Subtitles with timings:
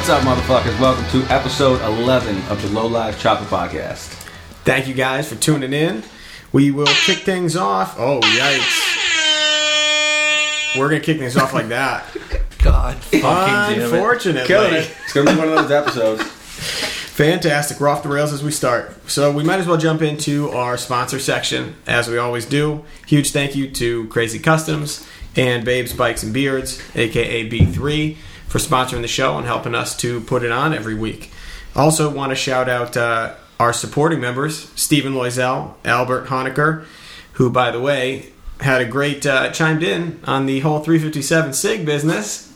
[0.00, 0.80] What's up, motherfuckers?
[0.80, 4.06] Welcome to episode 11 of the Low Life Chopper Podcast.
[4.64, 6.02] Thank you guys for tuning in.
[6.52, 7.96] We will kick things off.
[7.98, 8.80] Oh, yikes.
[10.78, 12.06] We're going to kick things off like that.
[12.64, 13.92] God fucking damn.
[13.92, 14.46] Unfortunately.
[14.46, 14.90] Killing it.
[15.04, 16.22] It's gonna be one of those episodes.
[16.22, 17.78] Fantastic.
[17.78, 19.10] We're off the rails as we start.
[19.10, 22.86] So we might as well jump into our sponsor section as we always do.
[23.06, 25.06] Huge thank you to Crazy Customs
[25.36, 28.16] and Babes Bikes and Beards, aka B3,
[28.50, 31.30] for sponsoring the show and helping us to put it on every week.
[31.74, 36.84] Also, want to shout out uh, our supporting members Stephen Loisel, Albert Honecker,
[37.34, 41.86] who, by the way, had a great uh, chimed in on the whole 357 SIG
[41.86, 42.48] business.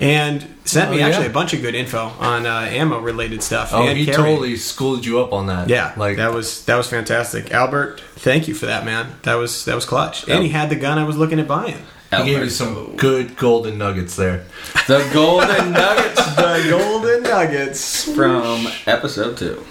[0.00, 1.06] And sent me Oh, yeah.
[1.08, 3.70] actually a bunch of good info on uh, ammo related stuff.
[3.72, 4.24] Oh, and he carrying.
[4.36, 5.68] totally schooled you up on that.
[5.68, 8.00] Yeah, like that was that was fantastic, Albert.
[8.14, 9.14] Thank you for that, man.
[9.24, 10.28] That was that was clutch.
[10.28, 11.82] And he had the gun I was looking at buying.
[12.10, 14.44] He gave you some good golden nuggets there.
[14.86, 18.04] The Golden Nuggets The golden nuggets.
[18.14, 19.64] from episode 2.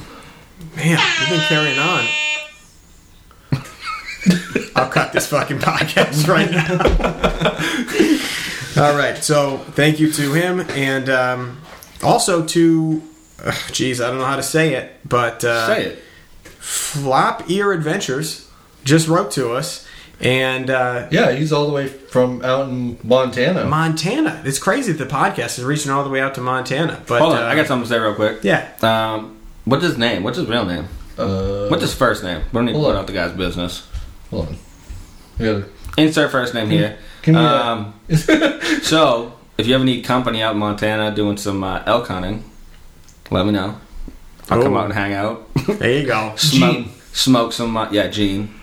[0.75, 2.05] Man, we've been carrying on.
[4.75, 6.77] I'll cut this fucking podcast right now.
[8.83, 11.61] All right, so thank you to him, and um,
[12.03, 13.02] also to,
[13.43, 16.03] uh, geez, I don't know how to say it, but uh, Say it.
[16.43, 18.47] Flop Ear Adventures
[18.83, 19.86] just wrote to us,
[20.20, 23.66] and uh, Yeah, he's all the way from out in Montana.
[23.66, 24.42] Montana.
[24.46, 27.02] It's crazy that the podcast is reaching all the way out to Montana.
[27.08, 28.40] But Hold on, uh, I got something to say real quick.
[28.44, 30.23] Yeah, Um, what's his name?
[30.23, 30.88] What's his real name?
[31.18, 32.42] uh, What's his first name?
[32.52, 33.88] We don't need to hold put out the guy's business.
[34.32, 34.58] Hold on.
[35.40, 35.66] We gotta-
[35.98, 36.98] Insert first name here.
[37.23, 37.94] Can you, uh, um,
[38.84, 42.44] so, if you ever need company out in Montana doing some uh, elk hunting,
[43.32, 43.78] let me know.
[44.50, 44.78] I'll come Oh.
[44.78, 45.52] out and hang out.
[45.56, 46.34] there you go.
[46.38, 46.92] Smoke, Gene.
[47.14, 48.54] smoke some, uh, yeah, Gene.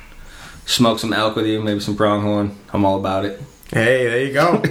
[0.67, 2.57] Smoke some elk with you, maybe some pronghorn.
[2.73, 3.41] I'm all about it.
[3.71, 4.63] Hey, there you go.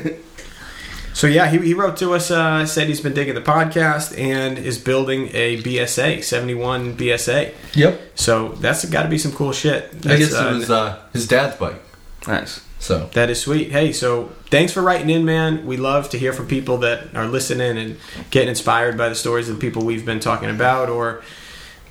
[1.13, 4.57] so yeah, he, he wrote to us, uh, said he's been digging the podcast and
[4.57, 7.53] is building a BSA, 71 BSA.
[7.75, 8.01] Yep.
[8.15, 9.89] So that's got to be some cool shit.
[10.05, 11.81] I guess uh, it was uh, his dad's bike.
[12.27, 12.65] Nice.
[12.83, 13.71] So That is sweet.
[13.71, 15.65] Hey, so thanks for writing in, man.
[15.65, 17.97] We love to hear from people that are listening and
[18.29, 21.23] getting inspired by the stories of the people we've been talking about or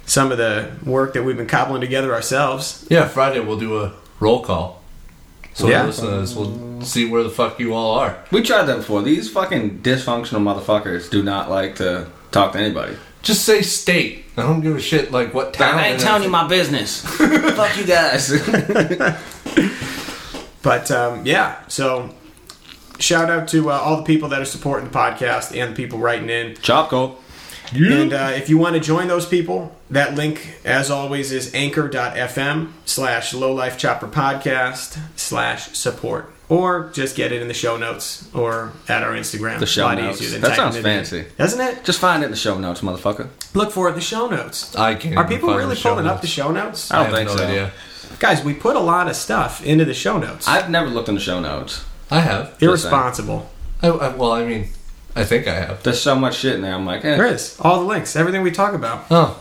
[0.06, 2.86] some of the work that we've been cobbling together ourselves.
[2.90, 4.80] yeah, Friday we'll do a roll call.
[5.54, 5.82] So Yeah.
[5.82, 8.16] the listeners will see where the fuck you all are.
[8.30, 9.02] We tried that before.
[9.02, 12.96] These fucking dysfunctional motherfuckers do not like to talk to anybody.
[13.22, 14.24] Just say state.
[14.36, 15.78] I don't give a shit like what town.
[15.78, 17.00] I ain't telling you my business.
[17.06, 18.32] Fuck you guys.
[20.62, 22.14] But um, yeah, so
[23.00, 25.98] shout out to uh, all the people that are supporting the podcast and the people
[25.98, 26.54] writing in.
[26.62, 26.88] Chop
[27.72, 28.02] go.
[28.02, 32.72] And uh, if you want to join those people, that link, as always, is anchor.fm
[32.84, 36.32] slash lowlife chopper podcast slash support.
[36.48, 39.58] Or just get it in the show notes or at our Instagram.
[39.58, 40.18] The show notes.
[40.38, 40.84] That sounds it in.
[40.84, 41.24] fancy.
[41.38, 41.82] Doesn't it?
[41.82, 43.28] Just find it in the show notes, motherfucker.
[43.54, 44.74] Look for it in the show notes.
[44.76, 45.16] I can't.
[45.16, 46.90] Are people really the show pulling up the show notes?
[46.90, 47.44] I I don't have think no so.
[47.46, 47.72] idea.
[48.18, 50.46] Guys, we put a lot of stuff into the show notes.
[50.46, 51.86] I've never looked in the show notes.
[52.10, 52.54] I have.
[52.60, 53.48] Irresponsible.
[53.80, 54.68] I, I, well, I mean,
[55.14, 55.82] I think I have.
[55.82, 56.74] There's so much shit in there.
[56.74, 57.56] I'm like, eh, There is.
[57.60, 59.04] All the links, everything we talk about.
[59.10, 59.38] Oh,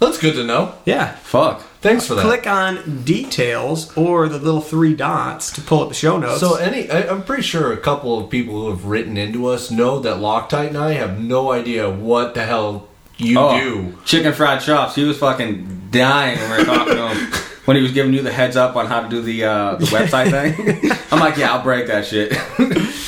[0.00, 0.74] that's good to know.
[0.84, 1.12] Yeah.
[1.22, 1.62] fuck.
[1.80, 2.24] Thanks for that.
[2.24, 6.38] Click on details or the little three dots to pull up the show notes.
[6.40, 9.70] So any, I, I'm pretty sure a couple of people who have written into us
[9.70, 13.98] know that Loctite and I have no idea what the hell you Oh, do.
[14.04, 14.94] chicken fried chops.
[14.94, 17.32] He was fucking dying when we were talking to him
[17.64, 19.86] when he was giving you the heads up on how to do the uh, the
[19.86, 20.90] website thing.
[21.10, 22.32] I'm like, yeah, I'll break that shit.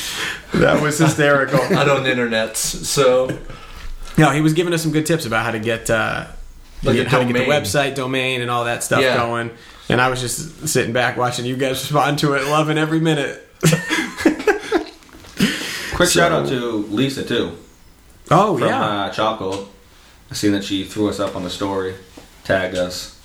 [0.59, 1.59] that was hysterical.
[1.77, 3.29] I don't internets, so
[4.17, 6.27] no, he was giving us some good tips about how to get, uh,
[6.83, 9.17] Like get- how to get the website domain and all that stuff Yeah.
[9.17, 9.51] going.
[9.89, 13.41] And I was just sitting back watching you guys respond to it, loving every minute.
[15.95, 17.57] Quick So- shout out to Lisa too
[18.31, 19.67] Oh from yeah, uh, Choco.
[20.31, 21.93] I seen that she threw us up on the story,
[22.43, 23.19] tagged us,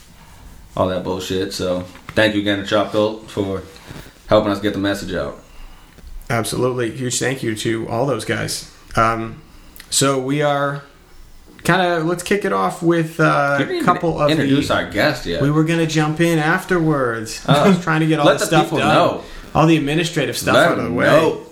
[0.77, 1.55] all that bullshit.
[1.55, 3.63] So thank you again to Choco for
[4.29, 5.40] helping us get the message out.
[6.31, 6.91] Absolutely.
[6.97, 8.71] Huge thank you to all those guys.
[8.97, 9.43] Um,
[9.91, 10.83] so we are
[11.65, 15.27] kind of let's kick it off with uh, a couple of introduce the, our guest
[15.27, 15.43] yet.
[15.43, 17.45] We were gonna jump in afterwards.
[17.49, 17.69] I Oh.
[17.71, 19.25] was trying to get all the the stuff done, know.
[19.55, 21.07] all the administrative stuff Let out of the way.
[21.07, 21.43] know.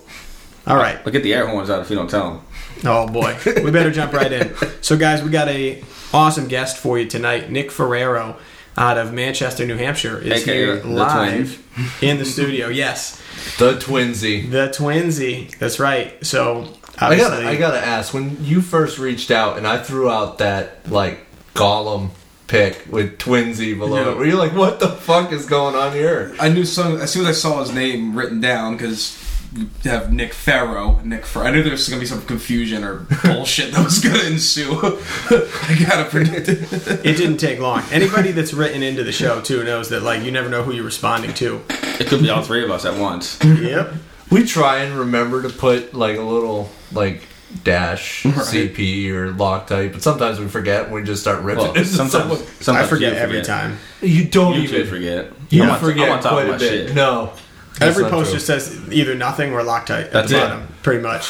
[0.67, 1.03] All right.
[1.05, 2.41] We'll get the air horns out if you don't tell them.
[2.85, 4.55] Oh boy, we better jump right in.
[4.83, 5.83] So, guys, we got a
[6.15, 7.51] awesome guest for you tonight.
[7.51, 8.37] Nick Ferrero
[8.77, 11.61] out of Manchester, New Hampshire, is AKA here live
[12.01, 12.69] in the studio.
[12.69, 13.21] Yes,
[13.59, 14.51] the twinsy.
[14.51, 15.57] the twinsy.
[15.59, 16.25] That's right.
[16.25, 18.13] So, I gotta, I gotta ask.
[18.15, 22.11] When you first reached out and I threw out that like Gollum
[22.49, 24.11] pick with twinsy below Yeah.
[24.13, 27.11] it, were you like, "What the fuck is going on here?" I knew some as
[27.13, 29.23] soon as I saw his name written down because
[29.55, 31.01] you have Nick Farrow.
[31.05, 31.47] Nick Farrow.
[31.47, 34.73] I knew there was gonna be some confusion or bullshit that was gonna ensue.
[35.31, 36.61] I gotta predict it.
[37.05, 37.83] It didn't take long.
[37.93, 40.85] Anybody that's written into the show too knows that like you never know who you're
[40.85, 41.61] responding to.
[42.01, 43.39] It could be all three of us at once.
[43.45, 43.93] Yep.
[44.31, 47.23] We try and remember to put like a little like
[47.65, 51.85] dash CP or Loctite, but sometimes we forget and we just start ripping Well, into
[51.89, 53.79] sometimes, sometimes I forget you every time.
[54.03, 55.33] You don't You even forget.
[55.51, 56.61] You I'm on- forget I'm on quite a bit.
[56.61, 56.95] shit.
[56.95, 57.33] No,
[57.81, 60.41] Every post just says either nothing or Loctite at That's the it.
[60.41, 61.29] bottom, pretty much.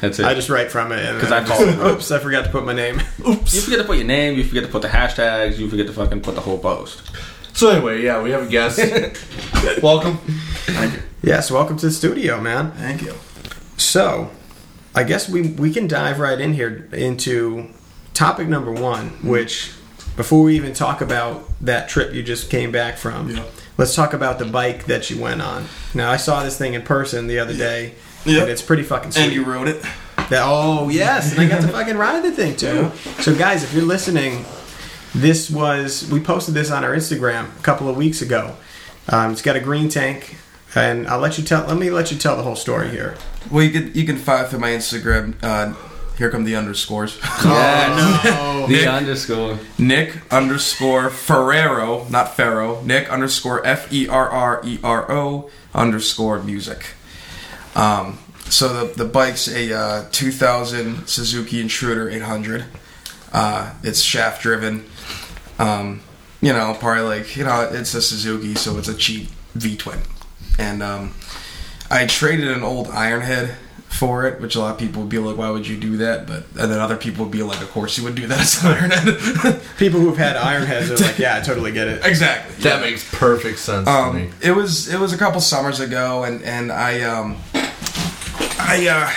[0.00, 0.24] That's it.
[0.26, 1.94] I just write from it because I just, follow it.
[1.94, 3.00] oops, I forgot to put my name.
[3.28, 3.54] Oops.
[3.54, 4.36] You forget to put your name.
[4.38, 5.58] You forget to put the hashtags.
[5.58, 7.02] You forget to fucking put the whole post.
[7.54, 8.78] So anyway, yeah, we have a guest.
[9.82, 10.18] Welcome.
[10.66, 11.02] Thank you.
[11.22, 12.72] yes, welcome to the studio, man.
[12.72, 13.14] Thank you.
[13.76, 14.30] So,
[14.94, 17.68] I guess we we can dive right in here into
[18.14, 19.28] topic number one, hmm.
[19.28, 19.72] which
[20.16, 23.44] before we even talk about that trip you just came back from, Yeah.
[23.78, 25.66] let's talk about the bike that you went on.
[25.94, 27.94] Now, I saw this thing in person the other day,
[28.24, 28.42] Yeah.
[28.42, 29.24] and it's pretty fucking sweet.
[29.24, 29.82] And you wrote it.
[30.30, 32.90] That, oh yes, and I got to fucking ride the thing too.
[33.22, 34.44] So guys, if you're listening,
[35.14, 38.56] this was we posted this on our Instagram a couple of weeks ago.
[39.08, 40.36] Um, it's got a green tank,
[40.74, 41.66] and I'll let you tell.
[41.66, 43.16] Let me let you tell the whole story here.
[43.50, 45.34] Well, you can you can find through my Instagram.
[45.42, 45.74] Uh,
[46.18, 47.18] here come the underscores.
[47.44, 49.58] Yeah, the Nick- underscore.
[49.78, 52.80] Nick underscore Ferrero, not Pharaoh.
[52.82, 56.94] Nick underscore F E R R E R O underscore music.
[57.74, 62.64] Um, so the the bike's a uh, 2000 Suzuki Intruder 800.
[63.32, 64.84] Uh, it's shaft driven.
[65.58, 66.00] Um,
[66.40, 70.00] you know, probably like you know, it's a Suzuki, so it's a cheap V twin.
[70.58, 71.14] And um,
[71.90, 73.54] I traded an old Ironhead
[73.88, 76.26] for it, which a lot of people would be like, "Why would you do that?"
[76.26, 78.40] But and then other people would be like, "Of course you would do that.
[78.40, 82.04] It's an Ironhead." People who've had Ironheads are like, yeah, I totally get it.
[82.04, 82.56] exactly.
[82.62, 84.22] That makes perfect sense to me.
[84.24, 87.36] Um, it was it was a couple summers ago, and and I um
[88.58, 89.10] I uh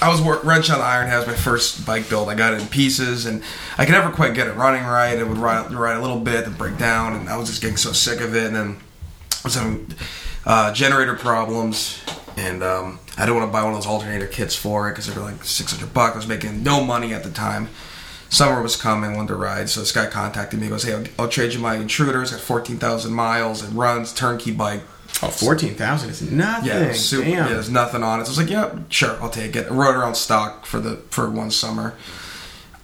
[0.00, 2.28] I was work, wrench on the Ironhead my first bike build.
[2.28, 3.42] I got it in pieces, and
[3.76, 5.18] I could never quite get it running right.
[5.18, 7.76] It would ride ride a little bit, then break down, and I was just getting
[7.76, 8.46] so sick of it.
[8.46, 8.76] And then
[9.32, 9.94] I was having
[10.46, 12.00] uh, generator problems,
[12.36, 15.06] and um, I didn't want to buy one of those alternator kits for it because
[15.06, 16.14] they were like six hundred bucks.
[16.14, 17.68] I was making no money at the time.
[18.30, 20.66] Summer was coming, wanted to ride, so this guy contacted me.
[20.66, 22.22] He goes, "Hey, I'll, I'll trade you my intruder.
[22.22, 23.64] It's got fourteen thousand miles.
[23.64, 24.82] It runs turnkey bike.
[25.22, 26.68] Oh, 14,000 is nothing.
[26.68, 27.32] Yeah, super, Damn.
[27.32, 28.26] yeah, there's nothing on it.
[28.26, 29.66] So I was like, yeah, sure, I'll take it.
[29.70, 31.94] I rode around stock for the for one summer.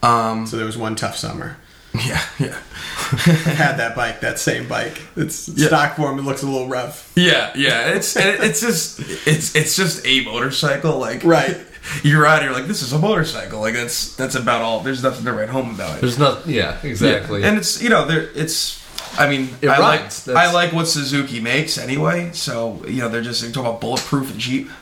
[0.02, 1.56] Um, So there was one tough summer.
[1.94, 2.58] yeah, yeah,
[3.12, 5.00] I had that bike, that same bike.
[5.16, 5.69] It's Yeah.
[5.69, 6.19] stock form.
[6.19, 7.12] It looks a little rough.
[7.14, 7.90] yeah, yeah.
[7.94, 8.98] It's it- it's just
[9.28, 10.98] it's it's just a motorcycle.
[10.98, 11.56] Like Right.
[12.02, 13.60] you ride, you're like, this is a motorcycle.
[13.60, 14.81] Like that's that's about all.
[14.81, 16.00] There's nothing to write home about it.
[16.00, 16.46] There's not.
[16.48, 17.42] Yeah, exactly.
[17.42, 17.48] Yeah.
[17.50, 18.82] And it's you know there it's.
[19.19, 20.28] I mean, It I like.
[20.28, 22.31] I like what Suzuki makes anyway.
[22.32, 24.69] So you know they're just they talk about bulletproof and Jeep.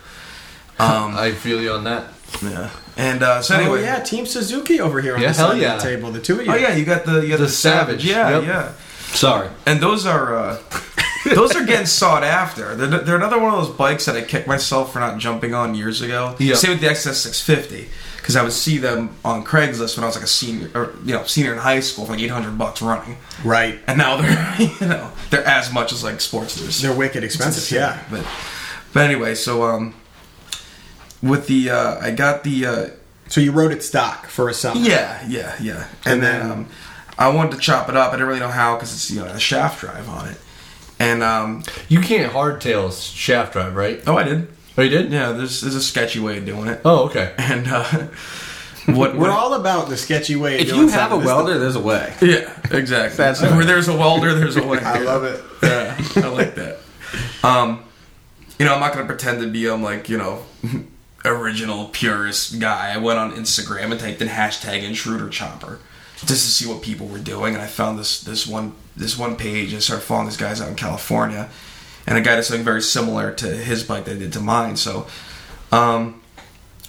[0.78, 2.08] Um, I feel you on that.
[2.42, 2.70] yeah.
[2.96, 5.76] And uh, so Oh, anyway, yeah, Team Suzuki over here on Yeah, the side yeah.
[5.76, 6.10] of the table.
[6.10, 6.52] The two of you.
[6.52, 8.02] Oh yeah, you got the you got The the, Savage.
[8.02, 8.44] Savage, Yeah, yep.
[8.44, 8.72] yeah.
[9.14, 9.48] Sorry.
[9.66, 10.58] And those are uh,
[11.34, 12.74] those are getting sought after.
[12.74, 15.74] They're, they're another one of those bikes that I kicked myself for not jumping on
[15.76, 16.34] years ago.
[16.38, 16.56] Yep.
[16.56, 17.88] Same with the XS650
[18.22, 21.12] because I would see them on Craigslist when I was like a senior, or you
[21.12, 23.80] know, senior in high school for like eight hundred bucks running, Right.
[23.88, 26.80] and now they're you know they're as much as like Sportsters.
[26.80, 27.78] They're wicked expensive, insane.
[27.80, 28.02] yeah.
[28.10, 28.24] But
[28.92, 29.94] but anyway, so um,
[31.22, 32.86] with the uh, I got the uh,
[33.28, 34.80] So you rode it stock for a summer.
[34.80, 35.86] yeah, yeah, yeah.
[36.04, 36.66] And And, then then- um,
[37.18, 38.08] I wanted to chop it up.
[38.08, 40.38] I didn't really know how because it's you know a shaft drive on it.
[40.98, 44.00] And um, You can't hardtail a shaft drive, right?
[44.06, 44.48] oh, I did.
[44.78, 45.12] Oh, you did?
[45.12, 46.80] Yeah, there's there's a sketchy way of doing it.
[46.84, 47.34] Oh, okay.
[47.38, 47.84] And uh,
[48.86, 50.54] what We're what- all about the sketchy way.
[50.56, 51.18] Of If doing you have a something.
[51.20, 52.14] This- welder, there's a way.
[52.22, 53.16] yeah, exactly.
[53.16, 53.66] That's where right.
[53.66, 54.78] there's a welder, there's a way.
[54.82, 55.42] I love it.
[55.62, 56.78] Yeah, I like that.
[57.44, 57.84] Um,
[58.58, 60.44] you know, I'm not gonna pretend to be um like you know
[61.24, 62.92] original purist guy.
[62.92, 65.78] I went on Instagram and typed in hashtag intruder chopper
[66.16, 69.36] just to see what people were doing, and I found this this one this one
[69.36, 69.74] page.
[69.74, 71.50] I started following these guys out in California,
[72.06, 74.76] and a guy did something very similar to his bike that I did to mine.
[74.76, 75.06] So,
[75.70, 76.18] um.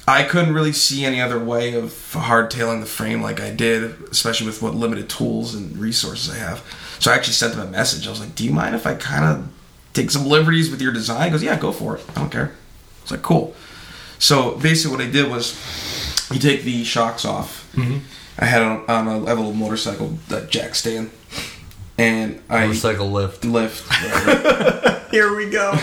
[0.05, 4.47] I couldn't really see any other way of hardtailing the frame like I did, especially
[4.47, 6.61] with what limited tools and resources I have.
[6.99, 8.05] So I actually sent him a message.
[8.05, 9.47] I was like, "Do you mind if I kind of
[9.93, 12.03] take some liberties with your design?" He goes, "Yeah, go for it.
[12.09, 12.51] I don't care."
[13.01, 13.55] It's like, "Cool."
[14.19, 15.55] So basically, what I did was,
[16.33, 17.73] you take the shocks off.
[18.37, 21.11] I had on, on a, I have a little motorcycle that jack stand,
[21.97, 23.45] and I Motorcycle lift.
[23.45, 23.87] lift.
[24.03, 25.05] whatever.
[25.11, 25.71] Here we go.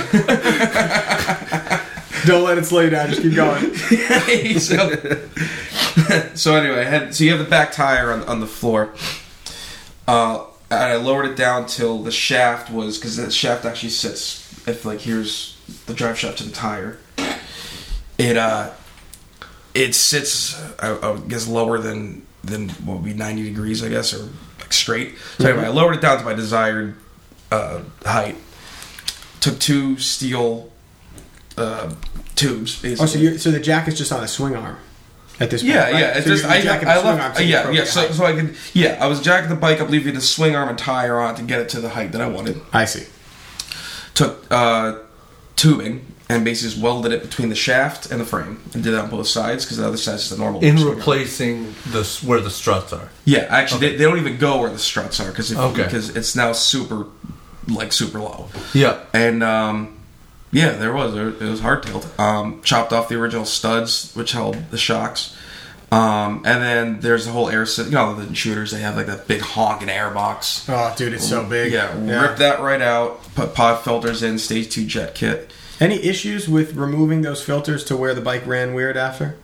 [2.27, 3.09] Don't let it slow you down.
[3.09, 3.75] Just keep going.
[4.59, 4.91] so,
[6.35, 8.93] so anyway, I had so you have the back tire on, on the floor.
[10.07, 14.67] Uh, and I lowered it down till the shaft was because the shaft actually sits
[14.69, 16.99] if like here's the drive shaft to the tire.
[18.19, 18.71] it uh,
[19.75, 24.13] it sits I, I guess lower than than what would be ninety degrees, I guess,
[24.13, 24.31] or like
[24.73, 25.17] straight.
[25.39, 26.97] So anyway, I lowered it down to my desired
[27.51, 28.37] uh, height.
[29.41, 30.71] Took two steel
[31.57, 31.95] uh,
[32.37, 32.81] tubes.
[32.81, 33.03] Basically.
[33.05, 34.77] Oh, so you so the jack is just on a swing arm
[35.41, 35.75] at this point.
[35.75, 35.95] Yeah, right?
[36.01, 36.17] yeah.
[36.19, 37.41] It's So just I, I left.
[37.41, 37.85] yeah, yeah.
[37.85, 38.13] So, height.
[38.13, 38.57] so I could.
[38.75, 41.43] Yeah, I was jacking the bike up, leaving the swing arm and tire on to
[41.43, 42.61] get it to the height that I wanted.
[42.73, 43.07] I see.
[44.15, 44.99] Took uh,
[45.57, 49.05] tubing and basically just welded it between the shaft and the frame, and did that
[49.05, 50.63] on both sides because the other side is a normal.
[50.63, 53.09] In replacing the where the struts are.
[53.25, 55.85] Yeah, actually, they, they don't even go where the struts are because Okay.
[55.85, 57.07] because it's now super,
[57.69, 58.49] like super low.
[58.75, 59.01] Yeah.
[59.13, 59.99] And um,
[60.53, 62.19] yeah, there was it was hardtailed.
[62.19, 65.37] Um, chopped off the original studs, which held the shocks.
[65.93, 67.87] Um, and then there's the whole air system.
[67.93, 70.65] You know, the shooters they have like that big honking air box.
[70.69, 71.73] Oh, dude, it's so big.
[71.73, 73.23] Yeah, rip that right out.
[73.35, 74.39] Put pod filters in.
[74.39, 75.51] Stage two jet kit.
[75.81, 79.37] Any issues with removing those filters to where the bike ran weird after?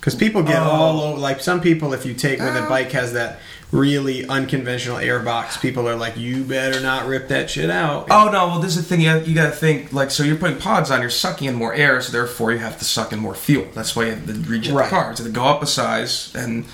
[0.00, 0.64] Because people get Oh.
[0.70, 1.18] all over.
[1.18, 2.68] Like some people, if you take when the Uh.
[2.68, 3.38] bike has that
[3.70, 8.30] really unconventional air box, people are like, "You better not rip that shit out." Oh
[8.32, 8.48] no!
[8.48, 9.02] Well, this is the thing.
[9.02, 10.22] You, you got to think like so.
[10.22, 11.02] You're putting pods on.
[11.02, 13.66] You're sucking in more air, so therefore you have to suck in more fuel.
[13.74, 14.84] That's why you have to rejet Right.
[14.84, 15.18] the cars.
[15.18, 16.64] So they go up a size, and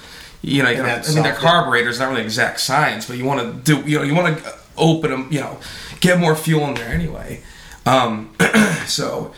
[0.40, 1.40] you know, you And I mean, their soft.
[1.44, 3.82] carburetors not really exact science, but you want to do.
[3.86, 5.26] You know, you want to open them.
[5.30, 5.58] You know,
[6.00, 7.40] get more fuel in there anyway.
[7.86, 8.34] Um,
[8.86, 9.32] so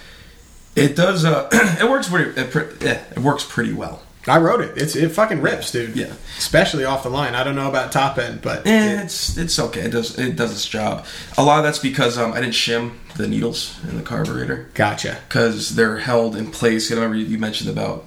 [0.74, 1.24] it does.
[1.24, 2.40] Uh, it works pretty.
[2.40, 4.02] It, pre- yeah, it works pretty well.
[4.26, 4.76] I wrote it.
[4.76, 5.96] It's it fucking rips, dude.
[5.96, 6.12] Yeah.
[6.36, 7.34] especially off the line.
[7.34, 9.82] I don't know about top end, but Eh, it- it's it's okay.
[9.82, 11.06] It does it does its job.
[11.38, 14.68] A lot of that's because um, I didn't shim the needles in the carburetor.
[14.74, 15.18] gotcha.
[15.28, 16.90] because they're held in place.
[16.92, 18.04] I remember you mentioned about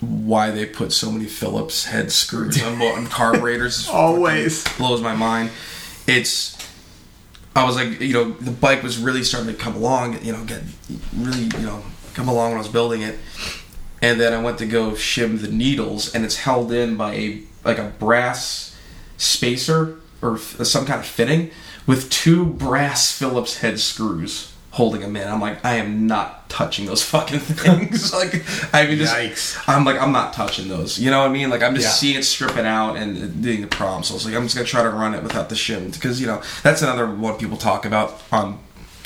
[0.00, 3.88] why they put so many Phillips head screws on, on carburetors.
[3.88, 4.64] Always.
[4.76, 5.50] blows my mind.
[6.08, 6.56] It's
[7.54, 10.24] I was like, you know, the bike was really starting to come along.
[10.24, 10.62] You know, get
[11.16, 11.82] really, you know,
[12.14, 13.18] come along when I was building it.
[14.02, 17.42] And then I went to go shim the needles, and it's held in by a
[17.64, 18.76] like a brass
[19.18, 21.50] spacer or some kind of fitting
[21.86, 25.26] with two brass Phillips head screws holding them in.
[25.26, 28.12] I'm like, I am not touching those fucking things.
[28.20, 29.64] like, I mean, just Yikes.
[29.66, 30.98] I'm like, I'm not touching those.
[30.98, 31.50] You know what I mean?
[31.50, 31.92] Like, I'm just Yeah.
[31.92, 34.02] seeing it stripping out and doing the problem.
[34.04, 36.20] So I was like, I'm just gonna try to run it without the shim because
[36.20, 38.58] you know that's another one people talk about on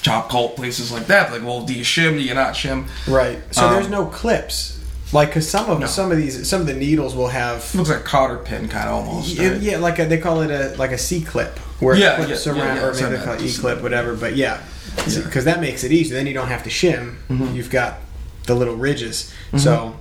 [0.03, 1.33] chop cult places like that.
[1.33, 2.13] Like, well, do you shim?
[2.13, 2.87] Do you not shim?
[3.09, 3.39] Right.
[3.51, 4.73] So Um, there's no clips.
[5.13, 5.87] Like, cause some of No.
[5.87, 8.89] some of these some of the needles will have looks like a cotter pin, kind
[8.89, 9.29] of almost.
[9.29, 9.61] Yeah, right?
[9.61, 12.45] yeah, like a, they call it a like a C clip, where Yeah, it clips
[12.47, 13.43] yeah, yeah, around, yeah, or maybe they call it.
[13.43, 14.15] E clip, whatever.
[14.15, 14.61] But yeah,
[14.97, 15.03] Yeah.
[15.05, 15.25] Mm-hmm.
[15.27, 16.15] because that makes it easy.
[16.15, 17.17] Then you don't have to shim.
[17.55, 17.99] You've got
[18.47, 19.33] the little ridges.
[19.57, 19.97] So,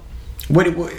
[0.50, 0.91] what, what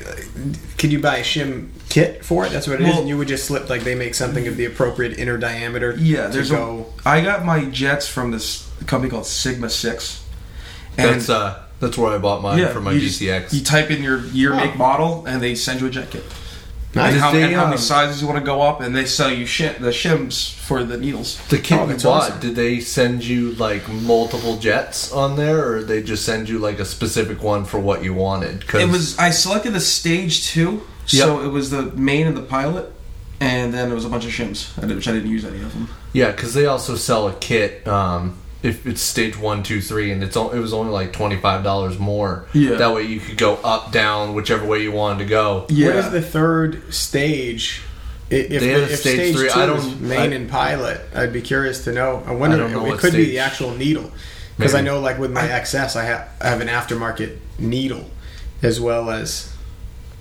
[0.79, 2.51] could you buy a shim kit for it?
[2.53, 2.89] That's what it is.
[2.91, 5.95] Well- And you would just slip like they make something of the appropriate inner diameter.
[5.99, 6.87] Yeah, to there's go.
[7.05, 7.09] a.
[7.09, 10.25] I got my jets from this company called Sigma Six,
[10.97, 13.53] and That's uh that's where I bought mine for my you just- GCX.
[13.53, 14.57] you type in your year, Oh.
[14.57, 16.25] make, model, and they send you a jet kit.
[16.95, 17.13] Nice.
[17.13, 19.33] And, how, They, and how many sizes you want to go up, and they sell
[19.33, 21.39] you shim, the shims for the needles.
[21.49, 22.41] the kit Oh, you bought, awesome.
[22.41, 26.79] did they send you like multiple jets on there, or they just send you like
[26.79, 28.67] a specific one for what you wanted?
[28.67, 28.83] Cause...
[28.83, 32.93] It was I selected the stage two, so it was the main and the pilot,
[33.41, 35.89] and then it was a bunch of shims, which I didn't use any of them.
[36.13, 37.87] yeah, because they also sell a kit.
[37.89, 41.37] Um, if it's stage one, two, three, and it's o- it was only like twenty
[41.37, 42.47] five dollars more.
[42.55, 42.77] Yeah.
[42.77, 45.67] that way you could go up, down, whichever way you wanted to go.
[45.69, 47.83] Yeah, What is the third stage?
[48.33, 49.49] I- If, They had a if stage stage three.
[49.51, 52.23] two I is don't- main I- and pilot, I'd be curious to know.
[52.27, 52.57] I wonder.
[52.57, 54.11] I don't know it what could be the actual needle
[54.57, 58.11] because I know, like with my XS, I have I have an aftermarket needle
[58.63, 59.51] as well as.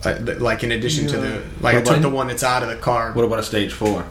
[0.05, 2.67] uh, Like in addition to the like I What took the one that's out of
[2.67, 3.13] the car.
[3.13, 4.03] What about a stage four?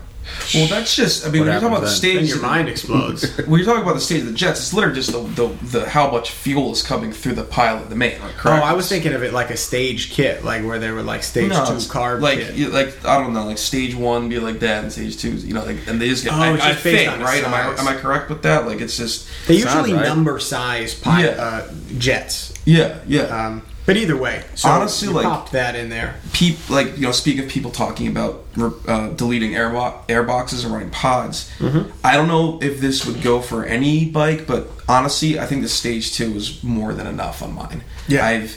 [0.55, 1.27] Well, that's just.
[1.27, 3.37] I mean, What when you're talking about the happens stage, Then your mind explodes.
[3.47, 5.49] when you're talking about the stage of the jets, it's literally just the, the,
[5.79, 8.21] the how much fuel is coming through the pilot, the main.
[8.21, 8.51] Like, oh.
[8.51, 11.51] I was thinking of it like a stage kit, like where they were like stage
[11.51, 12.71] No, two it's carb like kit.
[12.71, 15.65] like I don't know, like stage one be like that, and stage two, you know,
[15.65, 16.33] like and they just get.
[16.33, 17.43] Oh, I, it's I just based think on the right?
[17.45, 18.67] Am I am I correct with that?
[18.67, 20.07] Like it's just They Sounds usually right.
[20.09, 21.31] number size pi- Yeah.
[21.31, 22.53] uh, jets.
[22.65, 23.23] yeah, yeah.
[23.23, 26.15] Um, but either way, so Honestly, you like- popped that in there.
[26.33, 28.45] Peop like you know, speak of people talking about
[28.87, 31.51] uh, deleting air, bo- air boxes and running pods.
[31.59, 31.91] Mm-hmm.
[32.05, 35.69] I don't know if this would go for any bike, but honestly, I think the
[35.69, 37.83] stage two is more than enough on mine.
[38.09, 38.25] Yeah.
[38.27, 38.57] I've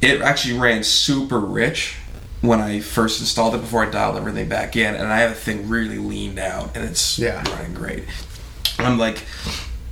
[0.00, 1.96] it actually ran super rich
[2.40, 5.36] when I first installed it before I dialed everything back in, and I have the
[5.36, 7.42] thing really leaned out, and it's Yeah.
[7.52, 8.04] running great.
[8.78, 9.24] I'm like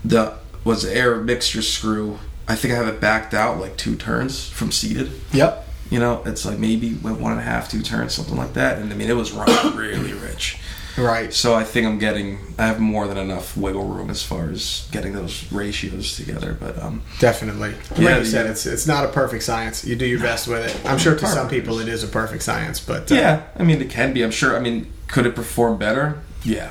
[0.04, 2.18] the was the air mixture screw.
[2.49, 5.11] I think I have it backed out like two turns from seated.
[5.33, 5.67] Yep.
[5.90, 8.78] You know, it's like maybe one and a half, two turns, something like that.
[8.78, 10.59] And I mean, it was running really rich.
[10.99, 11.33] Right.
[11.33, 14.88] So I think I'm getting, I have more than enough wiggle room as far as
[14.90, 16.57] getting those ratios together.
[16.59, 17.71] But um, Definitely.
[17.71, 18.50] Like Yeah, you said, yeah.
[18.50, 19.85] it's it's not a perfect science.
[19.85, 20.90] You do your best with it.
[20.90, 23.81] I'm sure to some people it is a perfect science, but uh, yeah, I mean
[23.81, 24.23] it can be.
[24.23, 24.57] I'm sure.
[24.57, 26.21] I mean, could it perform better?
[26.43, 26.71] Yeah,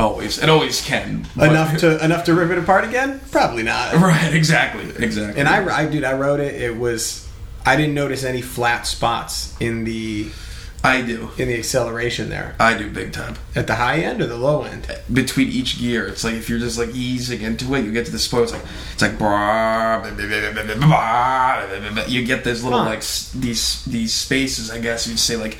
[0.00, 0.42] Always.
[0.42, 1.26] It always can.
[1.36, 3.20] Enough to enough to rip it apart again?
[3.30, 3.94] Probably not.
[4.00, 4.84] Right, exactly.
[5.04, 5.38] Exactly.
[5.38, 6.60] And I, I dude, I wrote it.
[6.60, 7.28] It was
[7.66, 10.30] I didn't notice any flat spots in the
[10.82, 11.30] I do.
[11.36, 12.56] In the acceleration there.
[12.58, 13.34] I do big time.
[13.54, 14.86] At the high end or the low end?
[14.88, 16.06] Eh, between each gear.
[16.06, 18.52] It's like if you're just like easing into it, you get to this point, it's
[18.52, 18.64] like
[18.94, 20.08] it's like brah,
[22.08, 22.86] you get this little huh.
[22.86, 23.00] like
[23.34, 25.58] these these spaces, I guess you'd say like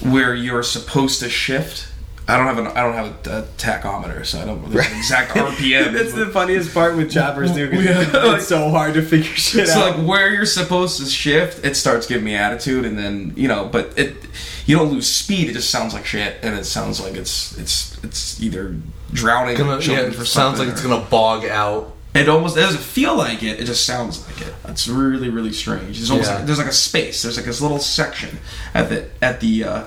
[0.00, 1.86] where you're supposed to shift
[2.26, 4.96] I don't have an I don't have a, a tachometer, so I don't there's an
[4.96, 5.92] exact RPM.
[5.96, 7.70] That's the funniest part with choppers, dude.
[7.70, 9.88] 'cause Yeah, it's like- so hard to figure shit so out.
[9.88, 13.46] It's like where you're supposed to shift, it starts giving me attitude, and then you
[13.48, 14.16] know, but it
[14.64, 15.50] you don't lose speed.
[15.50, 18.74] It just sounds like shit, and it sounds like it's it's it's either
[19.12, 19.56] drowning.
[19.58, 21.92] Gonna, or yeah, it for sounds something like it's gonna bog out.
[22.14, 23.60] It almost it doesn't feel like it.
[23.60, 24.54] It just sounds like it.
[24.68, 25.98] It's really really strange.
[25.98, 26.36] There's almost Yeah.
[26.36, 27.22] like, there's like a space.
[27.22, 28.38] There's like this little section
[28.72, 29.64] at the at the.
[29.64, 29.84] Uh,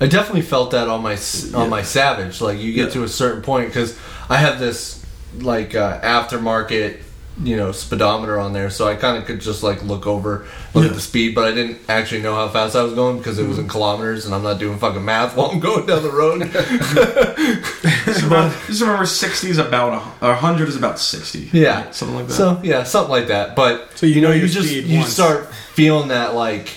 [0.00, 2.40] I definitely felt that on my s- on my Savage.
[2.40, 2.92] Like you get Yeah.
[2.94, 3.96] to a certain point because
[4.28, 5.02] I have this
[5.40, 6.98] like uh, aftermarket,
[7.42, 10.84] you know, speedometer on there, so I kind of could just like look over, look
[10.84, 10.90] Yeah.
[10.90, 13.46] at the speed, but I didn't actually know how fast I was going because it
[13.46, 16.40] was in kilometers, and I'm not doing fucking math while I'm going down the road.
[18.04, 21.48] just remember, just remember sixty is about a hundred is about sixty.
[21.52, 21.94] yeah, right?
[21.94, 22.34] something like that.
[22.34, 23.54] So yeah, something like that.
[23.56, 25.12] But So you know you just speed you once.
[25.12, 26.68] start feeling that like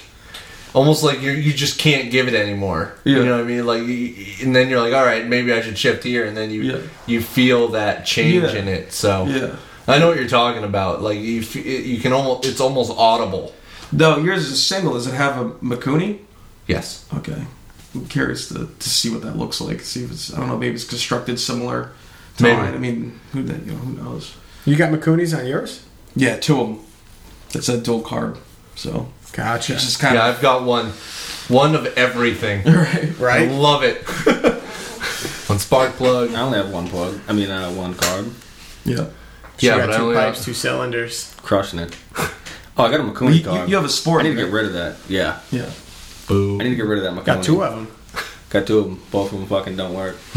[0.74, 2.94] almost like you you just can't give it anymore.
[3.04, 3.18] Yeah.
[3.18, 3.66] You know what I mean?
[3.66, 6.52] Like, you- and then you're like, all right, maybe I should shift here, and then
[6.52, 6.78] you Yeah.
[7.08, 8.60] you feel that change Yeah.
[8.60, 8.94] in it.
[8.94, 9.56] So yeah.
[9.88, 11.02] I know what you're talking about.
[11.02, 13.54] Like you you can almost it's almost audible.
[13.92, 14.94] No, yours is a single.
[14.94, 16.20] Does it have a Mikuni?
[16.68, 17.06] Yes.
[17.18, 17.42] Okay.
[17.96, 19.82] I'm curious to, to see what that looks like.
[19.82, 20.58] See if it's I don't know.
[20.58, 21.90] Maybe it's constructed similar.
[22.38, 22.56] To Maybe.
[22.58, 22.74] mine.
[22.76, 24.34] I mean, who the- you know who knows?
[24.66, 25.82] You got Mikunis on yours?
[26.16, 26.80] Yeah, two of them.
[27.56, 28.38] It's a dual carb.
[28.76, 29.74] So Gotcha.
[29.74, 30.92] it's just kind Yeah, of I've got one
[31.48, 32.64] one of everything.
[32.72, 33.18] right.
[33.20, 33.50] Right.
[33.50, 34.04] I love it.
[35.50, 36.34] one spark plug.
[36.34, 37.20] I only have one plug.
[37.28, 38.34] I mean, uh, one carb.
[38.86, 38.96] Yeah.
[39.60, 41.34] You Yeah, got but I two only pipes, have, two cylinders.
[41.42, 41.96] Crushing it.
[42.18, 43.68] Oh, I got a You, Mikuni you, carb.
[43.70, 44.22] you have a sport.
[44.22, 44.98] I need to get rid of that.
[45.10, 45.40] Yeah.
[45.52, 45.70] Yeah.
[46.28, 46.60] boo.
[46.60, 47.26] I need to get rid of that Mikuni.
[47.26, 47.88] Got two of them.
[48.52, 49.02] Got two of them.
[49.12, 50.16] Both of them fucking don't work.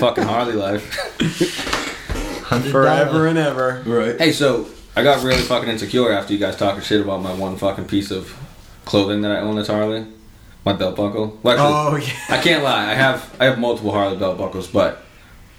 [0.00, 0.82] fucking Harley life.
[2.70, 3.82] Forever and ever.
[3.86, 4.18] Right.
[4.18, 4.64] Hey, so
[4.96, 8.10] I got really fucking insecure after you guys talking shit about my one fucking piece
[8.10, 8.34] of
[8.86, 10.06] clothing that I own that's Harley.
[10.64, 11.38] My belt buckle.
[11.42, 12.34] Well, actually, Oh yeah.
[12.34, 12.90] I can't lie.
[12.90, 15.04] I have I have multiple Harley belt buckles, but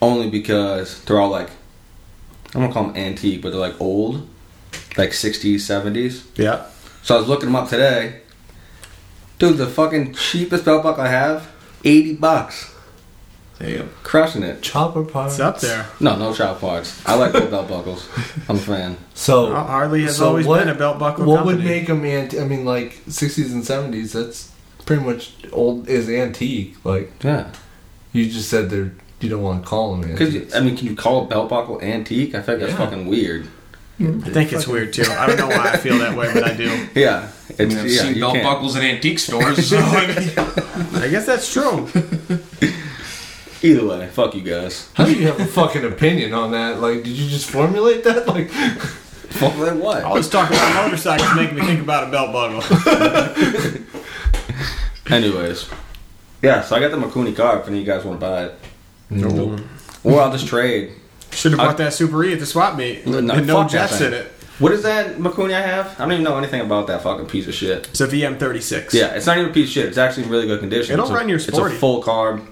[0.01, 1.49] only because they're all like
[2.55, 4.27] I'm gonna call them antique, but they're like old,
[4.97, 6.23] like 60s, 70s.
[6.35, 6.65] Yeah.
[7.03, 8.21] So I was looking them up today.
[9.37, 11.51] Dude, the fucking cheapest belt buckle I have,
[11.83, 12.73] 80 bucks.
[13.59, 13.89] Damn.
[14.03, 14.61] Crushing it.
[14.61, 15.33] Chopper parts.
[15.35, 15.87] It's up there.
[15.99, 17.01] No, no chopper parts.
[17.07, 18.07] I like old belt buckles.
[18.47, 18.97] I'm a fan.
[19.15, 21.57] So Well, Harley has So always what- been a belt buckle What company.
[21.57, 24.13] would make them anti- I mean, like sixties and seventies.
[24.13, 24.51] That's
[24.85, 26.75] pretty much old is antique.
[26.83, 27.45] Like Yeah.
[28.13, 30.53] you just said, they're you don't want to call them Because.
[30.53, 32.35] I mean, can you call a belt buckle antique?
[32.35, 32.77] I think that's Yeah.
[32.77, 33.47] fucking weird.
[33.99, 35.05] I think it's weird too.
[35.11, 36.69] I don't know why I feel that way, but I do.
[36.93, 37.27] Yeah,
[37.59, 38.45] I mean, I've yeah, seen belt can't.
[38.45, 39.57] buckles in antique stores.
[39.71, 41.87] So I mean, I guess that's true.
[43.63, 44.89] Either way, fuck you guys.
[44.93, 46.79] How do you have a fucking opinion on that?
[46.79, 48.27] Like, did you just formulate that?
[48.37, 48.49] Like,
[49.29, 50.03] Fuck then what?
[50.03, 52.63] Always talking about motorcycles make me think about a belt buckle.
[55.13, 55.69] Anyways,
[56.41, 56.61] yeah.
[56.61, 57.59] So I got the Mikuni car.
[57.59, 58.55] If any of you guys want to buy it,
[59.09, 59.57] no.
[60.03, 60.93] or I'll just trade.
[61.31, 63.05] Should have bought that Super E at the swap meet.
[63.05, 64.27] No, no, and no fuck that jets in it.
[64.59, 65.93] What is that Mikuni I have?
[65.99, 67.87] I don't even know anything about that fucking piece of shit.
[67.89, 68.93] It's a VM36.
[68.93, 69.85] Yeah, it's not even a piece of shit.
[69.85, 70.93] It's actually in really good condition.
[70.93, 72.45] It'll It's a- run your It's a full carb.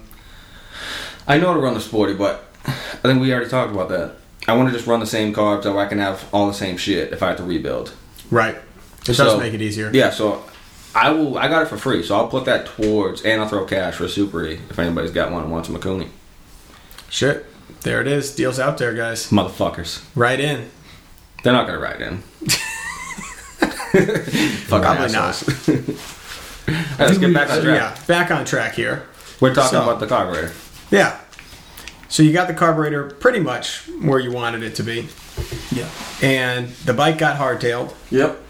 [1.28, 2.70] I know to run the sporty, but I
[3.02, 4.12] think we already talked about that.
[4.48, 6.76] I want to just run the same carbs so I can have all the same
[6.76, 7.92] shit if I have to rebuild.
[8.30, 8.56] Right.
[9.08, 9.90] It So- does make it easier.
[9.92, 10.44] Yeah, so
[10.94, 11.36] I will.
[11.38, 14.04] I got it for free, so I'll put that towards, and I'll throw cash for
[14.04, 16.08] a Super E if anybody's got one and wants a Mikuni.
[17.10, 17.44] Shit.
[17.82, 18.34] There it is.
[18.34, 19.30] Deals out there, guys.
[19.30, 20.70] Motherfuckers, Right in.
[21.42, 22.18] they're not gonna ride in.
[24.66, 25.14] Fuck Probably.
[25.16, 27.76] All right, let's get back on track.
[27.80, 29.04] yeah, back on track here.
[29.40, 30.52] We're talking So- about the carburetor.
[30.90, 31.18] Yeah.
[32.08, 35.08] So you got the carburetor pretty much where you wanted it to be,
[35.72, 35.88] yeah.
[36.22, 37.92] and the bike got hardtailed.
[38.10, 38.40] Yep.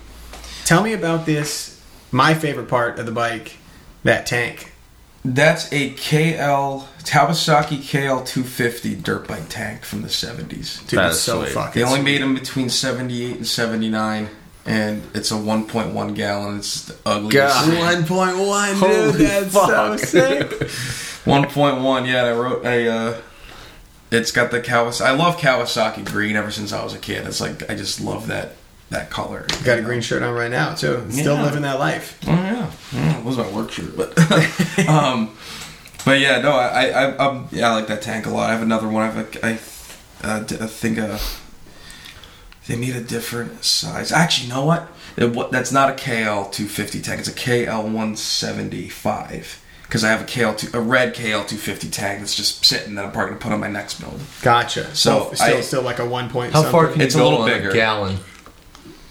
[0.64, 1.80] Tell me about this.
[2.12, 3.56] My favorite part of the bike,
[4.04, 4.72] that tank.
[5.24, 10.86] That's a KL Kawasaki KL 250 dirt bike tank from the 70s.
[10.86, 11.52] Dude, That it's is so sweet.
[11.52, 11.80] fucking.
[11.80, 12.04] They only sweet.
[12.04, 14.28] made them between 78 and 79,
[14.66, 16.58] and it's a 1.1 gallon.
[16.58, 17.34] It's the ugliest.
[17.34, 18.04] God.
[18.04, 19.20] 1.1, Holy dude.
[19.50, 20.36] That's so
[21.26, 21.50] fuck.
[21.50, 21.58] sick.
[21.58, 22.24] 1.1, yeah.
[22.24, 22.88] I wrote a.
[22.88, 23.20] Uh,
[24.10, 25.04] it's got the Kawasaki.
[25.04, 27.26] I love Kawasaki green ever since I was a kid.
[27.26, 28.52] It's like I just love that
[28.90, 29.46] that color.
[29.64, 31.10] Got a green shirt on right now too.
[31.10, 32.18] Still living that life.
[32.26, 34.16] Oh yeah, yeah it was my work shirt, but
[34.88, 35.36] um,
[36.04, 38.48] but yeah, no, I I I, yeah, I like that tank a lot.
[38.48, 39.02] I have another one.
[39.02, 39.52] I have a, I,
[40.22, 41.18] uh, I think uh,
[42.68, 44.12] they need a different size.
[44.12, 44.88] Actually, you know what?
[45.16, 47.18] It, what that's not a KL two fifty tank.
[47.18, 49.62] It's a KL one seventy five.
[49.86, 52.96] Because I have a KL two, a red KL two fifty tank that's just sitting
[52.96, 54.20] that I'm probably gonna put on my next build.
[54.42, 54.94] Gotcha.
[54.96, 56.52] So, still, I- still like a one point.
[56.52, 56.92] How far something.
[56.92, 57.70] can you It's a go little on bigger.
[57.70, 58.18] a gallon?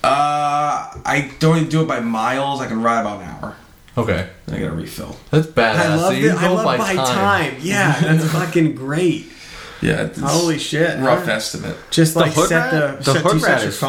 [0.03, 2.61] Uh, I don't even do it by miles.
[2.61, 3.55] I can ride about an hour.
[3.97, 5.15] Okay, Then I got to refill.
[5.31, 5.75] that's badass.
[5.79, 6.35] I love So you it.
[6.35, 7.55] I love by, time.
[7.61, 9.31] Yeah, that's fucking great.
[9.81, 10.99] Yeah, it's Holy shit!
[10.99, 11.31] rough huh?
[11.31, 11.77] estimate.
[11.91, 13.79] Just like hood set the, rat- the set, hood do set rat your is-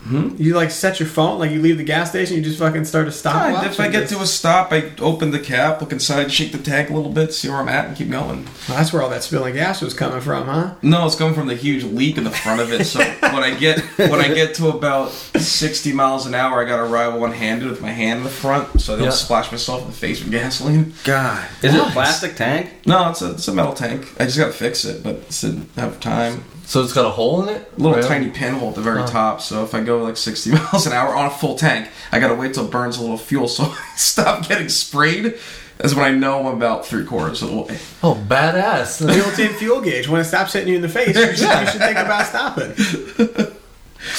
[0.00, 0.36] phone.
[0.38, 2.36] You like set your phone like you leave the gas station.
[2.36, 5.30] You just fucking start a Yeah, if I get just- to a stop, I open
[5.30, 7.96] the cap, look inside, shake the tank a little bit, see where I'm at, and
[7.96, 8.44] keep going.
[8.68, 10.74] Well, that's where all that spilling gas was coming from, huh?
[10.82, 12.84] No, it's coming from the huge leak in the front of it.
[12.84, 16.78] So when I get when I get to about 60 miles an hour, I got
[16.78, 19.10] to ride one handed with my hand in the front, so I don't Yeah.
[19.10, 20.94] splash myself in the face with gasoline.
[21.04, 22.70] God, is it a plastic tank?
[22.86, 24.06] No, it's a it's a metal tank.
[24.18, 26.44] I just got to fix it, but it's didn't have time.
[26.70, 27.68] So it's got a hole in it.
[27.76, 28.08] A little Really?
[28.08, 29.06] tiny pinhole at the very Huh.
[29.08, 29.40] top.
[29.42, 32.36] So if I go like 60 miles an hour on a full tank, I gotta
[32.36, 35.34] wait till it burns a little fuel so I stop getting sprayed.
[35.78, 37.78] That's when I know I'm about three quarters of the way.
[38.04, 39.04] Oh, badass.
[39.04, 40.06] Built-in fuel gauge.
[40.08, 42.72] When it stops hitting you in the face, you should, you should think about stopping.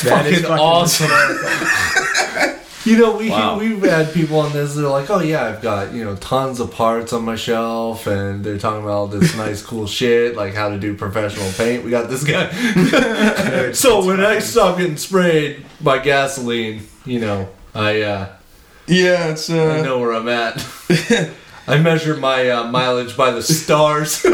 [0.04, 1.10] That is fucking awesome.
[2.84, 3.60] You know, we Wow.
[3.60, 4.74] we've had people on this.
[4.74, 8.44] They're like, "Oh yeah, I've got you know tons of parts on my shelf," and
[8.44, 11.84] they're talking about all this nice, cool shit, like how to do professional paint.
[11.84, 13.72] We got this guy.
[13.74, 18.28] so when I stop getting sprayed by gasoline, you know, I uh,
[18.88, 20.66] Yeah, it's uh, I know where I'm at.
[21.68, 24.26] I measure my uh, mileage by the stars.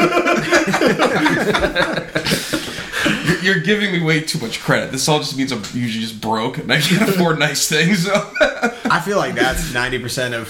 [3.47, 4.91] You're- You're giving me way too much credit.
[4.91, 8.05] This all just means I'm usually just broke and I can't afford nice things.
[8.05, 8.13] So.
[8.89, 10.47] I feel like that's ninety percent of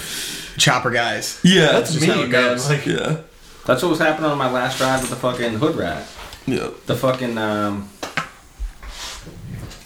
[0.58, 1.40] chopper guys.
[1.44, 2.58] yeah, That's just me, how it man.
[2.58, 3.20] Like, yeah,
[3.66, 6.04] That's what was happening on my last drive with the fucking hood rat.
[6.46, 6.70] yeah.
[6.86, 7.88] The fucking um,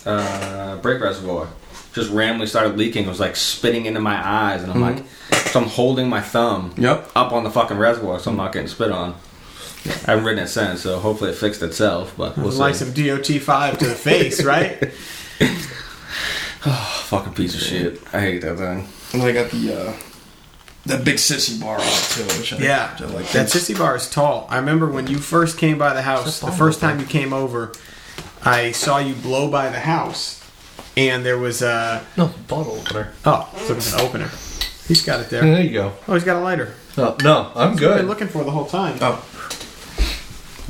[0.06, 1.48] uh, brake reservoir
[1.92, 3.04] just randomly started leaking.
[3.04, 5.04] It was like spitting into my eyes, and I'm like,
[5.50, 7.10] so I'm holding my thumb Yep.
[7.14, 9.14] up on the fucking reservoir, so I'm not getting spit on.
[9.84, 12.14] I haven't ridden it since, so hopefully it fixed itself.
[12.16, 12.84] But we'll like see.
[12.84, 14.92] some DOT five to the face, right?
[16.64, 18.00] Oh, fucking piece of shit.
[18.14, 18.86] I hate that thing.
[19.14, 19.92] And I got the uh,
[20.86, 22.22] that big sissy bar on it too.
[22.38, 23.28] Which I, Yeah, which I like.
[23.32, 24.46] that sissy bar is tall.
[24.48, 26.38] I remember when you first came by the house.
[26.38, 27.72] The first time you came over,
[28.44, 30.40] I saw you blow by the house,
[30.96, 33.12] and there was a no bottle opener.
[33.24, 34.30] oh, so there's an opener.
[34.86, 35.40] He's got it there.
[35.42, 35.92] there you go.
[36.06, 36.74] Oh, he's got a lighter.
[36.96, 38.04] Oh, no, I'm good I've been good.
[38.06, 38.98] looking for the whole time.
[39.00, 39.24] Oh,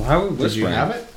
[0.05, 1.07] Why would Did you have it?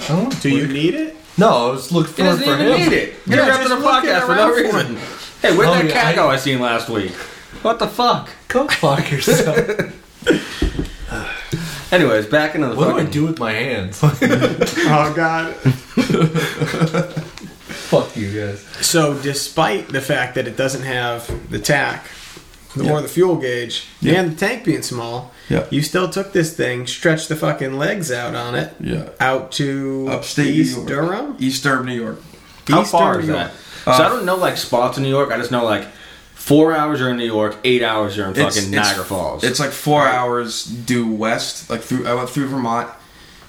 [0.00, 0.30] I don't know.
[0.40, 1.16] Do you need it?
[1.38, 2.78] No, I was looking He for, doesn't for even him.
[2.90, 3.14] need it.
[3.26, 4.98] Yeah, Interrupted just the looking podcast for no around for reason.
[5.42, 7.12] Hey, where'd Oh, that yeah, cat I- go I seen last week?
[7.62, 8.28] What the fuck?
[8.48, 9.56] Go fuck yourself.
[11.92, 13.06] Anyways, back into the what do fucking.
[13.06, 14.00] I do with my hands?
[14.02, 15.54] Oh God.
[17.90, 18.60] fuck you guys.
[18.86, 22.06] So, despite the fact that it doesn't have the tach
[22.76, 25.66] or the fuel gauge and the tank being small, Yeah.
[25.68, 29.08] you still took this thing, stretched the fucking legs out on it, yeah.
[29.20, 30.88] out to Upstate East New York.
[31.08, 31.36] Durham.
[31.40, 32.20] East Durham, New York.
[32.68, 33.40] How East far Durham, is that?
[33.50, 33.52] York.
[33.84, 35.30] so Uh, I don't know like spots in New York.
[35.32, 35.86] I just know like
[36.34, 39.42] four hours you're in New York, eight hours you're in fucking it's- Niagara Falls.
[39.44, 41.68] It's like four hours due west.
[41.68, 42.88] Like through, I went through Vermont.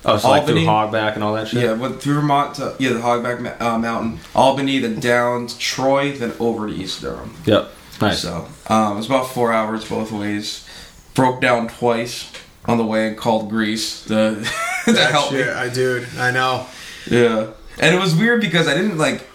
[0.04, 1.62] oh, so like through Hogback and all that shit.
[1.64, 6.14] Yeah, went through Vermont to yeah the Hogback uh, Mountain, Albany, then down to Troy,
[6.14, 7.36] then over to East Durham.
[7.46, 7.70] Yep.
[8.02, 8.22] Nice.
[8.24, 10.68] So um, it was about four hours both ways.
[11.14, 12.32] Broke down twice
[12.66, 14.44] on the way and called Grease to,
[14.86, 15.52] to That help shit, me.
[15.52, 16.66] I dude, I know.
[17.10, 19.28] Yeah, and it was weird because I didn't like.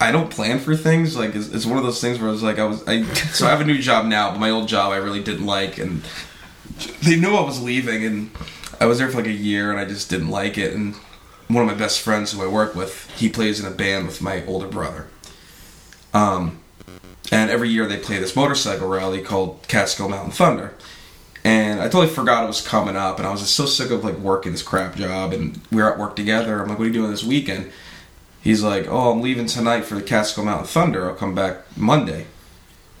[0.00, 2.42] I don't plan for things like it's, it's one of those things where I was
[2.42, 4.92] like I was I so I have a new job now, but my old job
[4.92, 6.02] I really didn't like, and
[7.02, 8.30] they knew I was leaving, and
[8.80, 10.94] I was there for like a year, and I just didn't like it, and
[11.48, 14.20] one of my best friends who I work with, he plays in a band with
[14.20, 15.06] my older brother.
[16.12, 16.60] Um,
[17.32, 20.74] and every year they play this motorcycle rally called Catskill Mountain Thunder.
[21.42, 24.02] And I totally forgot it was coming up, and I was just so sick of
[24.02, 26.62] like working this crap job, and we were at work together.
[26.62, 27.70] I'm like, "What are you doing this weekend?"
[28.40, 31.06] He's like, "Oh, I'm leaving tonight for the Catskill Mountain Thunder.
[31.06, 32.26] I'll come back Monday."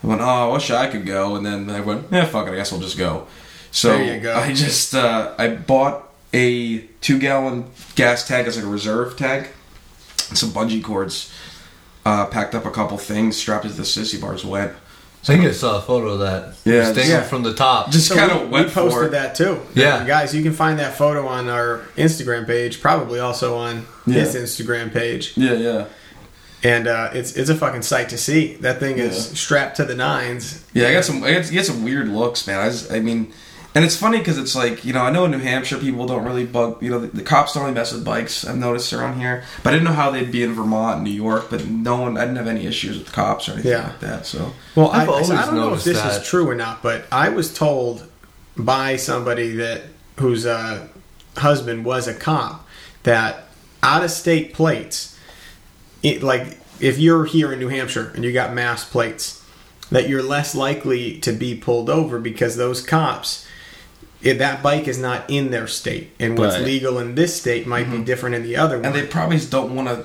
[0.02, 2.52] I went, "Oh, I wish I could go," and then I went, "Yeah, fuck it.
[2.52, 3.26] I guess I'll just go."
[3.70, 4.36] So go.
[4.36, 9.54] I just uh, I bought a two gallon gas tank as like a reserve tank,
[10.28, 11.32] and some bungee cords.
[12.04, 14.72] Uh, packed up a couple things, strapped it to the sissy bars, went.
[15.22, 16.54] I think I saw a photo of that.
[16.66, 17.22] Yeah, Just yeah.
[17.22, 17.90] from the top.
[17.90, 19.12] Just So kind we- of went we posted for it.
[19.12, 19.58] that too.
[19.74, 20.04] Yeah.
[20.06, 24.92] guys, you can find that photo on our Instagram page, probably also on his Instagram
[24.92, 25.84] page, Yeah, yeah.
[26.62, 28.56] and uh, it's it's a fucking sight to see.
[28.56, 30.62] That thing is strapped to the nines.
[30.74, 31.24] Yeah, I got some.
[31.24, 32.58] I got, get some weird looks, man.
[32.60, 33.32] I, just, I mean,
[33.74, 36.24] and it's funny because it's like you know I know in New Hampshire people don't
[36.24, 36.82] really bug.
[36.82, 38.44] You know the, the cops don't really mess with bikes.
[38.46, 41.10] I've noticed around here, but I didn't know how they'd be in Vermont, and New
[41.10, 41.46] York.
[41.50, 43.88] But no one, I didn't have any issues with the cops or anything Yeah.
[43.88, 44.26] like that.
[44.26, 46.20] So Well, I, I've always I don't know if this that.
[46.22, 48.06] is true or not, but I was told
[48.56, 49.82] by somebody that
[50.18, 50.86] whose uh,
[51.36, 52.66] husband was a cop
[53.02, 53.44] that
[53.82, 55.18] out of state plates,
[56.02, 59.42] it, like if you're here in New Hampshire and you got mass plates,
[59.90, 63.46] that you're less likely to be pulled over because those cops.
[64.24, 66.64] If that bike is not in their state, and what's Right.
[66.64, 68.86] legal in this state might be different in the other one.
[68.86, 70.00] and they probably just don't want to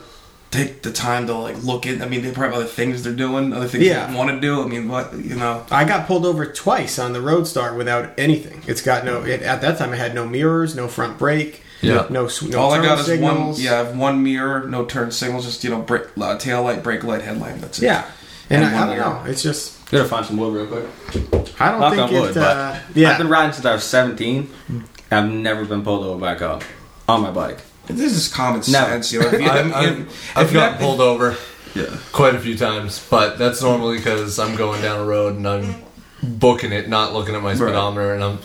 [0.51, 2.01] take the time to like look in.
[2.01, 4.08] I mean, they probably have other things they're doing, other things Yeah.
[4.08, 4.62] they want to do.
[4.63, 5.63] I mean, what you know?
[5.71, 8.62] I got pulled over twice on the Roadstar without anything.
[8.67, 9.21] It's got no.
[9.23, 12.05] It, at that time, I had no mirrors, no front brake, Yeah.
[12.10, 13.53] no s- no All I turn got is one.
[13.58, 16.84] Yeah, I have one mirror, no turn signals, just you know, brake, uh, tail light,
[16.84, 17.62] brake light, headlamp.
[17.62, 17.86] That's it.
[17.86, 18.03] yeah.
[18.49, 19.10] And, And I, I don't mirror.
[19.10, 19.21] know.
[19.32, 20.86] It's just Gotta find some wood real quick.
[21.60, 22.36] I don't Knock think on wood, it.
[22.36, 24.49] but Uh, yeah, I've been riding since I was 17.
[25.12, 26.63] I've never been pulled over by a cop
[27.08, 27.60] on my bike.
[27.88, 29.02] This is common Never.
[29.02, 29.12] sense.
[29.12, 31.36] You know, if you, I'm, I'm, if I've you gotten pulled over
[31.73, 31.97] Yeah.
[32.12, 35.75] quite a few times, but that's normally because I'm going down a road and I'm
[36.21, 38.39] booking it, not looking at my speedometer, and I'm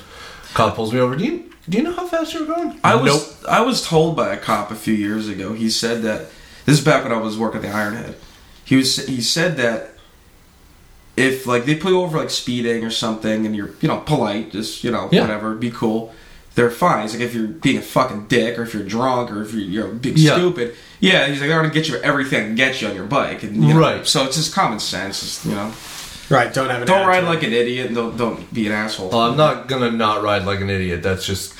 [0.54, 1.14] cop pulls me over.
[1.14, 2.80] Do you do you know how fast you were going?
[2.82, 3.04] I was
[3.42, 3.50] Nope.
[3.50, 5.52] I was told by a cop a few years ago.
[5.52, 6.20] He said that
[6.64, 8.14] this is back when I was working at the Ironhead.
[8.64, 9.90] He was he said that
[11.16, 14.50] if like they pull you over like speeding or something and you're you know polite,
[14.52, 15.22] just you know Yeah.
[15.22, 16.14] whatever, be cool.
[16.54, 17.04] They're fine.
[17.04, 19.62] It's like if you're being a fucking dick or if you're drunk or if you're,
[19.62, 20.34] you're big Yeah.
[20.36, 20.74] stupid.
[21.00, 23.56] Yeah, he's like they're gonna get you everything and get you on your bike and
[23.64, 24.06] you know, Right.
[24.06, 25.20] So it's just common sense.
[25.20, 25.72] Just, you know,
[26.30, 26.54] right.
[26.54, 26.86] Don't have an.
[26.86, 29.10] don't ride like an idiot and don't don't be an asshole.
[29.10, 31.02] Well, I'm not gonna not ride like an idiot.
[31.02, 31.54] That's just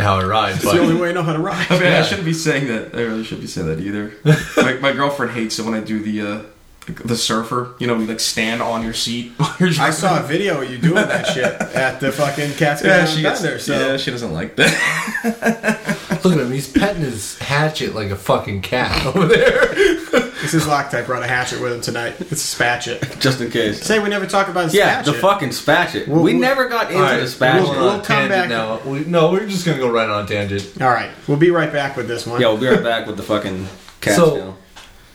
[0.00, 0.54] how I ride.
[0.56, 1.66] It's the only way I know how to ride.
[1.70, 2.94] I mean, I shouldn't be saying that.
[2.94, 4.12] I really shouldn't be saying that either.
[4.56, 6.42] my, my girlfriend hates it when I do the uh,
[6.88, 7.74] the surfer.
[7.78, 9.32] You know, you like stand on your seat.
[9.36, 12.90] while you're I saw a video of you doing that shit at the fucking Catskill
[12.90, 13.58] Yeah, Mountain she gets Thunder.
[13.58, 16.20] So Yeah, she doesn't like that.
[16.24, 16.50] look at him.
[16.52, 19.66] He's petting his hatchet like a fucking cat over there.
[19.74, 22.16] this is Loctite brought a hatchet with him tonight.
[22.20, 23.20] It's a spatchet.
[23.20, 23.82] Just in case.
[23.82, 26.08] Say we never talk about a Yeah, the fucking spatchet.
[26.08, 27.60] We'll- we we'll- never got into All right, the spatchet.
[27.62, 28.80] we'll- Going on a come back- now.
[28.80, 30.80] We, no, we're just gonna go right on a tangent.
[30.82, 32.40] All right, we'll be right back with this one.
[32.40, 33.66] yeah, we'll be right back with the fucking
[34.00, 34.56] cat So-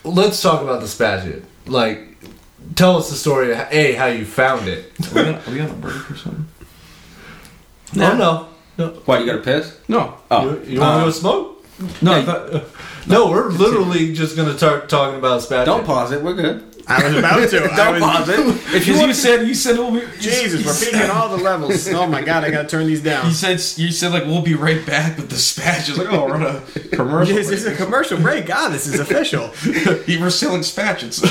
[0.05, 1.43] Let's talk about the spatchet.
[1.65, 2.17] Like,
[2.75, 3.51] tell us the story.
[3.51, 4.91] Of, a, how you found it.
[5.11, 6.47] Are we, on, are we on a break or something?
[7.95, 8.47] Oh no,
[8.77, 8.89] no.
[9.05, 9.79] Why you got to piss?
[9.87, 10.17] No.
[10.31, 10.43] Oh.
[10.43, 11.49] You, you want to go uh, smoke?
[12.01, 12.61] No, I thought, uh,
[13.07, 15.65] No, we're literally just gonna start talking about spatchet.
[15.65, 16.21] Don't pause it.
[16.21, 16.72] We're good.
[16.87, 17.63] I was about to.
[17.71, 18.39] I Don't was, pause it.
[18.75, 21.41] If you you said you said we'll be, Jesus, you we're said- peaking all the
[21.43, 21.87] levels.
[21.93, 23.27] Oh my god, I gotta turn these down.
[23.27, 25.87] You said you said like we'll be right back with the spatch.
[25.89, 26.61] It's like oh we're on a
[26.95, 27.35] commercial.
[27.35, 28.45] This is a commercial break.
[28.47, 29.51] God, this is official.
[29.63, 30.07] break.
[30.19, 31.23] We're selling spatchets.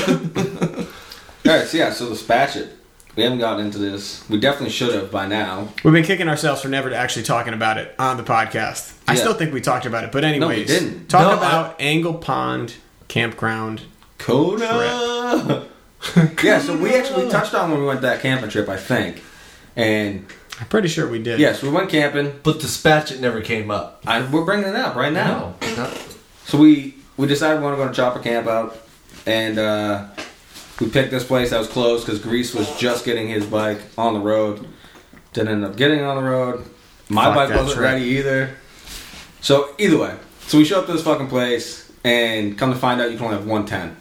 [1.45, 2.69] All right, so yeah, so the spatchet.
[3.15, 4.27] We haven't gotten into this.
[4.27, 5.67] We definitely should have by now.
[5.83, 8.93] We've been kicking ourselves for never actually talking about it on the podcast.
[9.07, 9.19] I Yeah.
[9.19, 11.09] still think we talked about it, but anyways, didn't.
[11.09, 12.73] talk No, about Angle Pond
[13.09, 13.83] Campground.
[14.23, 15.67] Coda.
[16.43, 19.21] yeah, so we actually touched on when we went that camping trip, I think.
[19.75, 20.25] And
[20.59, 21.39] I'm pretty sure we did.
[21.39, 22.39] yes, we went camping.
[22.43, 24.01] But the spatchet never came up.
[24.05, 25.55] I, we're bringing it up right now.
[25.61, 25.93] No,
[26.45, 28.77] So we we decided we want to go to Chopper Camp out,
[29.25, 30.07] and uh,
[30.79, 34.13] we picked this place that was closed because Grease was just getting his bike on
[34.13, 34.67] the road.
[35.33, 36.65] Didn't end up getting on the road.
[37.09, 37.83] My Fuck bike wasn't trip.
[37.91, 38.55] ready either.
[39.41, 40.15] So either way,
[40.47, 43.25] so we show up to this fucking place, and come to find out you can
[43.25, 43.97] only have one tent,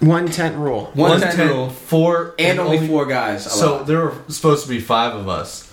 [0.00, 0.86] One tent rule.
[0.94, 3.50] one, One tent, tent, rule, four, and only four guys.
[3.50, 3.86] So allowed.
[3.86, 5.66] there were supposed to be five of us.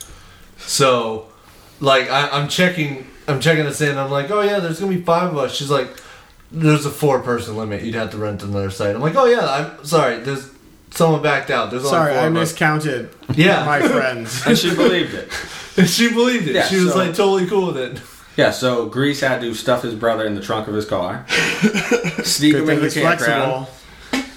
[0.58, 1.28] So,
[1.80, 3.98] like, I, I'm checking, I'm checking this in.
[3.98, 5.56] I'm like, oh yeah, there's gonna be five of us.
[5.56, 5.88] She's like,
[6.52, 7.84] there's a four person limit.
[7.84, 8.96] You'd have to rent another site.
[8.96, 9.46] I'm like, oh yeah,
[9.78, 10.20] I'm sorry.
[10.20, 10.50] There's
[10.92, 11.72] someone backed out.
[11.72, 12.52] There's Sorry, only I four of us.
[12.54, 14.44] miscounted Yeah, my friends.
[14.48, 15.32] and she believed it.
[15.88, 16.56] she believed it.
[16.56, 18.02] Yeah, she was so- like totally cool with it.
[18.36, 21.26] Yeah, so Grease had to stuff his brother in the trunk of his car,
[22.24, 23.70] sneak him thing into the campground, flexible.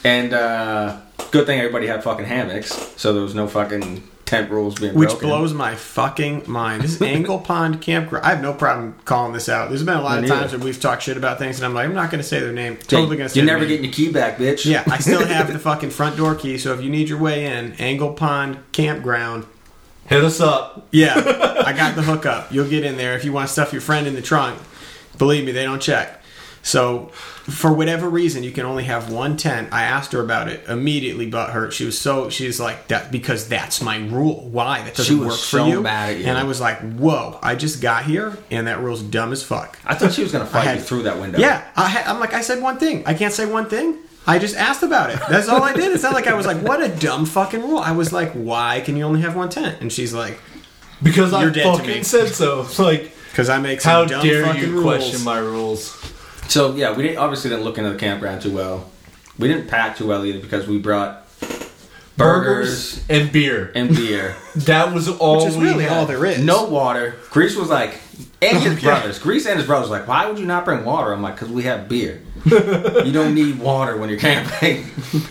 [0.04, 0.98] And uh,
[1.30, 5.08] good thing everybody had fucking hammocks, so there was no fucking tent rules being Which
[5.10, 5.28] broken.
[5.28, 6.82] blows my fucking mind.
[6.82, 8.24] This is Angle Pond Campground.
[8.24, 9.70] I have no problem calling this out.
[9.70, 10.40] There's been a lot Me of neither.
[10.42, 12.38] times where we've talked shit about things, and I'm like, I'm not going to say
[12.38, 12.76] their name.
[12.76, 13.82] Totally going to say You're their never name.
[13.82, 14.64] getting your key back, bitch.
[14.64, 17.46] Yeah, I still have the fucking front door key, so if you need your way
[17.46, 19.46] in, Angle Pond Campground.
[20.06, 20.86] Hit us up.
[20.92, 21.14] Yeah,
[21.66, 22.52] I got the hookup.
[22.52, 24.60] You'll get in there if you want to stuff your friend in the trunk.
[25.18, 26.22] Believe me, they don't check.
[26.62, 27.10] So,
[27.50, 29.68] for whatever reason, you can only have one tent.
[29.72, 30.66] I asked her about it.
[30.68, 34.48] Immediately, but her She was so she's like that because that's my rule.
[34.50, 35.80] Why that doesn't She was work so for you?
[35.82, 36.26] mad at you.
[36.26, 37.38] And I was like, whoa!
[37.42, 39.78] I just got here, and that rule's dumb as fuck.
[39.84, 41.38] I thought she was gonna fight had- you through that window.
[41.38, 43.02] Yeah, I ha- I'm like, I said one thing.
[43.06, 43.96] I can't say one thing.
[44.26, 45.18] I just asked about it.
[45.28, 45.92] That's all I did.
[45.92, 47.78] It's not like I was like, what a dumb fucking rule.
[47.78, 49.78] I was like, why can you only have one tent?
[49.80, 50.38] And she's like,
[51.02, 52.02] Because I You're dead to fucking me.
[52.02, 52.66] said so.
[52.78, 54.84] Like, because I make some how dumb dare fucking you rules.
[54.84, 56.09] question my rules?
[56.50, 58.90] So yeah, we didn't obviously didn't look into the campground too well.
[59.38, 61.26] We didn't pack too well either because we brought
[62.16, 63.72] burgers, and beer.
[63.74, 64.36] and beer.
[64.56, 65.92] That was all Which is we really had.
[65.96, 66.40] all there is.
[66.44, 67.14] No water.
[67.30, 68.00] Grease was like,
[68.42, 68.82] and his Okay.
[68.82, 69.18] brothers.
[69.20, 71.12] Grease and his brothers were like, why would you not bring water?
[71.12, 72.20] I'm like, because we have beer.
[72.44, 74.86] you don't need water when you're camping.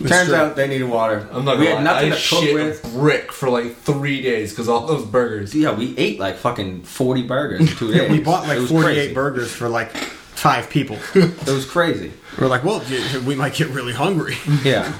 [0.08, 0.34] Turns true.
[0.34, 1.28] out they needed water.
[1.32, 1.82] I'm not we had lie.
[1.82, 2.82] nothing I to cook shit with.
[2.94, 5.54] brick for like three days because all those burgers.
[5.54, 8.10] Yeah, we ate like fucking 40 burgers in two days.
[8.10, 9.12] We bought like 48 crazy.
[9.14, 9.92] burgers for like
[10.40, 10.98] five people.
[11.14, 12.12] It was crazy.
[12.40, 12.82] We're like, well,
[13.26, 14.36] we might get really hungry.
[14.64, 14.92] Yeah.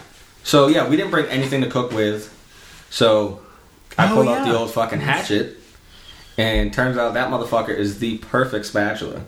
[0.43, 2.33] So yeah, we didn't bring anything to cook with.
[2.91, 3.41] So
[3.99, 5.59] I Oh, pulled out the old fucking hatchet,
[6.39, 9.23] and turns out that motherfucker is the perfect spatula.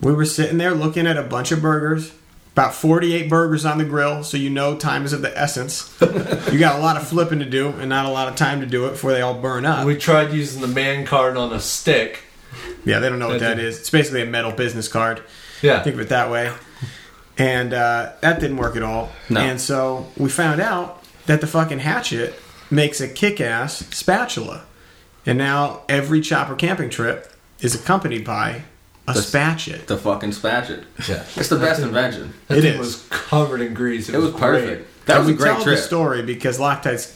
[0.00, 2.12] We were sitting there looking at a bunch of burgers,
[2.52, 5.94] about 48 burgers on the grill, so you know time is of the essence.
[6.52, 8.66] you got a lot of flipping to do and not a lot of time to
[8.66, 9.86] do it before they all burn up.
[9.86, 12.20] We tried using the man card on a stick.
[12.84, 13.64] yeah, they don't know what That's that it.
[13.64, 13.78] is.
[13.78, 15.22] It's basically a metal business card.
[15.62, 15.82] Yeah.
[15.82, 16.52] Think of it that way.
[17.38, 19.10] And uh, that didn't work at all.
[19.28, 19.40] No.
[19.40, 22.34] And so we found out that the fucking hatchet
[22.70, 24.64] makes a kick ass spatula.
[25.26, 28.62] And now every chopper camping trip is accompanied by
[29.08, 29.86] a The- spatchet.
[29.86, 30.82] The fucking spatula.
[31.08, 31.24] Yeah.
[31.36, 32.32] It's the best invention.
[32.48, 32.78] That It thing is.
[32.78, 34.08] was covered in grease.
[34.08, 34.40] It, It was great.
[34.40, 35.06] perfect.
[35.06, 35.76] That And was a we great tell trip.
[35.76, 37.12] the story because Loctite's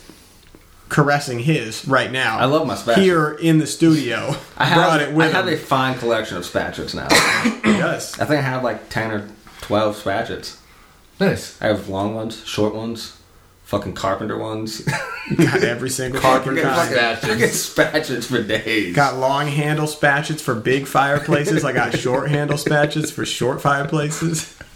[0.91, 2.39] caressing his right now.
[2.39, 3.03] I love my spatula.
[3.05, 4.35] Here in the studio.
[4.59, 5.55] I brought have, it with I have him.
[5.55, 7.09] a fine collection of spatulas now.
[7.65, 8.21] yes.
[8.21, 9.29] I think I have like 10 or
[9.63, 10.59] 12 spatulas.
[11.19, 11.61] Nice.
[11.63, 13.19] I have long ones, short ones,
[13.65, 14.81] fucking carpenter ones.
[15.37, 17.19] Got every single Carpenter fucking kind.
[17.19, 17.31] spatulas.
[17.31, 18.97] I get spatulas for days.
[18.97, 21.65] Got long handle spatchets for big fireplaces.
[21.65, 24.57] I got short handle spatchets for short fireplaces.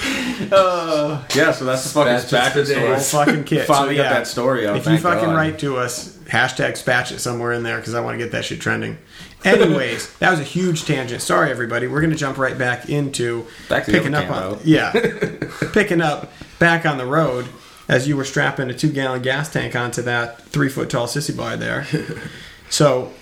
[0.52, 2.86] Uh, yeah, so that's the fucking spatula story.
[2.86, 3.66] Whole fucking kit.
[3.66, 4.76] Finally so, got that story out.
[4.76, 5.34] If you fucking God.
[5.34, 8.60] write to us, hashtag spatchet somewhere in there because I want to get that shit
[8.60, 8.98] trending.
[9.44, 11.22] Anyways, that was a huge tangent.
[11.22, 11.88] Sorry, everybody.
[11.88, 14.60] We're going to jump right back into Back picking up on campo.
[14.64, 14.92] yeah,
[15.72, 17.48] picking up back on the road
[17.88, 21.36] as you were strapping a two gallon gas tank onto that three foot tall sissy
[21.36, 21.84] bar there.
[22.70, 23.12] So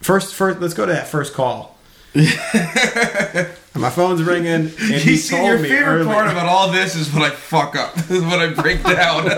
[0.00, 1.71] first, first, let's go to that first call.
[3.74, 6.94] My phone's ringing, and he see, told your me favorite earlier- part about all this
[6.94, 9.24] is when I fuck up, is when I break down.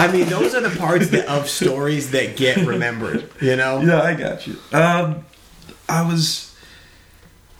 [0.00, 3.30] I mean, those are the parts that, of stories that get remembered.
[3.40, 4.56] You know, yeah, I got you.
[4.72, 5.24] Um,
[5.88, 6.54] I was,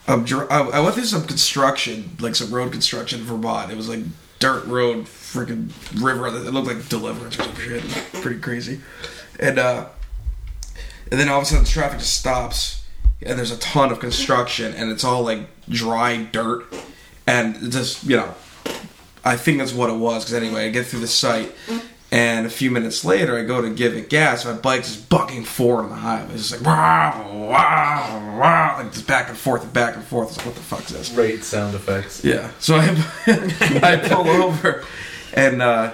[0.07, 3.73] I went through some construction, like some road construction in Vermont.
[3.73, 4.01] It was like
[4.39, 6.29] dirt road, freaking river.
[6.29, 7.83] It looked like Deliverance or some shit.
[8.23, 8.81] Pretty crazy.
[9.41, 9.89] And uh,
[11.11, 12.85] and then all of a sudden, the traffic just stops,
[13.23, 16.67] and there's a ton of construction, and it's all like dry dirt,
[17.27, 18.35] and just you know,
[19.25, 20.25] I think that's what it was.
[20.25, 21.53] Because anyway, I get through the site.
[22.11, 24.47] And a few minutes later, I go to give it gas.
[24.47, 26.33] My bike's just bucking forward on the highway.
[26.33, 30.29] It's just like wow, wow, wow, like just back and forth and back and forth.
[30.29, 31.15] It's like, what the fuck is this?
[31.15, 32.25] Great sound effects.
[32.25, 32.51] Yeah.
[32.61, 32.87] So I
[33.83, 34.87] I pull over
[35.35, 35.93] and uh,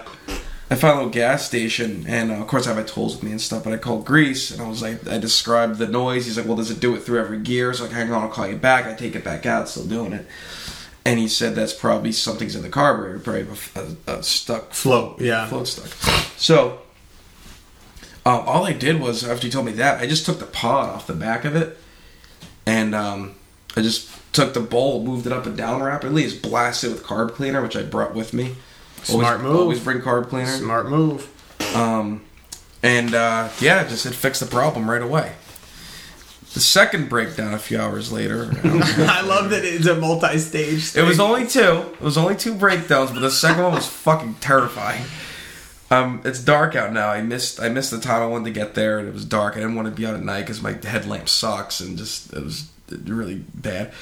[0.74, 3.22] I found a little gas station, and uh, of course I have my tools with
[3.22, 3.62] me and stuff.
[3.62, 6.26] But I called Grease, and I was like, I described the noise.
[6.26, 7.72] He's like, Well, does it do it through every gear?
[7.72, 8.84] So like, hang on, I'll call you back.
[8.84, 10.26] I take it back out, still doing it.
[11.04, 15.20] And he said that's probably something's in the carburetor, probably a, a, a stuck float.
[15.20, 15.86] Yeah, float stuck.
[16.36, 16.80] So,
[18.26, 20.90] um, all I did was after he told me that, I just took the pod
[20.90, 21.78] off the back of it,
[22.66, 23.36] and um,
[23.76, 27.04] I just took the bowl, moved it up and down rapidly, just blasted it with
[27.04, 28.56] carb cleaner, which I brought with me.
[29.04, 29.60] Smart always, move.
[29.60, 30.46] Always bring carb cleaner.
[30.46, 31.30] smart move.
[31.74, 32.22] Um,
[32.82, 35.32] and uh, yeah, just it fixed the problem right away.
[36.52, 38.52] The second breakdown a few hours later.
[38.62, 40.94] I love that it's a multi-stage.
[40.96, 41.94] It was only two.
[41.94, 45.04] It was only two breakdowns, but the second one was fucking terrifying.
[45.90, 47.08] Um, it's dark out now.
[47.08, 49.54] I missed I missed the time I wanted to get there, and it was dark.
[49.54, 52.42] I didn't want to be out at night because my headlamp sucks, and just it
[52.42, 53.92] was really bad.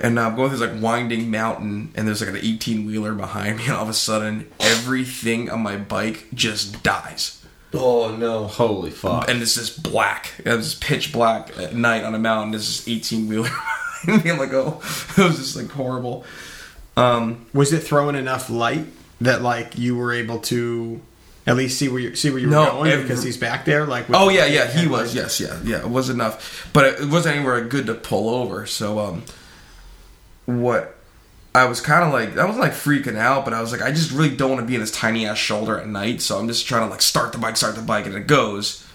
[0.00, 3.58] And I'm going through this like winding mountain, and there's like an 18 wheeler behind
[3.58, 7.42] me, and all of a sudden everything on my bike just dies
[7.74, 8.46] Oh no.
[8.46, 9.28] Holy fuck.
[9.28, 10.32] and it's just black.
[10.44, 12.52] It was pitch black at night on a mountain.
[12.52, 13.48] There's this 18 wheeler.
[14.06, 14.80] I'm like, oh,
[15.16, 16.24] it was just like horrible.
[16.96, 18.86] Um, Was it throwing enough light
[19.20, 21.00] that like you were able to
[21.46, 23.84] at least see where you see where you were going every- because he's back there?
[23.86, 25.14] Like, with oh yeah, yeah, he was.
[25.14, 25.78] Yes, yeah, yeah.
[25.78, 28.66] It was enough, but it wasn't anywhere good to pull over.
[28.66, 29.24] So, um,
[30.46, 30.96] what
[31.54, 33.90] I was kind of like I wasn't like freaking out, but I was like I
[33.90, 36.48] just really don't want to be in this tiny ass shoulder at night, so I'm
[36.48, 38.86] just trying to like start the bike, start the bike, and it goes.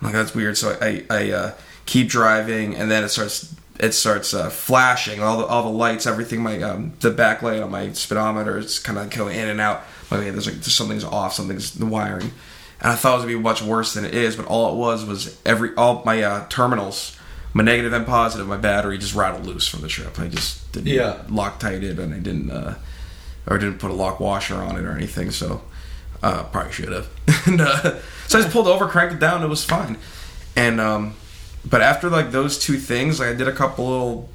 [0.00, 0.56] I'm like that's weird.
[0.56, 1.52] So I I uh,
[1.86, 6.06] keep driving, and then it starts it starts uh, flashing all the all the lights,
[6.06, 6.42] everything.
[6.42, 9.82] My um, the backlight on my speedometer is kind of going in and out.
[10.10, 12.32] Like okay, there's like something's off, something's the wiring,
[12.80, 14.36] and I thought it was gonna be much worse than it is.
[14.36, 17.16] But all it was was every all my uh, terminals,
[17.52, 20.18] my negative and positive, my battery just rattled loose from the trip.
[20.18, 21.22] I just didn't Yeah.
[21.28, 22.74] Loctite it, and I didn't uh,
[23.46, 25.30] or didn't put a lock washer on it or anything.
[25.30, 25.62] So
[26.22, 27.08] uh, probably should have.
[27.46, 27.98] and uh,
[28.28, 29.98] so I just pulled over, cranked it down, it was fine.
[30.54, 31.14] And um,
[31.68, 34.28] but after like those two things, like I did a couple little,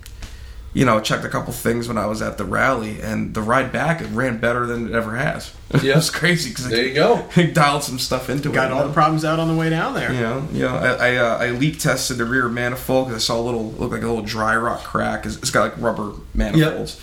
[0.74, 3.72] you know, checked a couple things when I was at the rally, and the ride
[3.72, 5.54] back it ran better than it ever has.
[5.82, 5.94] Yeah.
[5.94, 7.28] it was crazy because There you go.
[7.38, 8.54] I dialed some stuff into it.
[8.54, 8.88] Got you all know?
[8.90, 10.12] the problems out on the way down there.
[10.12, 13.26] You know, you know, I I, uh, I leak tested the rear manifold because I
[13.26, 15.26] saw a little look like a little dry rock crack.
[15.26, 17.00] It's, it's got like rubber manifolds.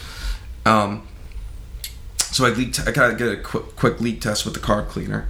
[0.67, 1.07] Um,
[2.19, 2.81] so I leaked.
[2.87, 5.29] I kind of did a quick, quick leak test with the carb cleaner,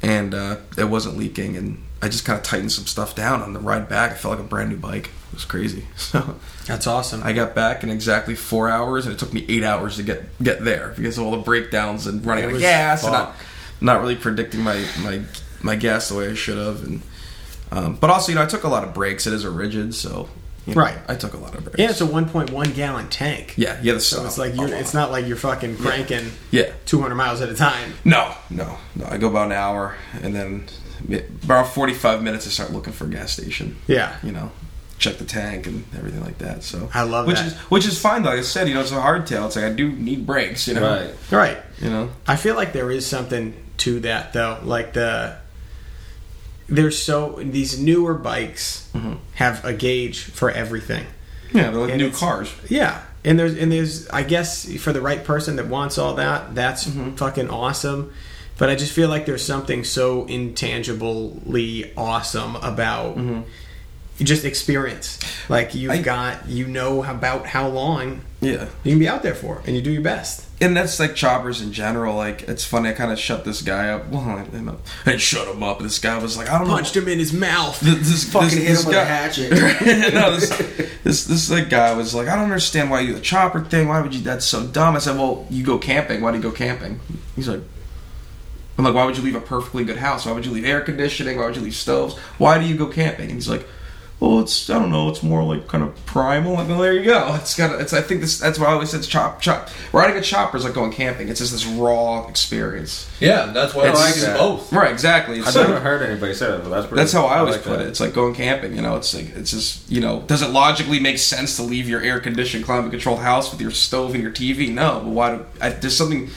[0.00, 1.56] and uh, it wasn't leaking.
[1.56, 4.12] And I just kind of tightened some stuff down on the ride back.
[4.12, 5.06] I felt like a brand new bike.
[5.32, 5.86] It was crazy.
[5.96, 6.36] So
[6.66, 7.22] That's awesome.
[7.22, 10.22] I got back in exactly four hours, and it took me eight hours to get
[10.42, 13.34] get there because of all the breakdowns and running out of gas and not,
[13.80, 15.22] not really predicting my my
[15.62, 16.82] my gas the way I should have.
[16.84, 17.02] And
[17.72, 19.26] um, but also, you know, I took a lot of breaks.
[19.26, 20.28] It is a rigid, so
[20.66, 20.96] you know, Right.
[21.08, 21.78] I took a lot of breaks.
[21.78, 23.54] and it's a 1.1 gallon tank.
[23.56, 23.94] yeah, yeah.
[23.94, 26.72] The So it's like you're, it's not like you're fucking cranking yeah.
[26.86, 27.92] 200 miles at a time.
[28.04, 29.06] No, no, no.
[29.06, 30.66] I go about an hour, and then
[31.44, 32.44] about forty five minutes.
[32.44, 33.76] to start looking for a gas station.
[33.86, 34.16] Yeah.
[34.22, 34.50] you know,
[34.98, 36.62] check the tank and everything like that.
[36.62, 37.46] So I love which that.
[37.48, 38.22] is which is fine.
[38.22, 39.46] Like I said, you know, it's a hardtail.
[39.46, 40.66] It's like I do need brakes.
[40.68, 41.14] You know, Right.
[41.30, 41.58] Right.
[41.80, 44.58] You know, I feel like there is something to that though.
[44.62, 45.36] Like the
[46.68, 49.14] there's so these newer bikes Mm-hmm.
[49.34, 51.04] have a gauge for everything.
[51.52, 52.48] yeah, they're like And new cars.
[52.68, 53.02] Yeah.
[53.24, 56.86] And there's and there's I guess for the right person that wants all that, that's
[56.86, 57.16] Mm-hmm.
[57.16, 58.12] fucking awesome.
[58.56, 63.18] But I just feel like there's something so intangibly awesome about
[64.18, 65.18] just experience.
[65.48, 66.00] Like you've Mm-hmm.
[66.00, 68.66] I- got you know about how long Yeah.
[68.84, 70.46] you can be out there for and you do your best.
[70.60, 72.14] and that's like choppers in general.
[72.14, 72.90] Like it's funny.
[72.90, 74.08] I kind of shut this guy up.
[74.08, 74.78] Well, I didn't know.
[75.04, 75.80] I didn't shut him up.
[75.80, 77.80] This guy was like, I don't Punched him in his mouth.
[77.80, 79.50] This, this, Fucking this, hit this him with a hatchet.
[80.14, 80.48] no, this,
[81.02, 83.88] this this like guy was like, I don't understand why you do the chopper thing.
[83.88, 84.20] Why would you?
[84.22, 84.94] That's so dumb.
[84.94, 86.20] I said, Well, you go camping.
[86.20, 87.00] Why do you go camping?
[87.34, 87.60] He's like,
[88.76, 90.26] I'm like, why would you leave a perfectly good house?
[90.26, 91.38] Why would you leave air conditioning?
[91.38, 92.16] Why would you leave stoves?
[92.38, 93.26] Why do you go camping?
[93.26, 93.66] And he's like,
[94.20, 95.08] well, it's I don't know.
[95.10, 96.54] It's more like kind of primal.
[96.54, 97.34] Like, well, there you go.
[97.34, 97.78] It's got.
[97.80, 97.92] It's.
[97.92, 98.38] I think this.
[98.38, 99.68] That's why I always said it's chop chop.
[99.92, 101.28] Riding a chopper is like going camping.
[101.28, 103.10] It's just this raw experience.
[103.20, 104.38] Yeah, that's why I It's like like that.
[104.38, 104.72] both.
[104.72, 104.90] Right.
[104.92, 105.38] Exactly.
[105.40, 107.56] It's I've like- never heard anybody say that, but that's pretty, that's how I always
[107.56, 107.86] like put that.
[107.86, 107.88] it.
[107.88, 108.74] It's like going camping.
[108.76, 111.88] You know, it's like it's just you know, does it logically make sense to leave
[111.88, 114.72] your air conditioned, climate controlled house with your stove and your TV?
[114.72, 115.36] No, but why?
[115.36, 116.30] Do, I, there's something.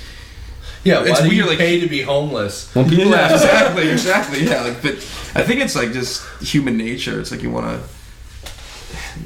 [0.83, 2.73] Yeah, why It's do you weird, like- pay to be homeless?
[2.75, 4.43] When people Yeah, exactly, exactly.
[4.45, 4.93] Yeah, like, but
[5.35, 7.19] I think it's like just human nature.
[7.19, 7.89] It's like you want to.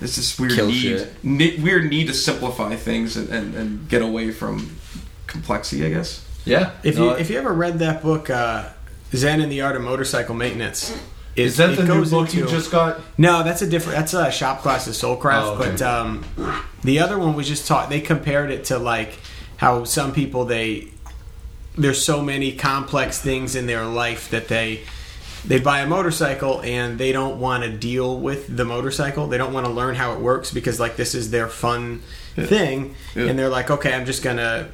[0.02, 4.02] It's this weird Kill need, ne- weird need to simplify things and, and, and get
[4.02, 4.78] away from
[5.28, 5.86] complexity.
[5.86, 6.26] I guess.
[6.46, 6.72] Yeah.
[6.84, 8.70] If No, you if you ever read that book, uh,
[9.14, 10.92] Zen and the Art of Motorcycle Maintenance,
[11.36, 13.00] it, is that the new goes book you just got?
[13.18, 13.98] No, that's a different.
[14.00, 15.44] That's a shop class of Soulcraft.
[15.44, 15.72] Oh, okay.
[15.72, 16.26] But um,
[16.84, 17.90] the other one was just taught.
[17.90, 19.20] They compared it to like
[19.58, 20.91] how some people they
[21.78, 24.82] there's so many complex things in their life that they
[25.46, 29.26] they buy a motorcycle and they don't want to deal with the motorcycle.
[29.28, 32.02] They don't want to learn how it works because like this is their fun
[32.36, 33.24] thing, Yeah.
[33.26, 34.70] and they're like, okay, I'm just gonna.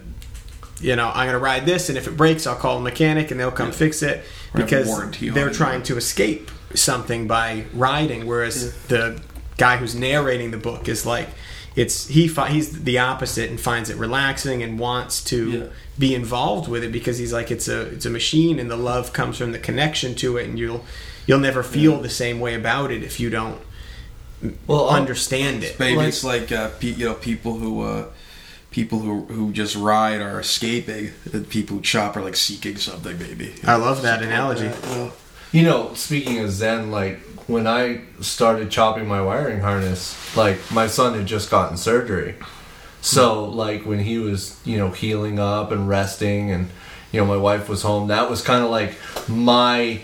[0.79, 3.39] You know, I'm gonna ride this, and if it breaks, I'll call a mechanic, and
[3.39, 4.23] they'll come fix it
[4.53, 4.87] Or because
[5.19, 8.27] they're trying to escape something by riding.
[8.27, 9.19] Whereas the
[9.57, 11.29] guy who's narrating the book is like,
[11.77, 15.63] it's he fi- he's the opposite and finds it relaxing and wants to Yeah.
[15.97, 19.13] be involved with it because he's like it's a it's a machine and the love
[19.13, 20.83] comes from the connection to it and you'll
[21.27, 23.59] you'll never feel the same way about it if you don't
[24.67, 25.79] Well, understand it.
[25.79, 28.05] Maybe Like- it's like uh, pe- you know people who uh,
[28.71, 33.17] people who who just ride are escaping, and people who chop are like seeking something.
[33.19, 33.53] Maybe.
[33.65, 34.69] I love that analogy.
[35.51, 40.87] You know, speaking of Zen, like when I started chopping my wiring harness, like my
[40.87, 42.35] son had just gotten surgery.
[43.01, 46.69] So, like when he was, you know, healing up and resting and
[47.11, 48.95] you know, my wife was home, that was kind of like
[49.29, 50.01] my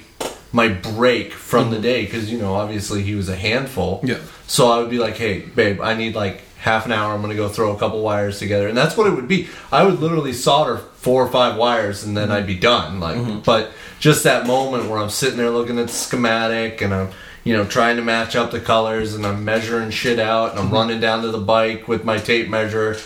[0.53, 1.83] my break from the mm-hmm.
[1.83, 3.99] day cuz you know, obviously he was a handful.
[4.03, 4.19] Yeah.
[4.47, 7.13] So I would be like, "Hey, babe, I need like half an hour.
[7.13, 9.49] I'm going to go throw a couple wires together." And that's what it would be.
[9.71, 12.37] I would literally solder four or five wires and then mm-hmm.
[12.37, 13.01] I'd be done.
[13.01, 13.39] Like, mm-hmm.
[13.39, 17.09] but just that moment where I'm sitting there looking at the schematic and I'm,
[17.43, 20.65] you know, trying to match up the colors and I'm measuring shit out and I'm
[20.65, 20.75] mm-hmm.
[20.75, 22.97] running down to the bike with my tape measure.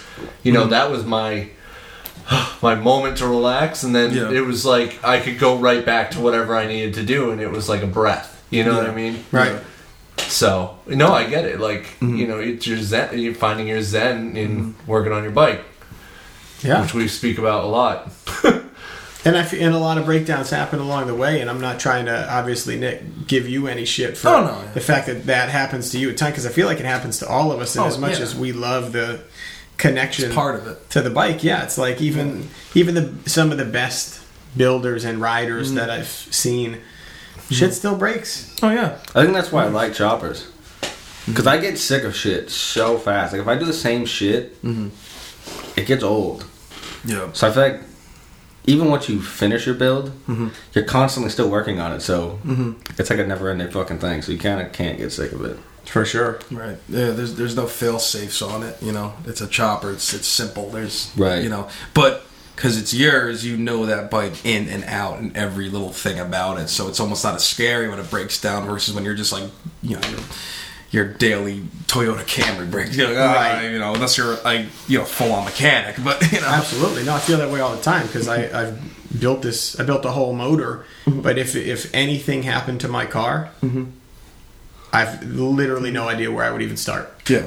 [0.43, 0.71] You know, mm-hmm.
[0.71, 1.49] that was my
[2.61, 4.31] my moment to relax and then Yeah.
[4.31, 7.41] it was like I could go right back to whatever I needed to do and
[7.41, 8.33] it was like a breath.
[8.49, 9.23] You know what I mean?
[9.31, 9.59] Right.
[10.17, 11.59] So no, I get it.
[11.59, 12.15] Like Mm-hmm.
[12.15, 13.17] you know, it's your zen.
[13.17, 14.91] You're finding your zen in mm-hmm.
[14.91, 15.63] working on your bike,
[16.61, 16.83] Yeah.
[16.83, 18.11] which we speak about a lot.
[19.28, 21.80] And I f- and a lot of breakdowns happen along the way, and I'm not
[21.80, 24.71] trying to obviously Nick give you any shit for Oh, no.
[24.73, 27.19] the fact that that happens to you at times because I feel like it happens
[27.19, 27.75] to all of us.
[27.75, 28.23] And Oh, as much yeah.
[28.23, 29.19] as we love the
[29.78, 30.89] connection It's part of it.
[30.91, 34.21] to the bike, yeah, it's like even even the some of the best
[34.55, 35.78] builders and riders Mm-hmm.
[35.78, 36.78] that I've seen,
[37.51, 37.73] shit mm.
[37.73, 38.55] still breaks.
[38.63, 38.97] Oh yeah.
[39.13, 40.43] I think that's why I like choppers.
[40.43, 41.25] Mm.
[41.28, 43.34] Because I get sick of shit so fast.
[43.34, 44.88] Like if I do the same shit, mm-hmm.
[45.78, 46.45] it gets old.
[47.03, 47.30] Yeah.
[47.34, 47.82] So I feel like
[48.68, 50.49] even once you finish your build, mm-hmm.
[50.74, 52.01] you're constantly still working on it.
[52.01, 52.74] So mm-hmm.
[52.99, 54.22] it's like a never-ending fucking thing.
[54.22, 55.57] So you kind of can't get sick of it.
[55.86, 56.39] For sure.
[56.51, 56.78] Right.
[56.89, 57.11] Yeah.
[57.11, 58.76] There's there's no fail safes on it.
[58.84, 59.91] You know, it's a chopper.
[59.91, 60.70] It's it's simple.
[60.70, 61.41] There's Right.
[61.41, 65.70] You know, but because it's yours, you know that bike in and out and every
[65.70, 66.68] little thing about it.
[66.68, 69.49] So it's almost not as scary when it breaks down versus when you're just like
[69.82, 70.20] you know.
[70.91, 73.69] Your, your daily Toyota Camry breaks, you know, Right.
[73.71, 77.03] you know, unless you're like, you know, full on mechanic, but you know, Absolutely.
[77.03, 79.79] No, I feel that way all the time because I I've built this.
[79.79, 81.21] I built a whole motor, Mm-hmm.
[81.21, 83.49] but if if anything happened to my car,
[84.93, 87.11] I've literally no idea where I would even start.
[87.29, 87.43] yeah,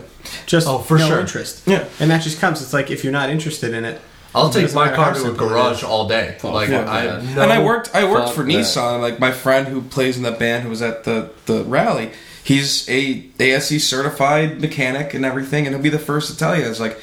[0.46, 1.20] Just Oh, for no sure.
[1.20, 1.62] interest.
[1.66, 1.86] Yeah.
[1.98, 2.60] and that just comes.
[2.62, 4.00] It's like if you're not interested in it,
[4.34, 6.36] I'll take my car to a garage all day.
[6.42, 7.94] like fuck I, no- and I worked.
[7.94, 8.48] I worked for that.
[8.52, 9.00] Nissan.
[9.00, 12.12] Like my friend who plays in that band, who was at the the rally.
[12.42, 16.64] He's a ASE certified mechanic and everything, and he'll be the first to tell you.
[16.66, 16.98] It's like,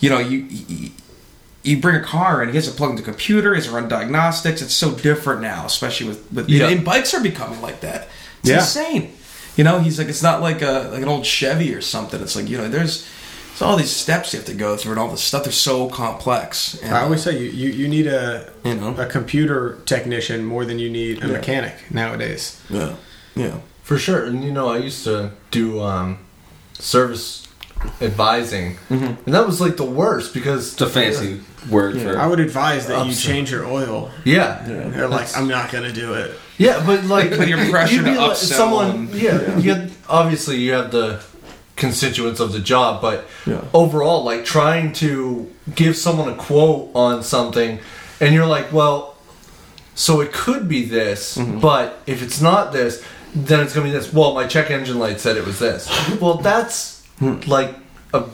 [0.00, 0.90] you know, you you,
[1.62, 3.54] you bring a car and he has to plug into the computer.
[3.54, 4.62] He has to run diagnostics.
[4.62, 6.68] It's so different now, especially with with Yeah.
[6.68, 8.08] and bikes are becoming like that.
[8.40, 8.58] It's Yeah.
[8.60, 9.12] insane.
[9.56, 12.20] You know, he's like, it's not like a like an old Chevy or something.
[12.22, 13.06] It's like you know, there's.
[13.50, 15.42] There's all these steps you have to go through, and all this stuff.
[15.42, 16.78] They're so complex.
[16.80, 18.94] And, I always say you, you, you need a You know.
[18.96, 21.32] a computer technician more than you need a Yeah.
[21.32, 22.56] mechanic nowadays.
[22.70, 22.94] yeah,
[23.34, 23.54] yeah.
[23.88, 26.18] For sure, and you know, I used to do um,
[26.74, 27.48] service
[28.02, 32.18] advising, and that was like the worst because It's a fancy word for.
[32.18, 34.10] I would advise that you change your oil.
[34.24, 36.36] Yeah, They're like, I'm not gonna do it.
[36.58, 38.90] yeah, but like With your pressure you'd be to like- upsell someone.
[38.90, 41.22] and- yeah, you had, obviously you have the
[41.76, 43.62] constituents of the job, but Yeah.
[43.72, 47.78] overall, like trying to give someone a quote on something,
[48.20, 49.14] and you're like, well,
[49.94, 51.60] so it could be this, Mm-hmm.
[51.60, 53.02] but if it's not this,
[53.34, 54.12] then it's gonna be this.
[54.12, 55.88] Well, my check engine light said it was this.
[56.20, 57.74] well, that's like
[58.14, 58.24] a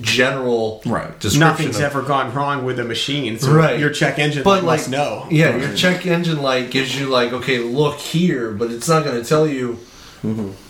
[0.00, 0.80] general.
[0.86, 1.08] Right.
[1.20, 1.40] description.
[1.40, 3.38] Nothing's of- ever gone wrong with a machine.
[3.38, 3.78] So Right.
[3.78, 5.26] your check engine but light like must know.
[5.30, 9.20] yeah, your check engine light gives you like, okay, look here, but it's not going
[9.22, 9.78] to tell you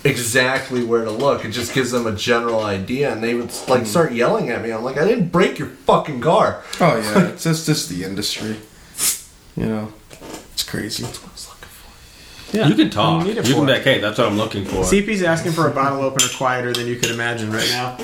[0.03, 1.45] exactly where to look.
[1.45, 4.71] It just gives them a general idea, and they would like start yelling at me.
[4.71, 6.63] I'm like, I didn't break your fucking car.
[6.81, 8.57] Oh yeah, it's just just the industry.
[9.57, 9.93] You know,
[10.55, 11.05] it's crazy.
[12.53, 12.69] Yeah.
[12.69, 13.23] you can talk.
[13.25, 14.83] You You, need it can be like, hey, that's what I'm looking for.
[14.85, 17.97] CP's asking for a bottle opener quieter than you could imagine right now.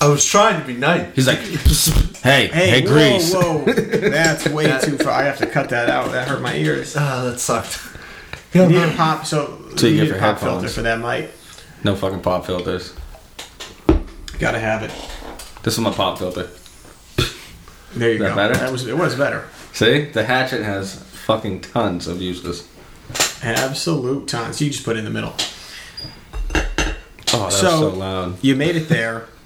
[0.00, 1.12] I was trying to be nice.
[1.16, 3.34] He's like, hey, Hey, hey, whoa, Grease.
[3.34, 3.64] whoa,
[4.10, 5.12] that's way too far.
[5.12, 6.12] I have to cut that out.
[6.12, 6.94] That hurt my ears.
[6.96, 7.80] Ah, that sucked.
[8.52, 11.00] You need a pop, so, So you you get need a pop filter for that
[11.00, 11.30] mic.
[11.84, 12.94] No fucking pop filters.
[14.38, 14.92] Gotta have it.
[15.64, 16.48] This is my pop filter.
[17.94, 18.34] There you Is that go.
[18.36, 18.54] better?
[18.54, 19.48] That was it was better.
[19.72, 22.68] See, the hatchet has fucking tons of uses.
[23.42, 24.60] Absolute tons.
[24.60, 25.34] You just put it in the middle.
[27.34, 28.38] Oh, that So- was so loud.
[28.42, 29.26] You made it there.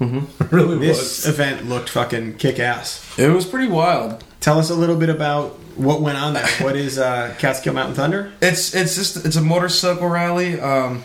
[0.51, 3.03] really This event looked fucking kick ass.
[3.17, 4.23] It was pretty wild.
[4.39, 6.47] Tell us a little bit about what went on there.
[6.59, 8.31] What is uh, Catskill Mountain Thunder?
[8.41, 10.59] It's it's just it's a motorcycle rally.
[10.59, 11.03] Um,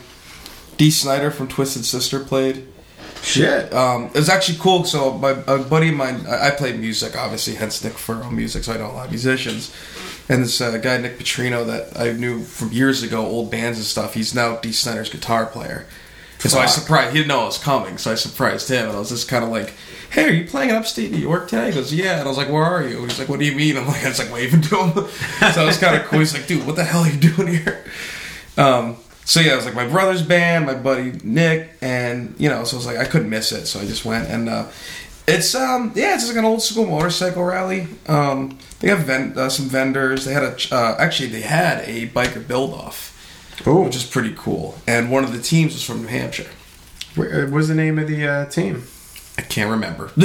[0.76, 2.66] Dee Snider from Twisted Sister played.
[3.22, 3.72] Shit.
[3.72, 4.84] Um, it was actually cool.
[4.84, 8.64] So my a buddy of mine, I, I play music, obviously, hence Nick Furrow music.
[8.64, 9.72] So I know a lot of musicians.
[10.28, 13.86] And this uh, guy Nick Petrino that I knew from years ago, old bands and
[13.86, 14.14] stuff.
[14.14, 15.86] He's now Dee Snider's guitar player.
[16.42, 17.12] And so I surprised.
[17.12, 18.86] He didn't know I was coming, so I surprised him.
[18.86, 19.72] And I was just kind of like,
[20.10, 22.36] "Hey, are you playing in upstate New York today?" He goes, "Yeah." And I was
[22.36, 24.18] like, "Where are you?" And he's like, "What do you mean?" I'm like, "I was
[24.18, 25.08] like waving to him."
[25.52, 26.20] so I was kind of cool.
[26.20, 27.84] He's like, "Dude, what the hell are you doing here?"
[28.56, 32.64] Um, so yeah, it was like my brother's band, my buddy Nick, and you know,
[32.64, 34.66] so I was like, I couldn't miss it, so I just went and uh,
[35.28, 37.86] it's um yeah, it's just like an old school motorcycle rally.
[38.08, 40.24] Um, they have ven- uh, some vendors.
[40.24, 43.12] They had a ch- uh, actually they had a biker build off,
[43.66, 44.76] which is pretty cool.
[44.86, 46.50] And one of the teams was from New Hampshire.
[47.14, 48.84] What uh, was the name of the uh, team?
[49.36, 50.08] I can't remember.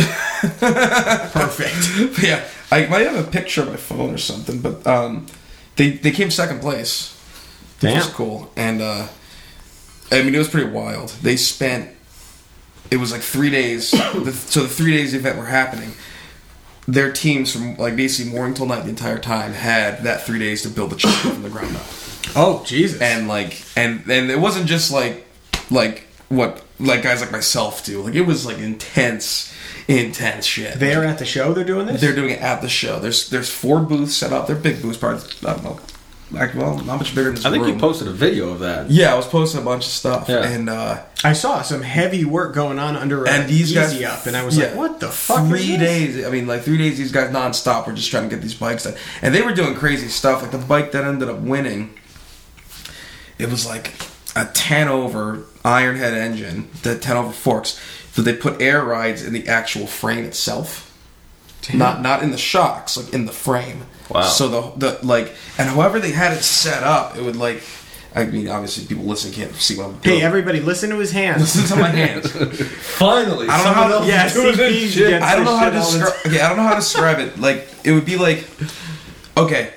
[0.63, 2.21] Perfect.
[2.23, 5.27] Yeah, I might have a picture on my phone or something, but um,
[5.75, 7.11] they they came second place.
[7.79, 7.97] Which Damn.
[7.97, 8.51] was cool.
[8.55, 9.07] And uh,
[10.11, 11.09] I mean, it was pretty wild.
[11.21, 11.89] They spent.
[12.93, 13.89] It was like three days.
[13.91, 15.93] the, so the three days the event were happening.
[16.87, 20.61] Their teams from like basically morning till night the entire time had that three days
[20.61, 21.83] to build the chopper from the ground up.
[22.35, 23.01] Oh Jesus!
[23.01, 25.25] and like and and it wasn't just like
[25.71, 29.53] like what like guys like myself do like it was like intense
[29.87, 31.53] intense shit they're at the show.
[31.53, 32.01] They're doing this.
[32.01, 34.97] they're doing it at the show there's there's four booths set up they're big booths
[34.97, 35.79] probably i don't know
[36.31, 37.73] like well not much bigger than this I think room.
[37.75, 38.89] you posted a video of that.
[38.89, 40.47] yeah i was posting a bunch of stuff Yeah.
[40.47, 44.25] and uh I saw some heavy work going on under and these Easy guys up,
[44.25, 45.79] and I was like, "What the fuck?" Three is this?
[46.15, 46.25] days.
[46.25, 46.97] I mean, like three days.
[46.97, 49.73] These guys nonstop were just trying to get these bikes done, and they were doing
[49.73, 50.41] crazy stuff.
[50.41, 51.93] Like the bike that ended up winning,
[53.39, 53.93] it was like
[54.35, 57.79] a ten over Ironhead engine, the ten over forks.
[58.11, 60.92] So they put air rides in the actual frame itself,
[61.73, 63.83] not not in the shocks, like in the frame.
[64.09, 64.21] Wow.
[64.23, 67.63] So the the like, and however they had it set up, it would like.
[68.15, 70.19] I mean, obviously, people listening can't see what I'm doing.
[70.19, 71.41] Hey, everybody, listen to his hands.
[71.41, 72.31] Listen to my hands.
[72.31, 75.81] Finally, I don't know how- else yeah, CP gets I don't this know how to
[75.81, 76.27] shit describe.
[76.27, 77.39] Okay, I don't know how to describe it.
[77.39, 78.47] Like it would be like,
[79.35, 79.73] okay,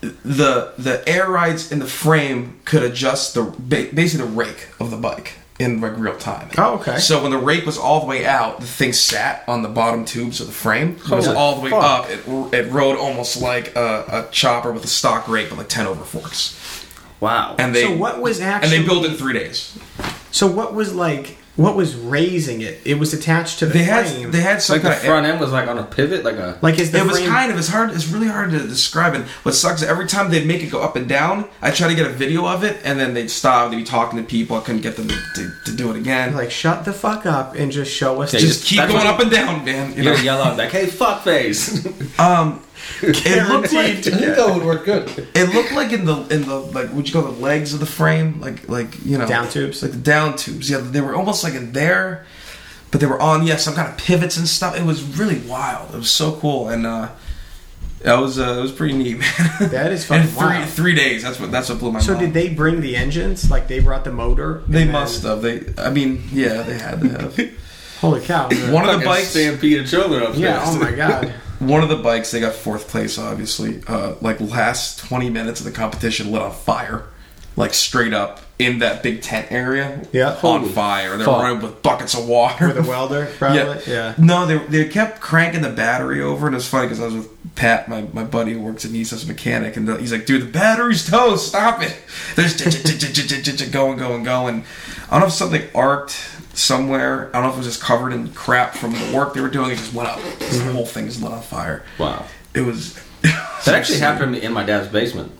[0.00, 4.96] the the air rides in the frame could adjust the basically the rake of the
[4.96, 6.48] bike in like real time.
[6.56, 6.98] Oh, okay.
[6.98, 10.04] So when the rake was all the way out, the thing sat on the bottom
[10.04, 10.96] tubes of the frame.
[10.96, 11.82] It was Holy all the way fuck.
[11.82, 12.10] up.
[12.10, 15.86] It it rode almost like a, a chopper with a stock rake, but like ten
[15.86, 16.56] over forks.
[17.20, 17.56] Wow.
[17.58, 19.78] And they so what was actually and they built it in three days.
[20.30, 21.36] So what was like?
[21.56, 22.80] What was raising it?
[22.86, 24.22] It was attached to the They frame.
[24.22, 26.36] had they had some like the of front end was like on a pivot, like
[26.36, 26.58] a.
[26.62, 27.28] like is the it was frame?
[27.28, 30.46] kind of it's hard it's really hard to describe it what sucks every time they'd
[30.46, 32.98] make it go up and down i try to get a video of it and
[33.00, 35.76] then they'd stop they'd be talking to people i couldn't get them to, to, to
[35.76, 38.32] do it again like shut the fuck up and just show us.
[38.32, 40.56] Yeah, the- just keep going up and down man you You know gotta yell out
[40.56, 41.84] like, "Hey, fuck face!"
[42.18, 42.62] um
[43.02, 45.08] it looked like I think that would work good.
[45.34, 47.86] it looked like in the in the like what you call the legs of the
[47.86, 49.82] frame like like you know Down tubes?
[49.82, 52.26] like the down tubes yeah they were almost like in there
[52.90, 55.94] but they were on yeah some kind of pivots and stuff it was really wild
[55.94, 57.08] it was so cool and uh
[58.02, 60.68] that was uh, it was pretty neat man That is and fucking three wild.
[60.70, 62.96] three days that's what that's what blew my So mind So did they bring the
[62.96, 63.50] engines?
[63.50, 64.62] Like they brought the motor?
[64.66, 65.42] They then- must have.
[65.42, 67.36] They, I mean, yeah, they had to have.
[68.00, 68.44] Holy cow!
[68.44, 70.40] One of the Fucking bikes, stampede of children upstairs.
[70.40, 70.62] yeah.
[70.64, 71.34] Oh my god.
[71.60, 73.18] one of the bikes, they got fourth place.
[73.18, 77.04] Obviously, uh, like last twenty minutes of the competition lit on fire,
[77.56, 80.06] like straight up in that big tent area.
[80.12, 80.32] Yeah.
[80.32, 81.16] on Holy fire.
[81.16, 81.42] They're fuck.
[81.42, 82.68] running with buckets of water.
[82.68, 83.80] With a welder, probably.
[83.86, 84.14] Yeah.
[84.18, 87.14] No, they, they kept cranking the battery over, and it was funny because I was
[87.14, 90.26] with Pat, my, my buddy who works at Nice as a mechanic, and he's like,
[90.26, 91.48] "Dude, the battery's toast.
[91.48, 91.96] Stop it!"
[92.36, 92.54] There's
[93.70, 94.64] going, going, going.
[95.08, 96.18] I don't know if something arced
[96.60, 97.28] somewhere.
[97.28, 99.48] I don't know if it was just covered in crap from the work they were
[99.48, 99.70] doing.
[99.70, 100.16] It just went up.
[100.18, 100.72] The mm-hmm.
[100.72, 101.84] whole thing is lit on fire.
[101.98, 102.24] Wow.
[102.54, 102.98] It was.
[103.66, 105.32] That actually happened in my dad's basement.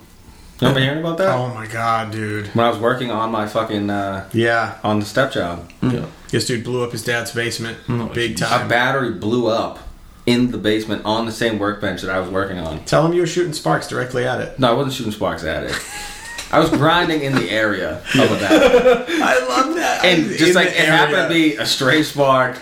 [0.61, 1.29] Remember hearing about that?
[1.29, 2.49] Oh my god, dude.
[2.49, 4.77] When I was working on my fucking uh, Yeah.
[4.85, 5.93] on the stepchild, mm.
[5.95, 6.07] Yeah.
[6.29, 7.79] This dude blew up his dad's basement.
[7.87, 8.13] Mm.
[8.13, 8.67] Big time.
[8.67, 9.79] a battery blew up
[10.27, 12.85] in the basement on the same workbench that I was working on.
[12.85, 14.59] Tell him you were shooting sparks directly at it.
[14.59, 15.73] No, I wasn't shooting sparks at it.
[16.53, 19.05] I was grinding in the area of a battery.
[19.23, 20.05] I love that.
[20.05, 22.59] and just like it happened to be a stray spark,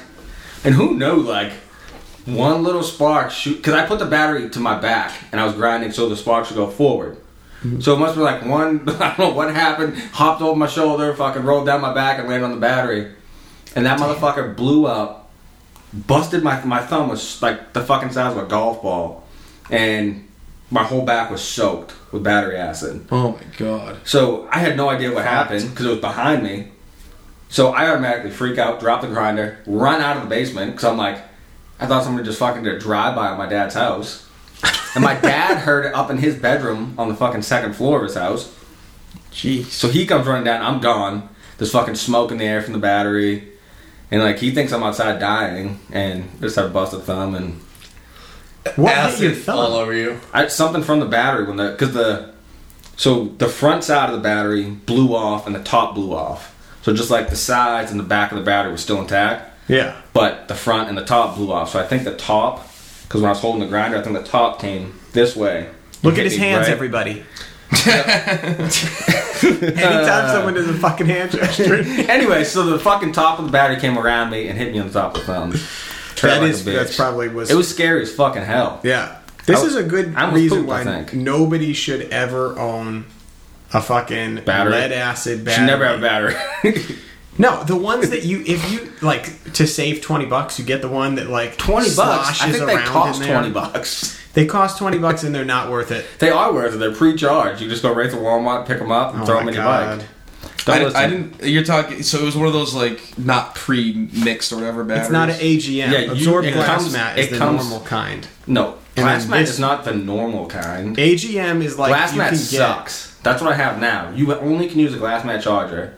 [0.65, 1.53] and who knew like
[2.27, 5.55] one little spark shoot because I put the battery to my back and I was
[5.55, 7.17] grinding so the sparks would go forward.
[7.63, 7.81] Mm-hmm.
[7.81, 11.15] So it must be like one I don't know what happened, hopped over my shoulder,
[11.15, 13.13] fucking rolled down my back and landed on the battery,
[13.75, 15.31] and that motherfucker blew up,
[15.93, 19.27] busted my my thumb was like the fucking size of a golf ball,
[19.71, 20.28] and
[20.71, 23.07] my whole back was soaked with battery acid.
[23.11, 23.99] Oh my god.
[24.05, 26.69] So I had no idea what happened because it was behind me.
[27.49, 30.99] So I automatically freak out, drop the grinder, run out of the basement because I'm
[30.99, 31.23] like,
[31.81, 34.29] I thought somebody just fucking did a drive by on my dad's house.
[34.95, 38.05] And my dad heard it up in his bedroom on the fucking second floor of
[38.05, 38.55] his house.
[39.31, 39.67] Jeez.
[39.67, 40.63] So he comes running down.
[40.63, 41.29] I'm gone.
[41.57, 43.49] There's fucking smoke in the air from the battery,
[44.11, 47.61] and like he thinks I'm outside dying, and just have a busted thumb and
[48.77, 49.59] What hit your Acid thumb?
[49.59, 50.21] all over you.
[50.33, 52.33] I, something from the battery when the because the
[52.97, 56.55] so the front side of the battery blew off and the top blew off.
[56.83, 59.95] So just like the sides and the back of the battery was still intact, Yeah.
[60.13, 61.71] but the front and the top blew off.
[61.73, 62.67] So I think the top,
[63.03, 65.69] because when I was holding the grinder, I think the top came this way.
[66.03, 67.25] Look at his hands, right- everybody.
[69.43, 71.75] Anytime someone does a fucking hand gesture.
[72.11, 74.87] Anyway, so the fucking top of the battery came around me and hit me on
[74.89, 75.53] the top of the thumb.
[76.21, 78.81] Hurt that like is that's probably was It was scary as fucking hell.
[78.83, 79.17] Yeah.
[79.47, 83.07] This was- is a good reason pooped, why nobody should ever own
[83.73, 84.73] a fucking Battery.
[84.73, 85.55] lead acid battery.
[85.63, 86.83] Should never have a battery.
[87.41, 90.89] No, the ones that you if you like to save twenty bucks, you get the
[90.89, 92.43] one that like Twenty bucks.
[92.43, 94.19] I think they cost twenty bucks.
[94.35, 96.05] They cost twenty bucks and they're not worth it.
[96.19, 96.79] They are worth it.
[96.79, 97.61] They're pre-charged.
[97.63, 99.63] You just go right to Walmart, pick them up, and Oh throw them in your
[99.65, 100.01] bike.
[100.69, 101.01] Don't I, listen.
[101.01, 101.43] I didn't.
[101.45, 102.03] You're talking.
[102.03, 104.85] So it was one of those like not pre-mixed or whatever.
[104.85, 105.07] Batteries.
[105.07, 105.91] It's not an AGM.
[105.93, 108.27] Yeah, you- Absorbed glass comes- mat is the comes- normal kind.
[108.47, 110.97] No, And glass mat this- is not the normal kind.
[110.99, 113.15] AGM is like glass you mat can get sucks.
[113.23, 114.11] That's what I have now.
[114.15, 115.95] You only can use a glass mat charger.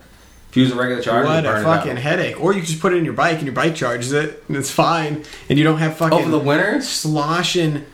[0.51, 2.43] If you use a regular charger, what you a fucking it headache.
[2.43, 4.57] Or you can just put it in your bike and your bike charges it and
[4.57, 5.23] it's fine.
[5.49, 7.85] And you don't have fucking Over the winter, sloshing.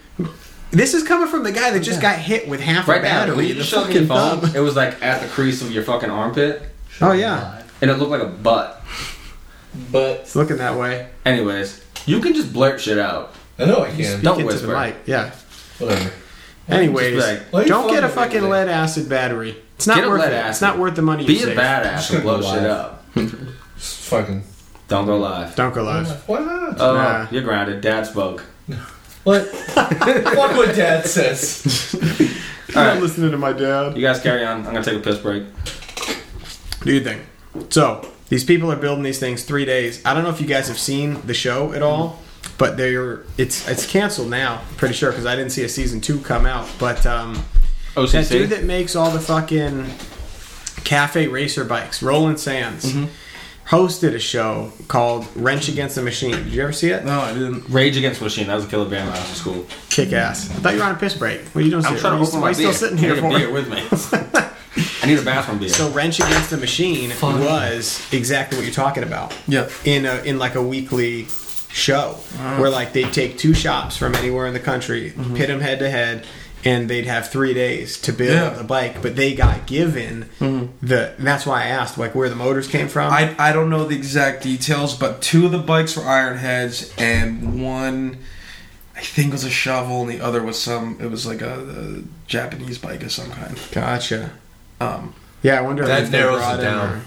[0.71, 3.21] This is coming from the guy that just got hit with half right a now,
[3.21, 3.37] battery.
[3.37, 4.57] when you in the just showed me your phone, thumb.
[4.57, 6.63] it was like at the crease of your fucking armpit,
[7.01, 8.83] Oh yeah, and it looked like a butt.
[9.93, 11.09] But it's looking that way.
[11.25, 13.35] Anyways, you can just blurt shit out.
[13.59, 14.13] I know I You can.
[14.13, 14.67] speak Don't into whisper.
[14.69, 14.97] the mic.
[15.07, 15.31] Yeah.
[15.79, 16.11] Whatever.
[16.69, 19.57] Anyways, like, Why you don't get a fucking fucking lead acid battery.
[19.77, 20.37] It's not Get a worth lead it.
[20.37, 20.63] It's acid.
[20.63, 21.57] not worth the money you Be a save.
[21.59, 23.05] badass and blow shit up.
[23.77, 24.43] Fucking.
[24.89, 25.55] Don't go live.
[25.55, 26.09] Don't go live.
[26.29, 26.81] Why not?
[26.81, 27.27] Oh, Nah.
[27.31, 27.83] you're grounded.
[27.83, 28.45] Dad spoke.
[29.27, 29.47] What?
[29.75, 31.97] Fuck what dad says.
[32.69, 32.95] I'm Alright.
[32.95, 33.97] not listening to my dad.
[33.97, 34.59] You guys carry on.
[34.59, 35.43] I'm gonna take a piss break.
[36.85, 37.23] Do you think?
[37.71, 40.01] So these people are building these things three days.
[40.05, 42.21] I don't know if you guys have seen the show at all,
[42.57, 44.63] but they're it's it's canceled now.
[44.77, 46.69] Pretty sure because I didn't see a season two come out.
[46.79, 47.35] But um,
[47.97, 48.13] OCC.
[48.13, 49.87] that dude that makes all the fucking
[50.85, 52.95] cafe racer bikes, Roland Sands,
[53.67, 56.33] hosted a show called Wrench Against the Machine.
[56.33, 57.05] Did you ever see it?
[57.05, 57.69] No, I didn't.
[57.69, 58.47] Rage Against the Machine.
[58.47, 59.67] That was a killer band when I was in school.
[59.91, 60.49] Kick ass.
[60.51, 61.41] I thought you were on a piss break.
[61.49, 61.85] What are you doing?
[61.85, 62.73] I'm sitting- trying to open you- my why you beer.
[62.73, 63.27] still sitting here I need for?
[63.27, 64.43] a beer with me.
[65.03, 65.69] I need a bathroom beer.
[65.69, 69.35] So Wrench Against the Machine was exactly what you're talking about.
[69.49, 69.69] Yeah.
[69.85, 71.27] In a in like a weekly
[71.73, 72.13] show
[72.59, 75.91] where like they'd take two shops from anywhere in the country, pit them head to
[75.91, 76.27] head,
[76.67, 78.61] and they'd have three days to build Yeah.
[78.61, 79.01] a bike.
[79.01, 81.15] But they got given the.
[81.19, 83.13] That's why I asked like where the motors came from.
[83.13, 87.63] I, I don't know the exact details, but two of the bikes were Ironheads, and
[87.65, 88.19] one
[88.97, 90.99] I think was a shovel, and the other was some.
[91.01, 91.55] It was like a,
[91.99, 93.59] a Japanese bike of some kind.
[93.73, 94.31] gotcha.
[94.81, 96.93] Um, Yeah, I wonder That if they narrows it down.
[96.99, 97.03] or-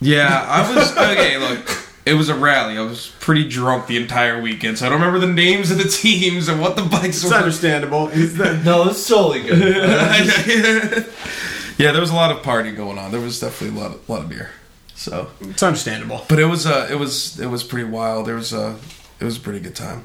[0.00, 1.36] yeah, I was okay.
[1.38, 1.68] Look,
[2.04, 2.76] it was a rally.
[2.78, 5.84] I was pretty drunk the entire weekend, so I don't remember the names of the
[5.88, 7.34] teams and what the bikes It's were.
[7.36, 8.06] understandable.
[8.08, 9.58] He's the- No, it's totally good.
[11.78, 13.10] yeah, there was a lot of party going on.
[13.12, 14.50] There was definitely a lot, of, lot of beer.
[14.94, 16.24] So, it's understandable.
[16.28, 18.26] but it was uh, it was it was pretty wild.
[18.26, 18.78] There was a
[19.18, 20.04] it was a pretty good time.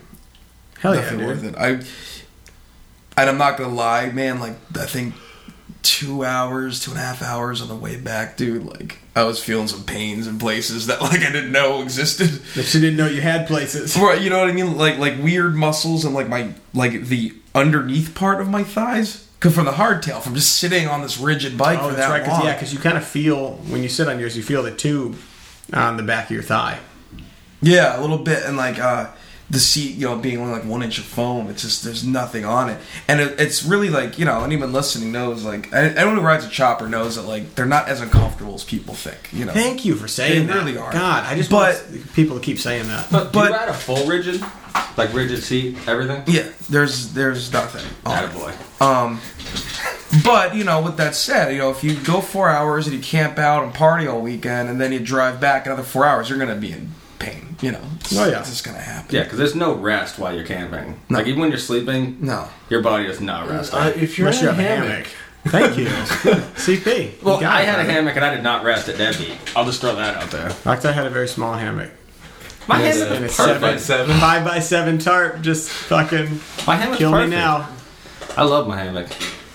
[0.80, 1.20] Hell yeah, dude.
[1.22, 1.56] worth it.
[1.56, 1.68] I
[3.20, 4.39] and I'm not gonna lie, man.
[4.39, 5.14] Like I think
[5.84, 8.66] two hours, two and a half hours on the way back, dude.
[8.66, 12.30] Like I was feeling some pains in places that like I didn't know existed.
[12.56, 13.98] That she didn't know you had places.
[13.98, 14.78] Right, you know what I mean?
[14.78, 19.24] Like like weird muscles and like my like the underneath part of my thighs.
[19.40, 22.12] Cause from the hardtail, from just sitting on this rigid bike Oh, for that's that
[22.12, 22.24] right.
[22.26, 22.46] Cause, long.
[22.48, 25.16] yeah, because you kind of feel when you sit on yours, you feel the tube
[25.72, 26.80] on the back of your thigh.
[27.62, 29.12] Yeah, a little bit, and like uh,
[29.50, 31.50] the seat, you know, being only like one inch of foam.
[31.50, 35.12] It's just there's nothing on it, and it, it's really like you know, anyone listening
[35.14, 38.64] knows like anyone who rides a chopper knows that like they're not as uncomfortable as
[38.66, 39.30] people think.
[39.32, 40.54] You know, Thank you for saying that.
[40.54, 40.66] They that.
[40.66, 40.91] really are.
[40.91, 43.08] God, I just But- want people keep saying that.
[43.12, 44.43] But, do But- you ride a full rigid?
[44.95, 46.24] Like rigid seat, everything?
[46.28, 47.86] yeah, there's there's nothing.
[48.06, 48.30] on it.
[48.32, 48.82] Attaboy.
[48.82, 49.22] Um,
[50.24, 53.02] but you know, with that said, you know, if you go four hours and you
[53.02, 56.39] camp out and party all weekend, and then you drive back another four hours, you're
[56.39, 57.55] gonna be in pain.
[57.61, 58.39] You know, it's, Oh, yeah.
[58.39, 59.15] it's just gonna happen.
[59.15, 60.99] Yeah, because there's no rest while you're camping.
[61.09, 61.18] No.
[61.18, 62.47] Like even when you're sleeping, No.
[62.70, 63.80] your body is not resting.
[63.80, 65.11] Uh, if you're Unless in you a have a hammock, hammock.
[65.47, 65.86] Thank you.
[65.88, 67.03] CP.
[67.03, 69.38] you well, got I it, had a hammock and I did not rest at Deadbeat.
[69.55, 70.49] I'll just throw that out there.
[70.49, 71.89] Fact, I had a very small hammock.
[72.68, 73.59] My Yes, hammock is it's perfect.
[73.61, 74.20] seven, seven.
[74.20, 75.41] five by seven tarp.
[75.41, 77.30] Just fucking My hammock's kill perfect.
[77.32, 77.70] me now.
[78.36, 79.07] I love my hammock.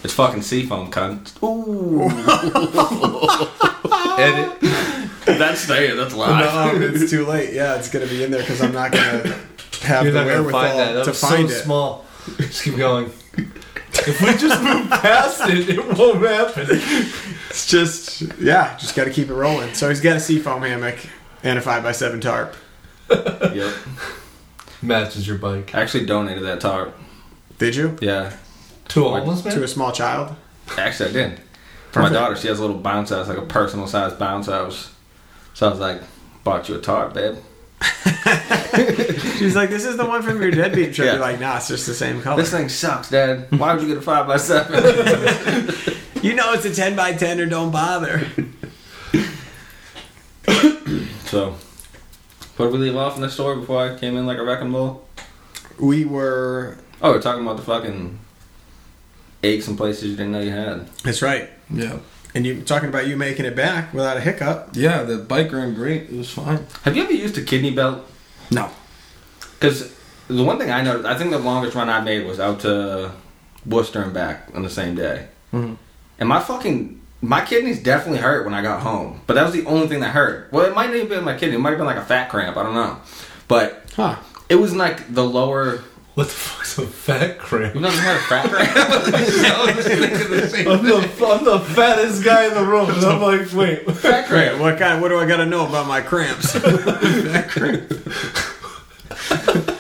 [0.03, 1.31] It's fucking seafoam, cunt.
[1.45, 2.09] Ooh,
[4.19, 4.53] edit.
[5.25, 5.97] that's staying.
[5.97, 6.81] That's live.
[6.81, 7.53] No, it's too late.
[7.55, 9.37] Yeah, it's gonna be in there because I'm not gonna
[9.83, 10.93] have You're the not gonna wherewithal find that.
[10.95, 11.63] That to was find so it.
[11.63, 12.05] small.
[12.39, 13.11] Just keep going.
[14.05, 16.67] If we just move past it, it won't happen.
[17.51, 19.75] It's just yeah, just got to keep it rolling.
[19.75, 20.99] So he's got a seafoam hammock
[21.43, 22.55] and a five by seven tarp.
[23.11, 23.75] yep.
[24.81, 25.75] Matches your bike.
[25.75, 26.97] I actually donated that tarp.
[27.59, 28.35] Did you Yeah.
[28.89, 30.35] To a homeless to a small child?
[30.79, 31.41] Actually, I did.
[31.91, 32.13] For my Perfect.
[32.15, 34.92] daughter, she has a little bounce house, like a personal size bounce house.
[35.55, 36.03] So I was like,
[36.45, 37.37] bought you a tarp, babe.
[39.39, 41.13] She's like, "This is the one from your deadbeat trip." Yeah.
[41.15, 43.47] You're like, "Nah, it's just the same color." This thing sucks, Dad.
[43.59, 44.73] Why would you get a 5 by 7
[46.23, 48.27] you know, it's a ten by ten, or don't bother.
[51.33, 51.57] So,
[52.59, 54.71] where did we leave off in the story before I came in like a wrecking
[54.71, 55.09] ball?
[55.81, 56.77] We were.
[57.01, 58.19] Oh, we're talking about the fucking
[59.43, 60.89] aches and places you didn't know you had.
[61.05, 61.49] That's right.
[61.71, 62.01] Yeah.
[62.35, 64.71] And you talking about you making it back without a hiccup?
[64.73, 66.05] Yeah, the bike ran great.
[66.05, 66.67] It was fine.
[66.83, 68.09] Have you ever used a kidney belt?
[68.51, 68.71] No.
[69.59, 69.95] Because
[70.29, 73.13] the one thing I noticed, I think the longest run I made was out to
[73.67, 75.27] Worcester and back on the same day.
[75.53, 75.77] Mhm.
[76.19, 79.65] And my fucking my kidneys definitely hurt when I got home, but that was the
[79.67, 80.49] only thing that hurt.
[80.51, 81.55] Well, it might not have been my kidney.
[81.55, 82.57] It might have been like a fat cramp.
[82.57, 82.97] I don't know,
[83.47, 84.17] but Huh.
[84.49, 85.81] it was like the lower.
[86.15, 87.73] What the fuck's a fat cramp?
[87.75, 88.71] You've never had a fat cramp?
[88.77, 93.03] I was thinking the same I'm the, I'm the fattest guy in the room, and
[93.05, 93.91] I'm like, wait.
[93.97, 94.61] fat Wait, cramp.
[94.61, 95.01] what kind?
[95.01, 96.55] What do I got to know about my cramps?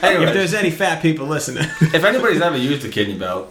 [0.02, 3.48] Anyway, if there's any fat people listening, if anybody's ever used a kidney belt,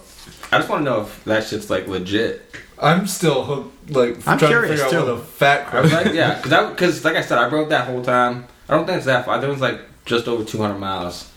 [0.51, 2.41] I just want to know if that shit's like legit.
[2.77, 5.11] I'm still hooked, like I'm trying curious, to figure out too.
[5.13, 6.05] what a fat I was cramp.
[6.07, 8.47] like, yeah, because because like I said, I rode that whole time.
[8.67, 9.35] I don't think it's that far.
[9.35, 11.30] I think it was like just over 200 miles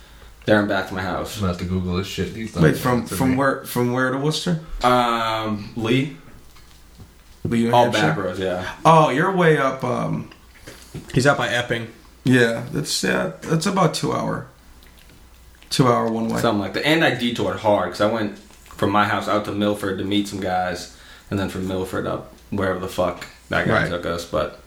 [0.44, 1.36] there and back to my house.
[1.36, 2.28] I'm gonna have to Google this shit.
[2.34, 3.36] He's not Wait, from from me.
[3.36, 4.60] where from where to Worcester?
[4.82, 6.16] Um, Lee,
[7.44, 8.00] Lee, New all Hampshire?
[8.02, 8.74] back roads, yeah.
[8.84, 9.82] Oh, you're way up.
[9.84, 10.30] Um,
[11.12, 11.88] he's out by Epping.
[12.24, 14.46] yeah, that's yeah, that's about two hour,
[15.70, 16.40] two hour one way.
[16.40, 16.86] Something like that.
[16.86, 20.28] And I detoured hard because I went from my house out to Milford to meet
[20.28, 20.96] some guys,
[21.30, 23.88] and then from Milford up wherever the fuck that guy Right.
[23.90, 24.24] took us.
[24.24, 24.60] But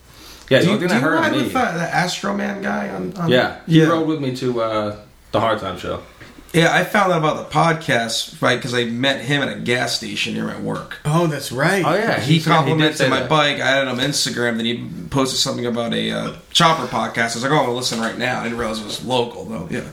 [0.50, 1.44] yeah, do you, only do you ride me.
[1.44, 3.14] with uh, the Astro Man guy on?
[3.18, 3.88] on yeah, he yeah.
[3.88, 4.96] rode with me to uh,
[5.32, 6.02] the Hard Time show.
[6.54, 9.98] Yeah, I found out about the podcast right because I met him at a gas
[9.98, 11.00] station near my work.
[11.04, 11.84] Oh, that's right.
[11.86, 13.30] Oh yeah, He did complimented say my that.
[13.30, 13.58] bike.
[13.58, 14.56] I added him on Instagram.
[14.56, 17.18] Then he posted something about a uh, chopper podcast.
[17.18, 19.44] I was like, "Oh, I'm gonna listen right now." I didn't realize it was local
[19.44, 19.68] though.
[19.70, 19.84] Yeah,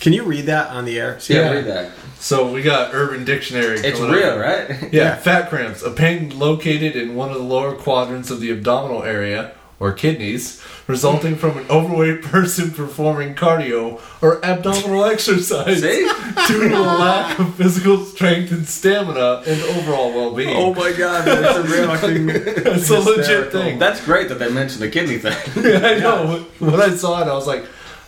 [0.00, 1.20] Can you read that on the air?
[1.20, 1.50] See, Yeah, Yeah.
[1.52, 1.90] read that.
[2.18, 3.78] So we got Urban Dictionary.
[3.78, 4.38] It's real, up.
[4.40, 4.68] right?
[4.82, 5.16] Yeah, Yeah.
[5.16, 9.52] fat cramps, a pain located in one of the lower quadrants of the abdominal area
[9.80, 16.08] or kidneys, resulting from an overweight person performing cardio or abdominal exercise See?
[16.48, 20.56] due to a lack of physical strength and stamina and overall well-being.
[20.56, 22.28] Oh my god, that's a real fucking.
[22.30, 23.78] it's a legit thing.
[23.78, 25.36] That's great that they mentioned the kidney thing.
[25.64, 26.44] yeah, I know.
[26.58, 27.64] When I saw it, I was like,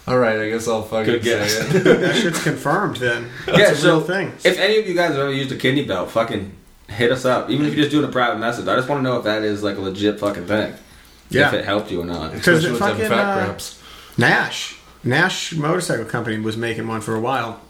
[0.07, 1.75] "All right, I guess I'll fucking Good say guess.
[1.75, 2.97] it." that shit's confirmed.
[2.97, 4.29] Then that's yeah, a so real thing.
[4.45, 6.53] if any of you guys have ever used a kidney belt, fucking
[6.89, 7.51] hit us up.
[7.51, 9.43] Even if you're just doing a private message, I just want to know if that
[9.43, 10.75] is like a legit fucking thing.
[11.31, 11.49] Yeah.
[11.49, 12.33] If it helped you or not.
[12.33, 13.83] Because with them fucking fat uh, cramps.
[14.17, 17.61] Nash, Nash Motorcycle Company was making one for a while,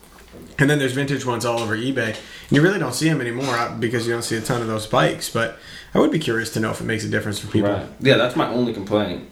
[0.59, 2.09] and then there's vintage ones all over eBay.
[2.09, 4.69] And you really don't see them anymore uh, because you don't see a ton of
[4.69, 5.31] those bikes.
[5.31, 5.57] But
[5.95, 7.71] I would be curious to know if it makes a difference for people.
[7.71, 7.87] Right.
[8.01, 9.31] Yeah, that's my only complaint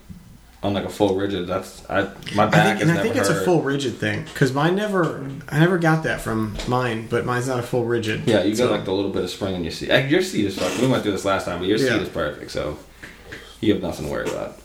[0.63, 1.47] on like a full rigid.
[1.49, 2.03] That's I
[2.35, 4.77] my I back think, has and I think it's a full rigid thing because mine
[4.77, 8.23] never, I never got that from mine, but mine's not a full rigid.
[8.27, 9.89] Yeah, you So- got like the little bit of spring in your seat.
[10.09, 10.81] Your seat is fucking.
[10.81, 11.95] We went through this last time, but your Yeah.
[11.95, 12.79] seat is perfect, so
[13.63, 14.59] you have nothing to worry about.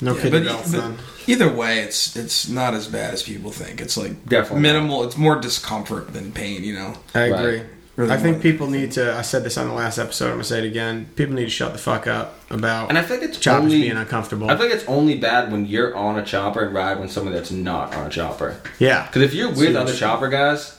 [0.00, 0.90] no Yeah, kidney but- but.
[1.28, 3.80] Either way, it's it's not as bad as people think.
[3.82, 5.04] It's like Definitely minimal.
[5.04, 6.64] It's more discomfort than pain.
[6.64, 6.94] You know.
[7.14, 7.38] I Right.
[7.40, 7.62] agree.
[7.96, 9.14] Really I think people need to.
[9.14, 10.26] I said this on the last episode.
[10.26, 11.08] I'm gonna say it again.
[11.16, 13.96] People need to shut the fuck up about And I think it's choppers only, being
[13.96, 14.48] uncomfortable.
[14.50, 17.50] I think it's only bad when you're on a chopper and ride with somebody that's
[17.50, 18.56] not on a chopper.
[18.78, 19.74] yeah, Because if you're with huge.
[19.76, 20.76] other chopper guys,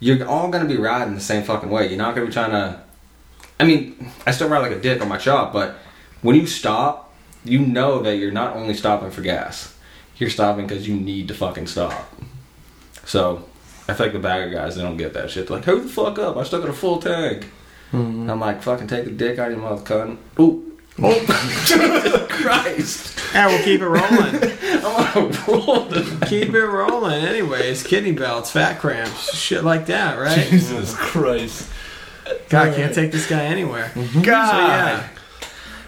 [0.00, 1.88] you're all gonna be riding the same fucking way.
[1.88, 2.78] You're not gonna be trying to.
[3.60, 5.74] I mean, I still ride like a dick on my chop, but
[6.22, 7.12] when you stop,
[7.44, 9.74] you know that you're not only stopping for gas.
[10.16, 12.12] You're stopping because you need to fucking stop.
[13.04, 13.44] So,
[13.88, 15.46] I think the bagger guys they don't get that shit.
[15.46, 16.36] They're like, "Who the fuck up?
[16.36, 17.44] I still got a full tank."
[17.92, 18.28] Mm-hmm.
[18.28, 20.64] I'm like, "Fucking take the dick out of your mouth, cunt." Ooh.
[21.00, 23.20] Oh, Christ!
[23.32, 23.46] yeah.
[23.46, 24.08] We'll keep it rolling.
[24.84, 26.28] I'm on a roll tonight.
[26.28, 27.24] keep it rolling.
[27.24, 30.48] Anyways, kidney belts, fat cramps, shit like that, right?
[30.48, 31.70] Jesus Christ.
[32.48, 33.92] God, can't take this guy anywhere.
[33.94, 34.50] God.
[34.50, 35.08] So yeah,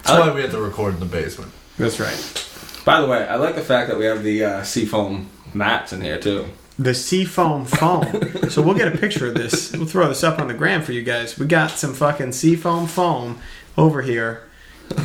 [0.03, 1.51] That's why we have to record in the basement.
[1.77, 2.47] that's right.
[2.85, 6.01] By the way, I like the fact that we have the uh, seafoam mats in
[6.01, 6.47] here too.
[6.79, 8.49] The seafoam foam.
[8.49, 9.71] so we'll get a picture of this.
[9.71, 11.37] We'll throw this up on the gram for you guys.
[11.37, 13.37] We got some fucking seafoam foam
[13.77, 14.49] over here,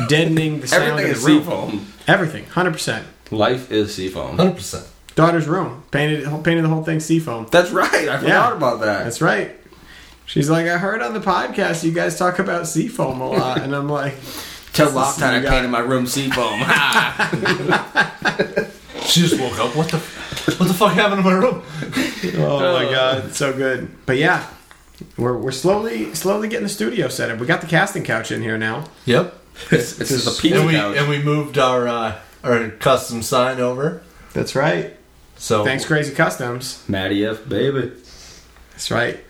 [0.09, 1.41] deadening the sound Everything of is the room.
[1.43, 1.87] seafoam.
[2.09, 3.07] Everything, hundred percent.
[3.31, 4.39] Life is seafoam.
[4.39, 4.89] 100%.
[5.17, 7.47] Daughter's room painted painted the whole thing seafoam.
[7.51, 7.93] That's right.
[7.93, 8.23] I forgot
[8.53, 8.57] Yeah.
[8.57, 9.05] about that.
[9.05, 9.55] That's right.
[10.27, 13.75] She's like, I heard on the podcast you guys talk about seafoam a lot, and
[13.75, 14.15] I'm like,
[14.77, 16.61] Till last time I You got painted my room seafoam.
[19.07, 19.75] She just woke up.
[19.77, 19.99] What the,
[20.59, 21.63] what the fuck happened to my room?
[22.39, 23.89] oh my god, it's so good.
[24.05, 24.47] But yeah,
[25.17, 27.39] we're we're slowly slowly getting the studio set up.
[27.39, 28.85] We got the casting couch in here now.
[29.05, 29.33] Yep.
[29.71, 30.97] it's it's just a pizza And we couch.
[30.97, 34.03] and we moved our uh, our custom sign over.
[34.33, 34.97] That's right.
[35.37, 36.83] So Thanks, Crazy Customs.
[36.89, 37.93] Matty F, baby.
[38.73, 39.21] That's right.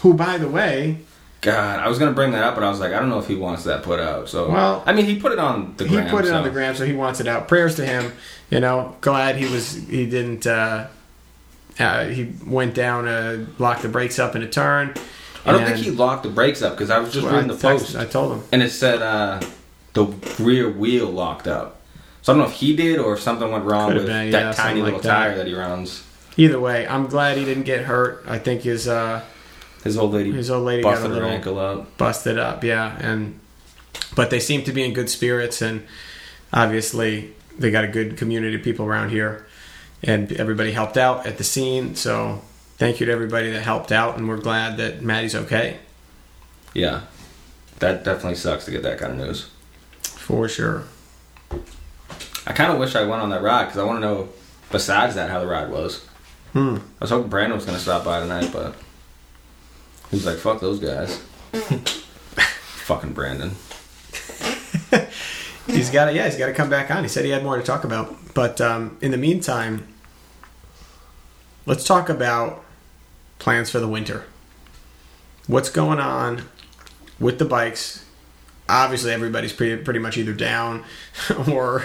[0.00, 1.00] Who, by the way,
[1.40, 3.28] God, I was gonna bring that up, but I was like, I don't know if
[3.28, 4.28] he wants that put out.
[4.28, 6.04] So, Well, I mean, he put it on the gram.
[6.04, 7.46] he put it on so- the gram, so he wants it out.
[7.46, 8.12] Prayers to him.
[8.50, 10.46] You know, glad he was he didn't.
[10.46, 10.86] Uh,
[11.78, 14.94] uh, he went down, uh, locked the brakes up in a turn.
[15.46, 17.54] I don't think he locked the brakes up because I was just Well, reading I
[17.54, 18.42] the texted- post I told him.
[18.52, 19.40] and it said uh,
[19.94, 20.06] the
[20.40, 21.76] rear wheel locked up.
[22.22, 24.30] So I don't know if he did or if something went wrong Could've with been,
[24.32, 25.08] that yeah, tiny little like that.
[25.08, 26.02] tire that he runs.
[26.36, 28.24] Either way, I'm glad he didn't get hurt.
[28.28, 29.22] I think his uh,
[29.84, 31.96] His old lady his old lady got a busted her little ankle up.
[31.98, 32.64] busted up.
[32.64, 33.38] Yeah, and
[34.14, 35.86] but they seem to be in good spirits, and
[36.52, 39.46] obviously they got a good community of people around here,
[40.02, 41.94] and everybody helped out at the scene.
[41.94, 42.42] So
[42.76, 45.78] thank you to everybody that helped out, and we're glad that Matty's okay
[46.74, 47.02] Yeah,
[47.78, 49.48] that definitely sucks to get that kind of news.
[50.02, 50.84] for sure.
[52.46, 54.28] I kind of wish I went on that ride because I want to know,
[54.70, 56.04] besides that, how the ride was.
[56.52, 56.76] Hmm.
[56.76, 58.74] I was hoping Brandon was going to stop by tonight, but
[60.10, 61.18] he was like, "Fuck those guys."
[62.86, 63.52] Fucking Brandon.
[65.66, 67.02] He's got to, yeah, he's got to come back on.
[67.02, 68.16] He said he had more to talk about.
[68.32, 69.86] But um, in the meantime,
[71.66, 72.64] let's talk about
[73.38, 74.24] plans for the winter.
[75.46, 76.44] What's going on
[77.20, 78.04] with the bikes?
[78.68, 80.84] Obviously, everybody's pretty, pretty much either down
[81.50, 81.84] or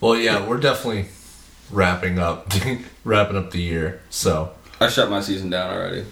[0.00, 1.06] Well, yeah, we're definitely
[1.70, 2.52] wrapping up
[3.04, 4.02] wrapping up the year.
[4.10, 6.04] So I shut my season down already.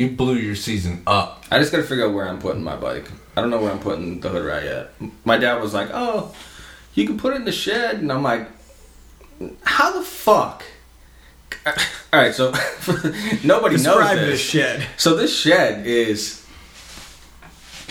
[0.00, 1.44] You blew your season up.
[1.50, 3.06] I just got to figure out where I'm putting my bike.
[3.36, 5.12] I don't know where I'm putting the hood rat yet.
[5.26, 6.34] My dad was like, "Oh,
[6.94, 8.48] you can put it in the shed," and I'm like,
[9.62, 10.64] "How the fuck?"
[11.66, 12.50] All right, so
[13.44, 14.16] nobody knows this.
[14.16, 14.86] this shed.
[14.96, 16.46] So this shed is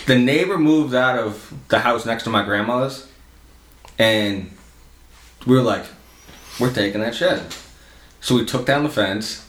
[0.07, 3.07] the neighbor moved out of the house next to my grandmother's,
[3.99, 4.49] and
[5.45, 5.86] we were like,
[6.60, 7.53] "We're taking that shed."
[8.20, 9.45] So we took down the fence,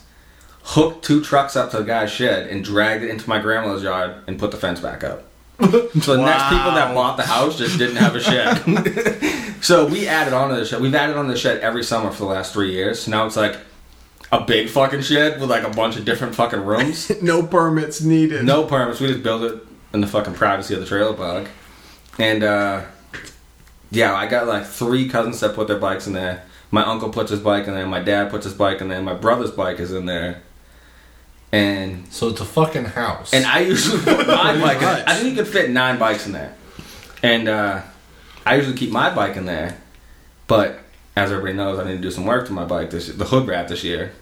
[0.71, 4.15] hooked two trucks up to the guy's shed, and dragged it into my grandmother's yard
[4.27, 5.23] and put the fence back up.
[5.59, 9.53] So the next people that bought the house just didn't have a shed.
[9.63, 10.81] so we added on to the shed.
[10.81, 13.07] We've added on to the shed every summer for the last three years.
[13.07, 13.57] Now it's like
[14.31, 17.11] a big fucking shed with like a bunch of different fucking rooms.
[17.21, 18.45] no permits needed.
[18.45, 18.99] No permits.
[18.99, 19.61] We just built it
[19.93, 21.49] in the fucking privacy of the trailer park.
[22.17, 22.85] And uh
[23.91, 26.43] yeah, I got like three cousins that put their bikes in there.
[26.71, 27.85] My uncle puts his bike in there.
[27.85, 29.01] My dad puts his bike in there.
[29.01, 30.41] My brother's bike is in there.
[31.51, 33.33] And So it's a fucking house.
[33.33, 34.77] and I usually put my bike.
[34.81, 34.87] In.
[34.87, 36.55] I think you could fit nine bikes in there.
[37.23, 37.81] And uh
[38.45, 39.77] I usually keep my bike in there.
[40.47, 40.79] But
[41.15, 43.47] as everybody knows, I need to do some work to my bike this the hood
[43.47, 44.13] rat this year.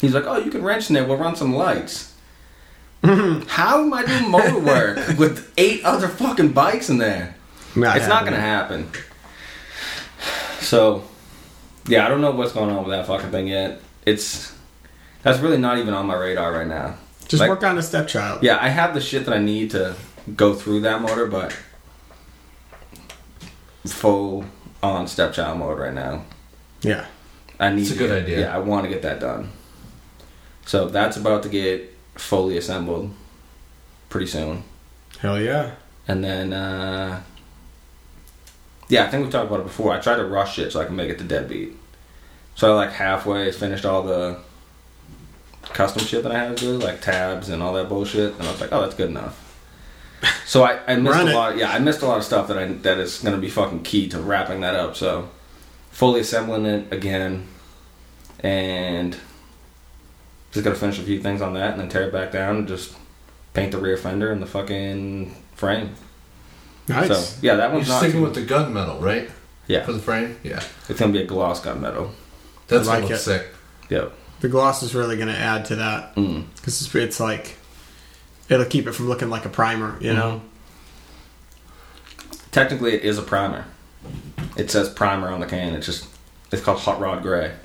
[0.00, 1.04] He's like, "Oh, you can wrench in there.
[1.04, 2.14] We'll run some lights."
[3.04, 7.36] How am I doing motor work with eight other fucking bikes in there?
[7.76, 8.90] Not it's not gonna happen.
[10.60, 11.04] So,
[11.86, 13.80] yeah, I don't know what's going on with that fucking thing yet.
[14.04, 14.52] It's
[15.22, 16.94] that's really not even on my radar right now.
[17.28, 18.42] Just Like- work on a stepchild.
[18.42, 19.94] Yeah, I have the shit that I need to
[20.36, 21.54] go through that motor, but
[23.86, 24.44] full
[24.82, 26.24] on stepchild mode right now.
[26.82, 27.06] Yeah.
[27.58, 28.40] I need It's a to good get- idea.
[28.40, 29.50] Yeah, I want to get that done.
[30.66, 33.12] So that's about to get fully assembled
[34.08, 34.62] pretty soon.
[35.18, 35.72] Hell yeah.
[36.08, 37.20] And then, uh,
[38.88, 39.92] yeah, I think we talked about it before.
[39.92, 41.76] I tried to rush it so I can make it to deadbeat.
[42.54, 44.38] So I like halfway finished all the
[45.72, 48.50] custom shit that I had to do, like tabs and all that bullshit, and I
[48.50, 49.46] was like, oh, that's good enough.
[50.44, 51.34] So I, I missed Run a it.
[51.34, 51.56] lot.
[51.56, 53.82] Yeah, I missed a lot of stuff that I that is going to be fucking
[53.84, 54.96] key to wrapping that up.
[54.96, 55.30] So
[55.90, 57.46] fully assembling it again,
[58.40, 59.16] and
[60.52, 62.56] just got to finish a few things on that, and then tear it back down
[62.56, 62.94] and just
[63.54, 65.94] paint the rear fender and the fucking frame.
[66.88, 67.08] Nice.
[67.08, 69.30] So yeah, that You're one's not sticking too- with the gunmetal, right?
[69.68, 69.84] yeah.
[69.84, 70.36] For the frame?
[70.42, 70.62] Yeah.
[70.88, 72.10] It's gonna be a gloss gunmetal.
[72.66, 73.22] That's I gonna like look it.
[73.22, 73.46] sick.
[73.88, 74.12] Yep.
[74.40, 76.44] The gloss is really going to add to that Mm.
[76.56, 77.56] because it's, it's like
[78.48, 79.96] it'll keep it from looking like a primer.
[80.00, 80.42] You know.
[82.52, 83.64] Technically, it is a primer.
[84.56, 85.74] It says primer on the can.
[85.74, 86.06] It's just
[86.50, 87.52] it's called hot rod gray.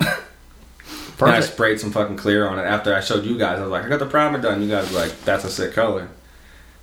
[1.18, 3.58] And I sprayed some fucking clear on it after I showed you guys.
[3.58, 4.60] I was like, I got the primer done.
[4.60, 6.08] You guys were like, that's a sick color.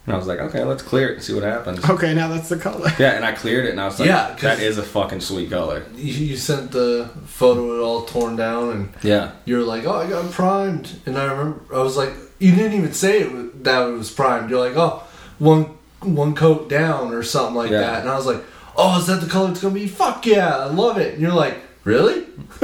[0.05, 1.89] And I was like, okay, let's clear it and see what happens.
[1.89, 2.91] Okay, now that's the color.
[2.99, 5.49] Yeah, and I cleared it, and I was like, yeah, that is a fucking sweet
[5.49, 5.85] color.
[5.95, 9.31] You, you sent the photo of it all torn down, and Yeah.
[9.45, 12.51] you were like, "Oh, I got it primed," and I remember I was like, "You
[12.53, 15.03] didn't even say it was, that it was primed." You're like, "Oh,
[15.39, 15.67] one
[16.01, 17.79] one coat down or something like Yeah.
[17.79, 18.43] that," and I was like,
[18.75, 21.13] "Oh, is that the color it's gonna be?" Fuck yeah, I love it.
[21.13, 22.25] And you're like, "Really?"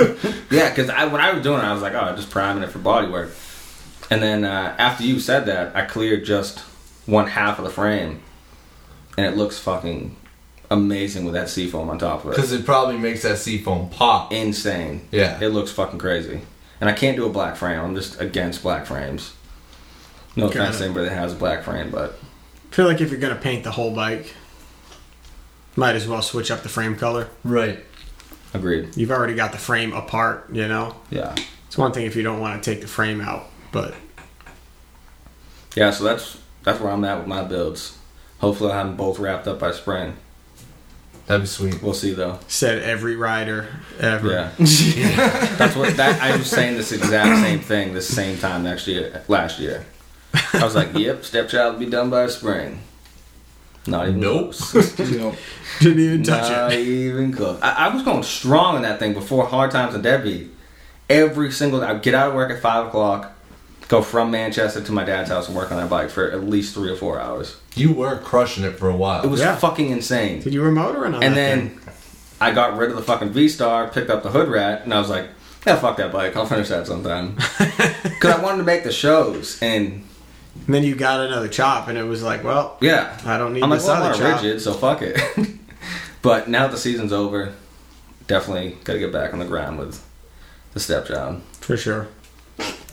[0.52, 2.64] Yeah, because I, when I was doing it, I was like, oh, I'm just priming
[2.64, 3.32] it for body work.
[4.10, 6.64] And then uh, after you said that, I cleared just
[7.10, 8.22] one half of the frame,
[9.18, 10.16] and it looks fucking
[10.72, 12.36] amazing with that seafoam on top of it.
[12.36, 14.32] Because it probably makes that seafoam pop.
[14.32, 15.08] Insane.
[15.12, 15.40] Yeah.
[15.42, 16.42] It looks fucking crazy.
[16.80, 17.80] And I can't do a black frame.
[17.80, 19.34] I'm just against black frames.
[20.36, 20.80] No Got offense it.
[20.80, 22.18] to anybody that has a black frame, but
[22.72, 24.34] I feel like if you're going to paint the whole bike,
[25.76, 27.28] might as well switch up the frame color.
[27.44, 27.84] Right.
[28.54, 28.96] agreed.
[28.96, 30.50] You've already got the frame apart.
[30.54, 30.96] You know.
[31.10, 31.36] Yeah.
[31.68, 33.94] It's one thing if you don't want to take the frame out, but
[35.76, 36.38] Yeah, so that's
[36.72, 37.98] that's where I'm at with my builds.
[38.40, 40.16] Hopefully, I'll have them both wrapped up by spring.
[41.26, 41.82] That'd be sweet.
[41.84, 42.40] We'll see though.
[42.48, 43.68] said every rider
[44.00, 44.32] ever.
[44.32, 44.52] Yeah.
[45.58, 49.22] That's what that I was saying this exact same thing the same time next year
[49.28, 49.86] last year.
[50.54, 52.82] I was like, Yep, stepchild will be done by spring.
[53.86, 54.54] Not even Nope.
[54.54, 54.92] close.
[55.80, 56.80] Didn't even touch Not it.
[56.80, 57.60] even close.
[57.62, 60.50] I, I was going strong in that thing before Hard Times and Deadbeat.
[61.10, 63.32] Every single I'd get out of work at five o'clock,
[63.90, 66.74] go from Manchester to my dad's house and work on that bike for at least
[66.74, 67.58] three or four hours.
[67.76, 69.22] You were crushing it for a while.
[69.24, 69.56] It was Yeah.
[69.58, 70.42] fucking insane.
[70.42, 71.80] Did you were motoring on And then thing?
[72.40, 75.00] I got rid of the fucking V Star, picked up the Hood Rat, and I
[75.00, 75.26] was like,
[75.68, 76.38] yeah, fuck that bike.
[76.38, 77.36] I'll finish that sometime.
[78.20, 80.04] Because I wanted to make the shows, and
[80.66, 83.64] And then you got another chop, and it was like, well, yeah, I don't need
[83.64, 84.42] I'm like, this well, other chop.
[84.42, 85.18] rigid, so fuck it.
[86.22, 87.54] but now that the season's over,
[88.28, 90.04] definitely got to get back on the ground with
[90.74, 91.42] the step job.
[91.62, 92.08] For sure.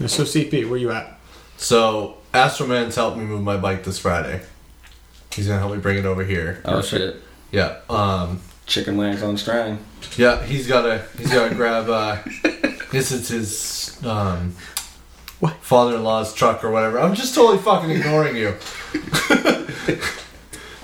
[0.07, 1.19] So CP, where you at?
[1.57, 4.43] So Astroman's helped me move my bike this Friday.
[5.33, 6.61] He's gonna help me bring it over here.
[6.65, 7.17] Oh shit,
[7.51, 7.79] Yeah.
[7.89, 8.41] Um.
[8.67, 9.79] chicken wings on string.
[10.17, 10.43] Yeah.
[10.45, 11.05] He's gotta.
[11.19, 11.89] He's gotta grab.
[11.89, 12.19] Uh.
[12.93, 14.05] This is his.
[14.07, 14.55] Um.
[15.41, 15.57] What?
[15.57, 17.01] Father-in-law's truck or whatever.
[17.01, 18.49] I'm just totally fucking ignoring you.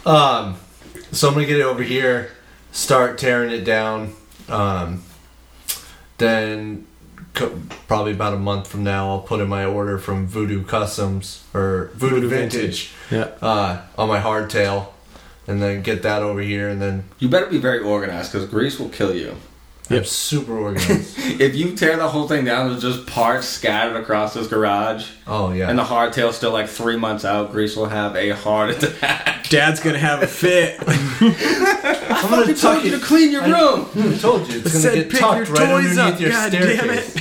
[0.05, 0.57] um.
[1.13, 2.31] So I'm gonna get it over here.
[2.73, 4.15] Start tearing it down.
[4.49, 5.05] Um.
[6.19, 6.87] Then.
[7.35, 7.59] Co-
[7.89, 11.91] Probably about a month from now, I'll put in my order from Voodoo Customs or
[11.95, 13.29] Voodoo, Voodoo Vintage, Yeah.
[13.43, 14.89] uh, on my hardtail,
[15.47, 18.79] and then get that over here, and then You better be very organized because grease
[18.79, 19.37] will kill you.
[19.95, 21.19] I'm super organized.
[21.41, 25.53] If you tear the whole thing down, there's just parts scattered across this garage, oh
[25.53, 27.53] yeah, and the hardtail's still like three months out.
[27.53, 29.47] Grease will have a heart attack.
[29.49, 30.79] Dad's gonna have a fit.
[30.87, 33.03] I'm gonna tuck it.
[33.03, 33.89] clean your room.
[33.97, 36.31] I told you it's gonna Said get pick tucked your right toys underneath up, your
[36.31, 37.17] God damn staircase.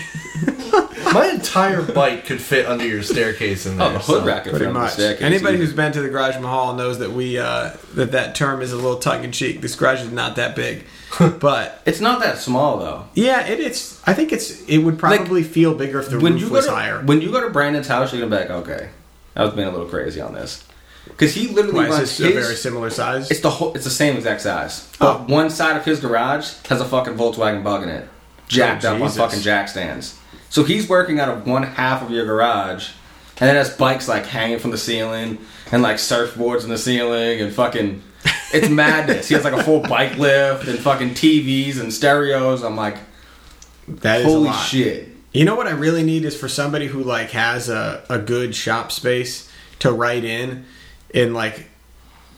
[1.14, 3.88] My entire bike could fit under your staircase in there.
[3.90, 4.92] Oh, the hood so- rack can Pretty on the much.
[4.94, 5.22] staircase.
[5.24, 5.66] Anybody easy.
[5.66, 8.76] who's been to the Garage Mahal knows that we uh, that that term is a
[8.78, 9.60] little tongue in cheek.
[9.62, 10.86] This garage is not that big,
[11.40, 13.06] but It's not that small though.
[13.14, 14.02] yeah, it, it's.
[14.08, 14.62] I think it's.
[14.68, 17.02] It would probably feel bigger if the when roof you go was to, higher.
[17.02, 18.90] When you go to Brandon's house, you're gonna be like, okay,
[19.36, 20.64] I was being a little crazy on this,
[21.08, 22.46] because he literally Why is runs a his.
[22.46, 23.30] very similar size?
[23.30, 23.74] it's the whole.
[23.74, 24.90] It's the same exact size.
[24.98, 25.26] But Oh.
[25.34, 28.08] one side of his garage has a fucking Volkswagen Bug in it,
[28.48, 30.18] jacked Oh, up on fucking jack stands.
[30.52, 32.90] So he's working out of one half of your garage,
[33.40, 35.40] and then has bikes like hanging from the ceiling
[35.72, 38.04] and like surfboards in the ceiling and fucking.
[38.54, 39.30] It's madness.
[39.30, 42.64] he has like a full bike lift and fucking TVs and stereos.
[42.64, 42.98] I'm like,
[43.88, 45.08] that is a holy shit.
[45.32, 48.54] You know what I really need is for somebody who like has a, a good
[48.54, 49.50] shop space
[49.80, 50.66] to write in
[51.16, 51.70] and like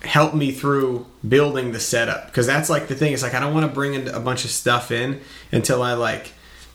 [0.03, 3.11] help me through building the setup because that's like the thing.
[3.11, 5.19] It's like I don't want to bring in a bunch of stuff in
[5.51, 6.32] until I like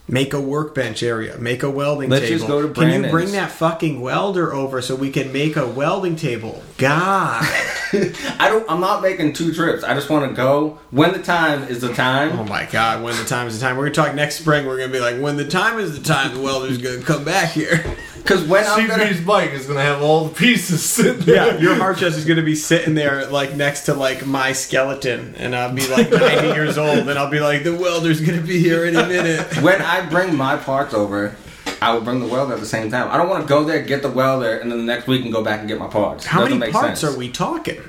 [0.08, 2.38] make a workbench area, make a welding Let's table.
[2.38, 5.66] just go to Can you bring that fucking welder over so we can make a
[5.66, 6.62] welding table?
[6.78, 7.42] God.
[7.92, 8.68] I don't.
[8.70, 9.84] I'm not making two trips.
[9.84, 12.38] I just want to go when the time is the time.
[12.38, 13.76] Oh my god, when the time is the time.
[13.76, 14.66] We're gonna talk next spring.
[14.66, 17.52] We're gonna be like, when the time is the time, the welder's gonna come back
[17.52, 17.84] here.
[18.28, 21.54] Because when I'm gonna, bike is gonna have all the pieces sitting there.
[21.54, 25.34] Yeah, your hard chest is gonna be sitting there like next to like my skeleton,
[25.36, 28.58] and I'll be like 90 years old, and I'll be like, the welder's gonna be
[28.58, 29.56] here any minute.
[29.62, 31.36] when I bring my parts over,
[31.80, 33.08] I will bring the welder at the same time.
[33.10, 35.32] I don't want to go there, get the welder, and then the next week and
[35.32, 36.26] go back and get my parts.
[36.26, 37.14] How Doesn't many make parts sense.
[37.14, 37.80] are we talking?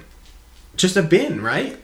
[0.78, 1.78] Just a bin, right?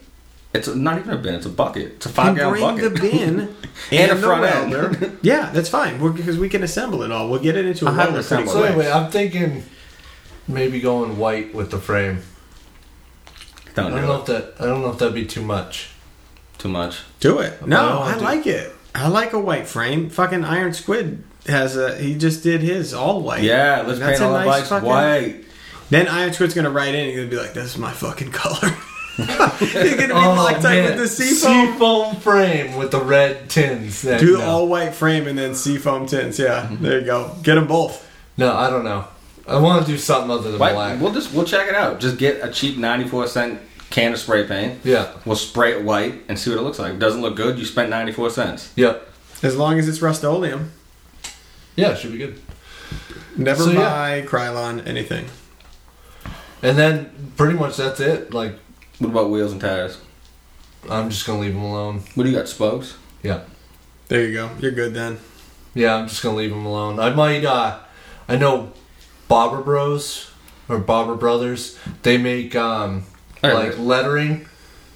[0.56, 1.36] It's not even a bin.
[1.36, 1.93] It's a bucket.
[1.93, 2.93] It's a five gallon bring bucket.
[2.93, 3.39] the bin
[3.91, 4.43] and, And a front
[4.74, 5.18] end.
[5.22, 5.99] yeah, that's fine.
[5.99, 7.30] We're, because we can assemble it all.
[7.30, 8.53] We'll get it into a have welder pretty assembled.
[8.53, 8.72] So quick.
[8.72, 9.64] anyway, I'm thinking
[10.47, 12.22] maybe going white with the frame.
[13.76, 14.20] don't I don't do know it.
[14.22, 14.53] if that.
[14.60, 15.89] I don't know if that'd be too much.
[16.58, 17.01] Too much.
[17.20, 17.66] Do it.
[17.67, 18.71] No, I I, like it.
[18.93, 20.09] I like a white frame.
[20.09, 21.96] Fucking Iron Squid has a.
[21.97, 23.43] He just did his all white.
[23.43, 25.42] Yeah, let's That's paint a all the nice bikes fucking- white.
[25.89, 27.08] Then Iron Squid's gonna write in.
[27.09, 28.75] He's gonna be like, "This is my fucking color."
[29.59, 30.83] He's gonna be Oh, Loctite man.
[30.86, 31.67] with the seafoam.
[31.74, 34.04] Seafoam frame with the red tins.
[34.04, 34.43] Yeah, Do no.
[34.46, 36.37] all white frame and then seafoam tints.
[36.37, 36.79] Yeah, mhm.
[36.79, 37.36] there you go.
[37.43, 38.05] Get them both.
[38.37, 39.05] No, I don't know.
[39.47, 40.74] I want to do something other than White.
[40.74, 41.00] black.
[41.00, 42.00] We'll just we'll check it out.
[42.00, 43.62] Just get a cheap ninety four cent
[43.92, 44.79] can of spray paint.
[44.83, 45.12] Yeah.
[45.24, 46.89] We'll spray it white and see what it looks like.
[46.89, 48.74] If it doesn't look good, you spent ninety four cents.
[48.75, 49.08] Yep.
[49.43, 50.71] As long as it's Rust-Oleum.
[51.75, 52.39] Yeah, it should be good.
[53.37, 53.79] Never So, yeah.
[53.79, 55.25] buy Krylon anything.
[56.63, 58.33] And then pretty much that's it.
[58.33, 58.55] Like
[59.00, 60.00] What about wheels and tires?
[60.89, 62.04] I'm just gonna leave them alone.
[62.16, 62.47] What do you got?
[62.47, 62.96] Spokes?
[63.24, 63.42] Yeah.
[64.08, 64.51] There you go.
[64.59, 65.17] You're good then.
[65.74, 67.00] Yeah, I'm just gonna leave them alone.
[67.00, 67.43] I might.
[67.43, 67.80] uh
[68.28, 68.72] I know
[69.28, 70.32] Bobber Bros
[70.70, 71.78] or Bobber Brothers.
[72.04, 73.04] They make um
[73.42, 74.47] Hey, like lettering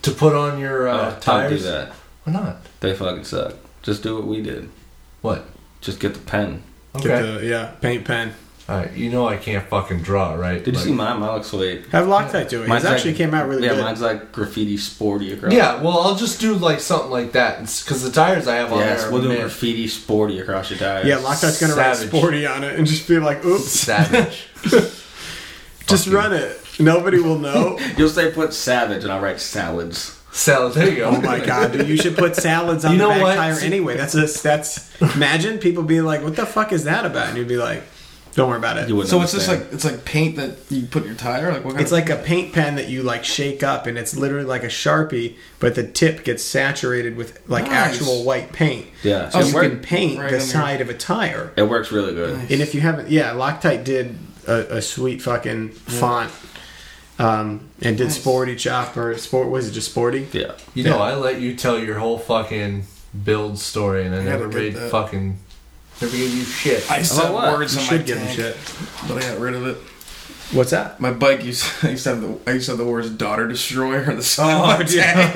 [0.03, 1.63] to put on your uh, Oh, don't tires.
[1.63, 1.91] do that.
[2.23, 2.57] Why not?
[2.79, 3.55] They fucking suck.
[3.81, 4.69] Just do what we did.
[5.21, 5.45] What?
[5.81, 6.63] Just get the pen.
[6.95, 7.07] Okay.
[7.07, 8.33] Get the yeah paint pen.
[8.69, 8.93] All right.
[8.93, 10.63] You know I can't fucking draw, right?
[10.63, 11.19] Did you Like- see mine?
[11.19, 11.85] Mine looks sweet.
[11.91, 12.65] Have Loctite do it.
[12.69, 13.67] It actually like- came out really good.
[13.71, 13.83] yeah, good.
[13.83, 15.51] mine's like graffiti sporty across.
[15.51, 15.81] Yeah.
[15.81, 18.99] Well, I'll just do like something like that because the tires I have on Yes,
[19.01, 19.09] there.
[19.09, 19.41] are we'll do mint.
[19.41, 21.07] graffiti sporty across your tires.
[21.07, 22.09] yeah, Loctite's gonna write Savage.
[22.15, 24.47] sporty on it and just be like, "Oops, Savage.
[24.63, 25.01] just
[25.87, 26.15] Fuck you.
[26.17, 27.77] run it." Nobody will know.
[27.97, 30.15] You'll say put savage, and I'll write salads.
[30.31, 30.73] Salad.
[30.73, 31.05] There you go.
[31.09, 31.87] Oh my god, dude!
[31.89, 33.35] You should put salads on You the know back what?
[33.35, 33.97] tire anyway.
[33.97, 34.89] That's a, that's.
[35.15, 37.81] Imagine people being like, "What the fuck is that about?" And you'd be like,
[38.39, 39.69] "Don't worry about it." You wouldn't So it's just understand.
[39.69, 41.51] like it's like paint that you put in your tire.
[41.51, 43.97] Like what kind It's of, like a paint pen that you like shake up, and
[43.97, 47.73] it's literally like a sharpie, but the tip gets saturated with like Nice.
[47.99, 48.87] actual white paint.
[49.03, 50.47] Yeah, so it you work- can paint right the in there.
[50.47, 51.51] side of a tire.
[51.57, 52.33] It works really good.
[52.49, 54.15] And if you haven't, yeah, Loctite did
[54.47, 56.31] a, a sweet fucking font,
[57.19, 59.17] um, and did sporty chopper.
[59.17, 60.27] Sport was it just sporty?
[60.31, 60.53] Yeah.
[60.73, 62.85] You know, I let you tell your whole fucking
[63.25, 64.89] build story, and I, gotta never get made that.
[64.91, 65.37] fucking
[66.01, 66.89] never gave you shit.
[66.91, 67.53] I used to About have what?
[67.59, 68.57] words You on my should give them tank, shit.
[69.07, 69.77] but I got rid of it.
[70.51, 70.99] What's that?
[70.99, 73.47] My bike used I used to have the I used to have the words "daughter
[73.47, 75.35] destroyer" on the side Oh, of my tank.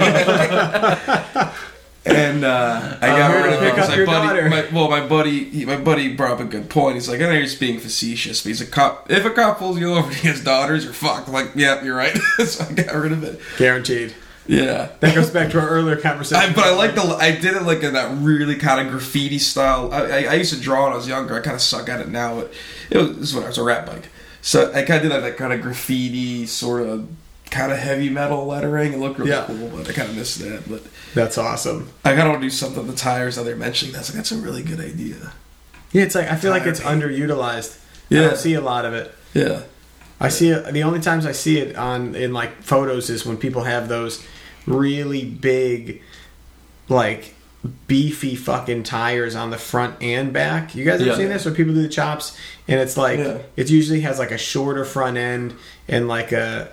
[2.06, 3.76] and uh, I got here rid of it it.
[3.76, 4.50] 'cause up my buddy.
[4.50, 6.96] My, well, my buddy, he, my buddy brought up a good point.
[6.96, 9.10] He's like, I know you're just being facetious, but he's a cop.
[9.10, 11.28] If a cop pulls you over and he has daughters, you're fucked.
[11.28, 12.16] I'm like, yeah, you're right.
[12.46, 13.40] so I got rid of it.
[13.58, 14.14] Guaranteed.
[14.48, 14.90] Yeah.
[15.00, 16.52] That goes back to our earlier conversation.
[16.52, 17.02] I, but I like the.
[17.02, 19.94] I did it like in that really kind of graffiti style.
[19.94, 21.36] I, I, I used to draw when I was younger.
[21.36, 22.54] I kind of suck at it now, but
[22.90, 24.10] it was this is when I was a rat bike.
[24.42, 27.08] So I kind of did like that kind of graffiti sort of
[27.52, 28.92] kind of heavy metal lettering.
[28.94, 29.46] It looked really Yeah.
[29.48, 30.68] cool, but I kind of missed that.
[30.68, 30.84] But
[31.14, 31.90] That's awesome.
[32.04, 33.38] I kind of want to do something with the tires.
[33.38, 35.32] Now they're mentioning that's like that's a really good idea.
[35.94, 37.02] Yeah, it's like I feel like it's paint.
[37.02, 37.78] underutilized.
[37.78, 38.22] I Yeah.
[38.28, 39.14] don't see a lot of it.
[39.34, 39.62] Yeah.
[40.24, 40.74] I see it.
[40.74, 44.26] The only times I see it on in like photos is when people have those
[44.66, 46.02] really big,
[46.90, 47.36] like
[47.88, 50.76] beefy fucking tires on the front and back.
[50.76, 51.18] You guys ever Yeah.
[51.18, 51.46] seen this?
[51.46, 52.38] Where people do the chops
[52.68, 53.38] and it's like Yeah.
[53.58, 55.54] it usually has like a shorter front end
[55.88, 56.70] and like a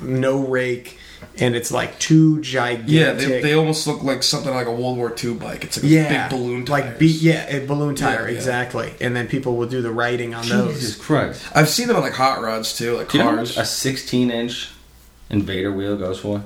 [0.00, 0.98] no rake,
[1.38, 2.88] and it's like two gigantic.
[2.88, 5.64] Yeah, they, they almost look like something like a World War II bike.
[5.64, 6.84] It's like a yeah, big balloon tires.
[6.84, 8.34] like be, yeah, a balloon tire Yeah, yeah.
[8.36, 8.92] exactly.
[9.00, 10.74] And then people will do the writing on Jesus those.
[10.80, 11.44] Jesus Christ.
[11.54, 13.56] I've seen them on like hot rods too, like Do you know how cars.
[13.56, 14.70] a 16 inch
[15.30, 16.42] Invader wheel goes for?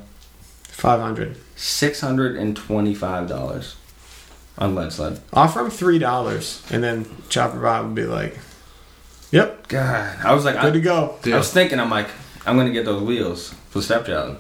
[0.62, 1.36] Five hundred.
[1.56, 3.74] $625
[4.58, 5.20] on lead sled.
[5.32, 8.38] Offer them three dollars, and then Chopper Bob would be like,
[9.30, 10.16] "Yep, God.
[10.24, 12.08] I was like, good I, to go." I was thinking, I'm like,
[12.46, 14.36] I'm going to get those wheels for stepchild.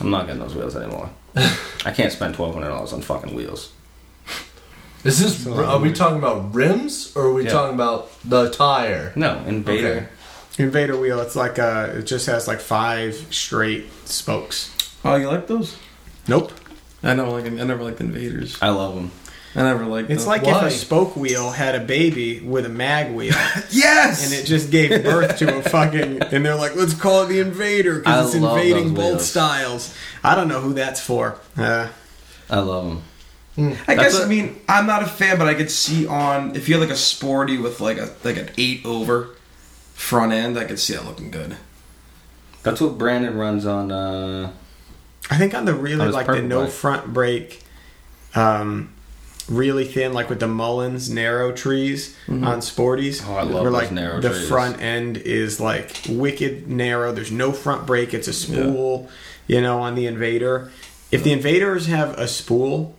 [0.00, 1.10] I'm not getting those wheels anymore.
[1.36, 3.72] I can't spend $1,200 on fucking wheels.
[5.04, 5.44] Is this?
[5.44, 7.50] So- are we talking about rims or are we Yeah.
[7.50, 9.12] talking about the tire?
[9.16, 9.88] No, Invader.
[9.88, 10.06] Okay.
[10.62, 11.20] Invader wheel.
[11.20, 14.70] It's like uh it just has like five straight spokes.
[15.04, 15.76] oh, you like those?
[16.28, 16.52] Nope.
[17.02, 17.46] I never like.
[17.46, 18.58] I never liked Invaders.
[18.62, 19.10] I love them.
[19.54, 20.10] I never liked.
[20.10, 20.30] It's them.
[20.30, 20.58] like Why?
[20.58, 23.34] if a spoke wheel had a baby with a mag wheel,
[23.70, 26.22] yes, and it just gave birth to a fucking.
[26.22, 29.28] And they're like, "Let's call it the Invader because it's invading those both wheels.
[29.30, 31.38] styles." I don't know who that's for.
[31.56, 31.88] Uh,
[32.48, 33.02] I love them.
[33.86, 36.56] I That's guess what- I mean I'm not a fan, but I could see on
[36.56, 39.28] if you had like a sporty with like a like an eight over
[39.92, 41.56] front end, I could see that looking good.
[42.62, 43.92] That's what Brandon runs on.
[43.92, 44.52] Uh,
[45.30, 46.70] I think on the really On like the purple no bike.
[46.72, 47.62] front brake,
[48.34, 48.92] um,
[49.48, 53.22] really thin, like with the Mullins narrow trees on Sporties.
[53.26, 54.48] Oh, I love where, those like narrow the trees.
[54.48, 57.12] front end is like wicked narrow.
[57.12, 58.14] There's no front brake.
[58.14, 59.08] It's a spool.
[59.48, 60.70] You know, on the Invader.
[61.10, 62.94] If the Invaders have a spool,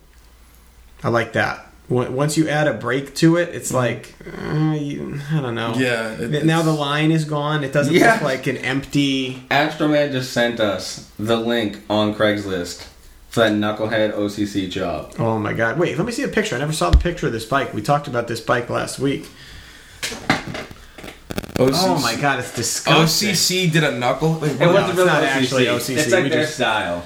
[1.04, 1.68] I like that.
[1.90, 5.74] Once you add a brake to it, it's like uh, you, I don't know.
[5.76, 7.64] Yeah, it- now the line is gone.
[7.64, 8.14] It doesn't Yeah.
[8.14, 9.44] look like an empty.
[9.52, 12.88] Astroman just sent us the link on Craigslist
[13.34, 15.12] for that knucklehead OCC job.
[15.18, 15.80] Oh my god!
[15.80, 16.56] Wait, let me see a picture.
[16.56, 17.74] I never saw the picture of this bike.
[17.74, 19.28] We talked about this bike last week.
[21.56, 21.72] OCC.
[21.74, 23.30] Oh my god, it's disgusting.
[23.30, 24.40] OCC did a knuckle.
[24.40, 24.74] Wait, It what?
[24.74, 25.28] wasn't it's really not OCC.
[25.42, 27.04] actually OCC, It's like we their just- style.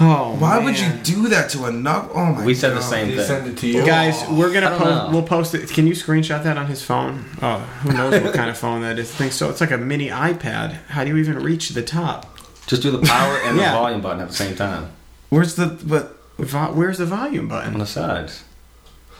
[0.00, 2.10] Oh, Why would you do that to a knuckle?
[2.16, 2.38] Oh my!
[2.38, 2.44] God?
[2.46, 3.26] We said the same Did thing.
[3.26, 3.84] send it to you?
[3.86, 5.12] Guys, we're gonna don't post.
[5.12, 5.68] We'll post it.
[5.70, 7.24] Can you screenshot that on his phone?
[7.40, 9.10] Oh, who knows what kind of phone that is?
[9.12, 9.48] I think so.
[9.50, 10.78] It's like a mini iPad.
[10.88, 12.31] How do you even reach the top?
[12.72, 13.72] Just do the power and Yeah.
[13.72, 14.88] the volume button at the same time
[15.28, 16.16] Where's the but?
[16.38, 17.74] Vo- Where's the volume button?
[17.74, 18.44] on the sides.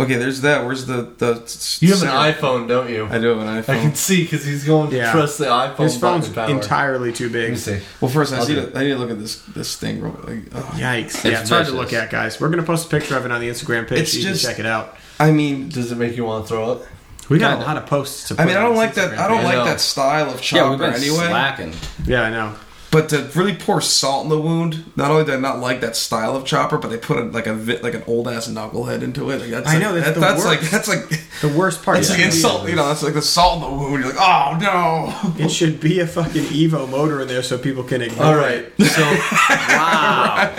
[0.00, 0.64] Okay, there's that.
[0.64, 1.32] Where's the the?
[1.80, 2.32] You have an center?
[2.32, 3.06] iPhone, don't you?
[3.10, 3.68] I do have an iPhone.
[3.78, 5.12] I can see because he's going to Yeah.
[5.12, 6.48] press the iPhone His phone's power.
[6.50, 7.50] entirely too Let big.
[7.50, 7.78] me see.
[8.00, 10.00] Well, first I I'll need do to I need to look at this this thing.
[10.00, 10.60] Real, like, oh.
[10.76, 11.22] Yikes!
[11.24, 12.40] Yeah, It's it's hard to look at, guys.
[12.40, 14.00] We're gonna post a picture of it on the Instagram page.
[14.00, 14.96] It's so you just- can check it out.
[15.20, 16.82] I mean, Does it make you want to throw up?
[17.28, 17.64] We got Kinda.
[17.64, 18.28] a lot of posts.
[18.28, 19.10] To I mean, I don't this like that.
[19.12, 19.54] Instagram I don't page.
[19.56, 21.28] like that style of Yeah, chopper we've been anyway.
[21.28, 21.74] slacking.
[22.06, 22.52] Yeah, I know.
[22.92, 25.96] But to really pour salt in the wound, not only do I not like that
[25.96, 27.52] style of chopper, but they put a, like a
[27.82, 29.40] like an old ass knucklehead into it.
[29.40, 31.08] Like that's I like, know, that's that- the that's like that's like
[31.40, 32.68] The worst part it's is like insult.
[32.68, 34.04] You know, it's like the salt in the wound.
[34.04, 35.44] You're like, oh no.
[35.44, 38.70] It should be a fucking Evo motor in there so people can ignore All right.
[38.78, 38.84] it.
[38.86, 40.52] So Wow.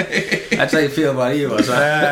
[0.52, 1.62] That's how you feel about you, huh?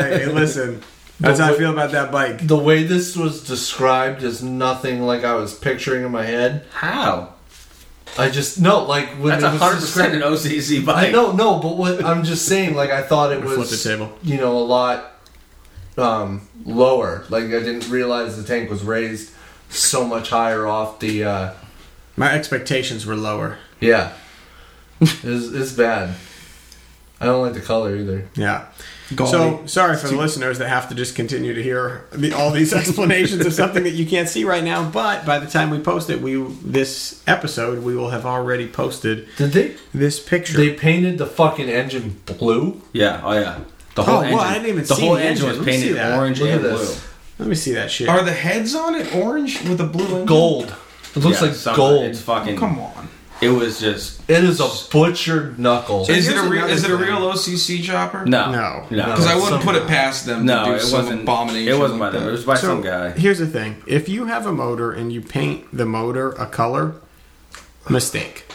[0.04, 0.82] Hey, listen.
[1.20, 2.46] That's how I feel about that bike.
[2.48, 6.66] the way this was described is nothing like I was picturing in my head.
[6.74, 7.34] How?
[8.18, 11.08] I just no like when That's it was hundred percent an OCC bike.
[11.10, 13.90] I know, no, but what I'm just saying, like I thought it Flip was the
[13.90, 14.12] table.
[14.22, 15.14] you know, a lot
[15.98, 17.24] um, lower.
[17.30, 19.32] Like I didn't realize the tank was raised
[19.70, 21.24] so much higher off the.
[21.24, 21.54] Uh,
[22.18, 23.58] My expectations were lower.
[23.80, 24.14] yeah,
[25.02, 26.16] it's, it's bad.
[27.20, 28.28] I don't like the color either.
[28.36, 28.66] Yeah.
[29.16, 29.32] Golly.
[29.32, 32.74] So sorry for the listeners that have to just continue to hear the, all these
[32.82, 34.90] explanations of something that you can't see right now.
[34.90, 39.28] But by the time we post it, we this episode we will have already posted
[39.38, 39.76] Did they?
[39.94, 40.58] this picture.
[40.58, 42.82] They painted the fucking engine blue.
[42.94, 43.22] Yeah.
[43.24, 43.60] Oh yeah.
[43.96, 44.40] The Oh, whole well, engine.
[44.40, 45.48] I didn't even the see whole the engine engine.
[45.50, 46.96] was Let me see painted orange Look and blue.
[47.40, 48.08] Let me see that shit.
[48.08, 50.26] Are the heads on it orange with a blue engine?
[50.26, 50.76] Gold.
[51.16, 52.06] It looks Yeah, like something- gold.
[52.06, 52.56] It's fucking.
[52.56, 53.10] Come on.
[53.42, 56.06] It was just It is a butchered knuckle.
[56.06, 56.52] So Is it a real?
[56.66, 58.24] another Is it a real OCC chopper?
[58.26, 58.86] no, No.
[58.92, 59.06] no.
[59.06, 61.22] Because I wouldn't put it past them No, to do it some wasn't.
[61.24, 61.74] abomination.
[61.74, 62.28] It wasn't by like them.
[62.28, 63.12] It was by So some guy.
[63.12, 66.94] here's the thing: if you have a motor and you paint the motor a color,
[67.90, 68.46] mistake,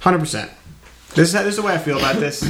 [0.00, 0.50] hundred percent.
[1.14, 2.42] This is this is the way I feel about this.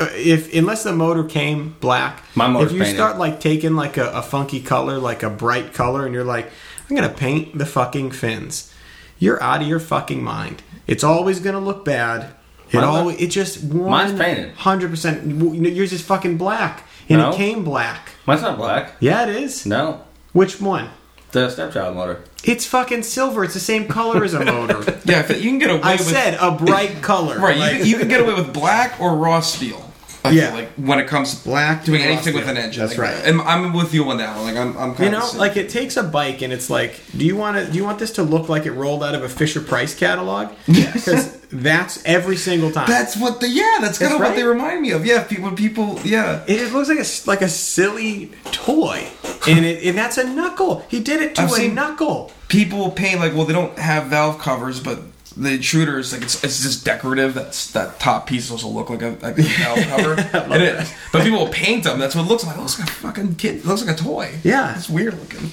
[0.00, 2.66] Uh, If unless the motor came black, My motor.
[2.66, 2.94] if you painted.
[2.96, 6.50] start like taking like a, a funky color, like a bright color, and you're like,
[6.88, 8.72] I'm gonna paint the fucking fins,
[9.18, 10.62] you're out of your fucking mind.
[10.90, 12.34] It's always gonna look bad.
[12.70, 14.52] It Mine's always it just Mine's painted.
[14.56, 15.24] hundred percent.
[15.54, 17.30] Yours is fucking black, and No.
[17.30, 18.10] it came black.
[18.26, 18.92] Mine's not black.
[19.00, 19.64] Yeah, it is.
[19.66, 20.02] No,
[20.32, 20.88] Which one?
[21.32, 22.24] the stepchild motor.
[22.42, 23.44] It's fucking silver.
[23.44, 24.98] It's the same color as a motor.
[25.04, 27.38] Yeah, if you can get away I with said a bright color.
[27.38, 27.56] right.
[27.56, 29.89] Like, you, you can get away with black or raw steel.
[30.24, 30.52] I Yeah.
[30.52, 32.86] like when it comes to Black doing anything with an engine.
[32.86, 33.24] That's like, right.
[33.24, 34.46] And I'm with you on that one.
[34.46, 37.00] Like I'm, I'm kind of you know, like it takes a bike and it's like,
[37.16, 37.70] do you want to?
[37.70, 40.52] Do you want this to look like it rolled out of a Fisher Price catalog?
[40.66, 40.90] Yes.
[41.00, 42.86] Because that's every single time.
[42.86, 43.78] That's what the yeah.
[43.80, 44.28] That's kind of right.
[44.28, 45.04] what they remind me of.
[45.04, 46.44] Yeah, people, when people, yeah.
[46.46, 49.08] it, it looks like a like a silly toy,
[49.48, 50.84] and it and that's a knuckle.
[50.88, 52.32] He did it to I've a knuckle.
[52.48, 55.00] People paint like well, they don't have valve covers, but
[55.36, 57.34] the intruders like it's it's just decorative.
[57.34, 59.42] That's that top piece supposed to look like a, like a
[59.88, 60.54] cover.
[60.54, 61.98] it is, but people will paint them.
[61.98, 62.56] That's what it looks like.
[62.56, 63.56] It looks like a fucking kid.
[63.56, 64.34] It looks like a toy.
[64.42, 64.76] Yeah.
[64.76, 65.50] it's weird looking.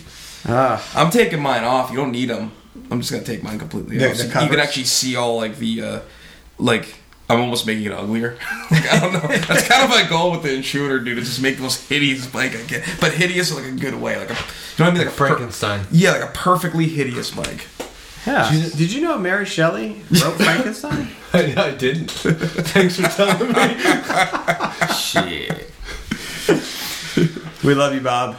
[0.47, 1.91] Ah, I'm taking mine off.
[1.91, 2.51] You don't need them.
[2.89, 4.15] I'm just gonna take mine completely off.
[4.15, 5.99] So you can actually see all like the uh
[6.57, 6.95] like.
[7.29, 8.37] I'm almost making it uglier.
[8.71, 9.19] like, I don't know.
[9.19, 11.17] That's kind of my goal with the intruder, dude.
[11.17, 13.95] Is just make the most hideous bike I can, but hideous in like a good
[13.95, 14.15] way.
[14.17, 14.97] Like a, you know what I mean?
[14.99, 15.85] Like a per- Frankenstein.
[15.91, 17.67] yeah, like a perfectly hideous bike.
[18.27, 18.51] Yeah.
[18.75, 21.09] Did you know Mary Shelley wrote Frankenstein?
[21.33, 22.11] I, I didn't.
[22.11, 23.77] Thanks for telling me.
[24.93, 25.71] Shit.
[27.63, 28.37] We love you, Bob.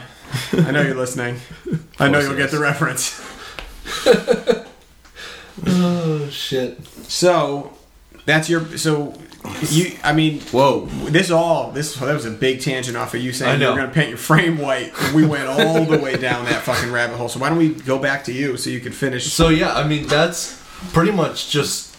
[0.53, 1.39] I know you're listening.
[1.99, 3.19] I know you'll get the reference.
[5.67, 6.85] Oh shit.
[7.07, 7.73] So
[8.25, 9.13] that's your so
[9.69, 9.97] you.
[10.03, 10.85] I mean, Whoa.
[10.85, 13.71] this all this that was a big tangent off of you saying you know.
[13.71, 14.91] were going to paint your frame white.
[15.13, 17.29] We went all the way down that fucking rabbit hole.
[17.29, 19.31] So why don't we go back to you so you can finish?
[19.31, 20.61] So yeah, I mean that's
[20.91, 21.95] pretty much just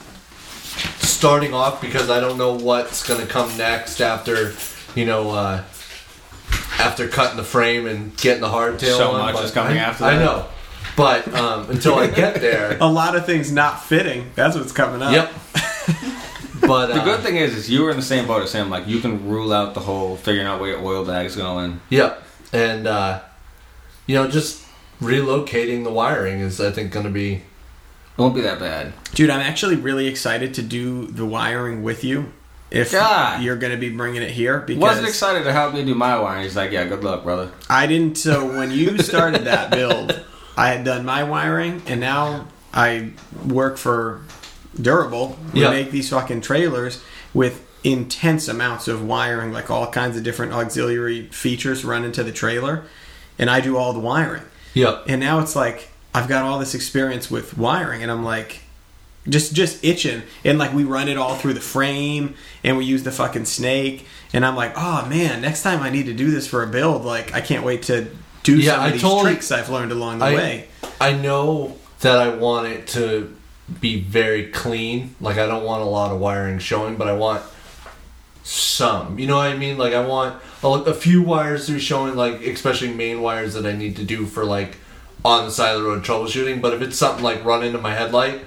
[1.03, 4.55] starting off because I don't know what's gonna come next after,
[4.95, 5.65] you know, uh,
[6.79, 8.97] after cutting the frame and getting the hardtail.
[8.97, 10.15] So on, much is coming I, after That.
[10.15, 10.47] I know,
[10.97, 14.31] but um, until I get there, A lot of things not fitting.
[14.35, 15.13] That's what's coming up.
[15.13, 15.33] yep.
[16.61, 18.71] But The uh, good thing is, is you were in the same boat as him.
[18.71, 21.81] Like you can rule out the whole figuring out where your oil bag's going.
[21.91, 22.23] Yep.
[22.53, 23.21] And uh,
[24.07, 24.65] you know, just
[25.01, 27.43] relocating the wiring is I think gonna be It
[28.19, 28.93] won't be that bad.
[29.15, 32.33] Dude, I'm actually really excited to do the wiring with you.
[32.71, 33.43] If God.
[33.43, 36.17] you're going to be bringing it here, because Wasn't excited to help me do my
[36.21, 36.45] wiring.
[36.45, 37.51] He's like, yeah, good luck, brother.
[37.69, 38.17] I didn't.
[38.17, 40.25] So when you started that build,
[40.57, 43.11] I had done my wiring, and now I
[43.45, 44.23] work for
[44.81, 45.39] Durable.
[45.53, 45.71] We Yeah.
[45.71, 47.01] make these fucking trailers
[47.35, 52.33] with intense amounts of wiring, like all kinds of different auxiliary features run into the
[52.33, 52.83] trailer,
[53.39, 54.43] and I do all the wiring.
[54.75, 55.05] Yep.
[55.09, 58.61] And now it's like I've got all this experience with wiring, and I'm like,
[59.29, 60.23] just just itching.
[60.45, 62.35] And like we run it all through the frame,
[62.65, 64.07] and we use the fucking snake.
[64.33, 67.05] And I'm like, oh man, next time I need to do this for a build,
[67.05, 68.07] like I can't wait to
[68.43, 70.69] do Yeah, some of I these totally- tricks I've learned along the I- way.
[71.01, 73.35] I know that I want it to
[73.81, 75.15] be very clean.
[75.21, 77.43] Like I don't want a lot of wiring showing, but I want
[78.43, 79.19] some.
[79.19, 79.79] You know what I mean?
[79.79, 83.67] Like I want a, a few wires to be showing, like especially main wires that
[83.67, 84.77] I need to do for like
[85.25, 86.61] on the side of the road troubleshooting.
[86.61, 88.41] But if it's something like run into my headlight,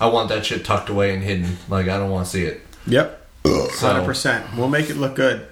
[0.00, 1.56] I want that shit tucked away and hidden.
[1.68, 2.60] Like I don't want to see it.
[2.86, 4.46] Yep, hundred So, percent.
[4.56, 5.46] We'll make it look good.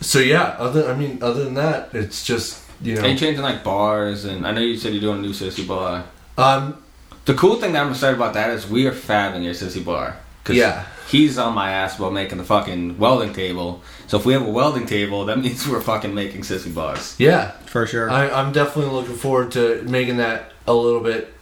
[0.00, 0.56] so yeah.
[0.58, 3.02] Other, I mean, other than that, it's just you know.
[3.02, 4.24] Are you changing like bars?
[4.24, 6.04] And I know you said you're doing a new sissy bar.
[6.38, 6.82] Um.
[7.26, 10.16] The cool thing that I'm excited about that is we are fabbing your sissy bar.
[10.44, 10.84] 'Cause Yeah.
[11.08, 13.82] He's on my ass about making the fucking welding table.
[14.06, 17.14] So if we have a welding table, that means we're fucking making sissy bars.
[17.18, 17.50] Yeah.
[17.66, 18.08] For sure.
[18.10, 21.34] I, I'm definitely looking forward to making that a little bit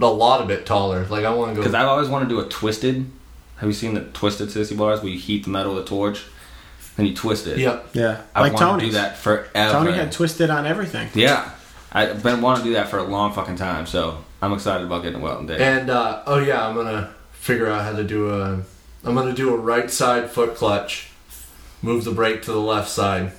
[0.00, 1.04] a lot of bit taller.
[1.10, 1.74] Like I want to go Because.
[1.74, 3.10] I've always wanted to do a twisted.
[3.56, 6.22] Have you seen the twisted sissy bars where you heat the metal with a torch,
[6.98, 7.58] and you twist it?
[7.58, 7.78] Yeah.
[7.94, 9.72] Yeah, I like want to do that forever.
[9.72, 11.08] Tony had twisted on everything.
[11.14, 11.50] yeah,
[11.92, 13.86] I've been wanting to do that for a long fucking time.
[13.86, 15.58] So I'm excited about getting a welding day.
[15.58, 18.62] And uh, oh yeah, I'm gonna figure out how to do a.
[19.04, 21.10] I'm gonna do a right side foot clutch,
[21.82, 23.32] move the brake to the left side,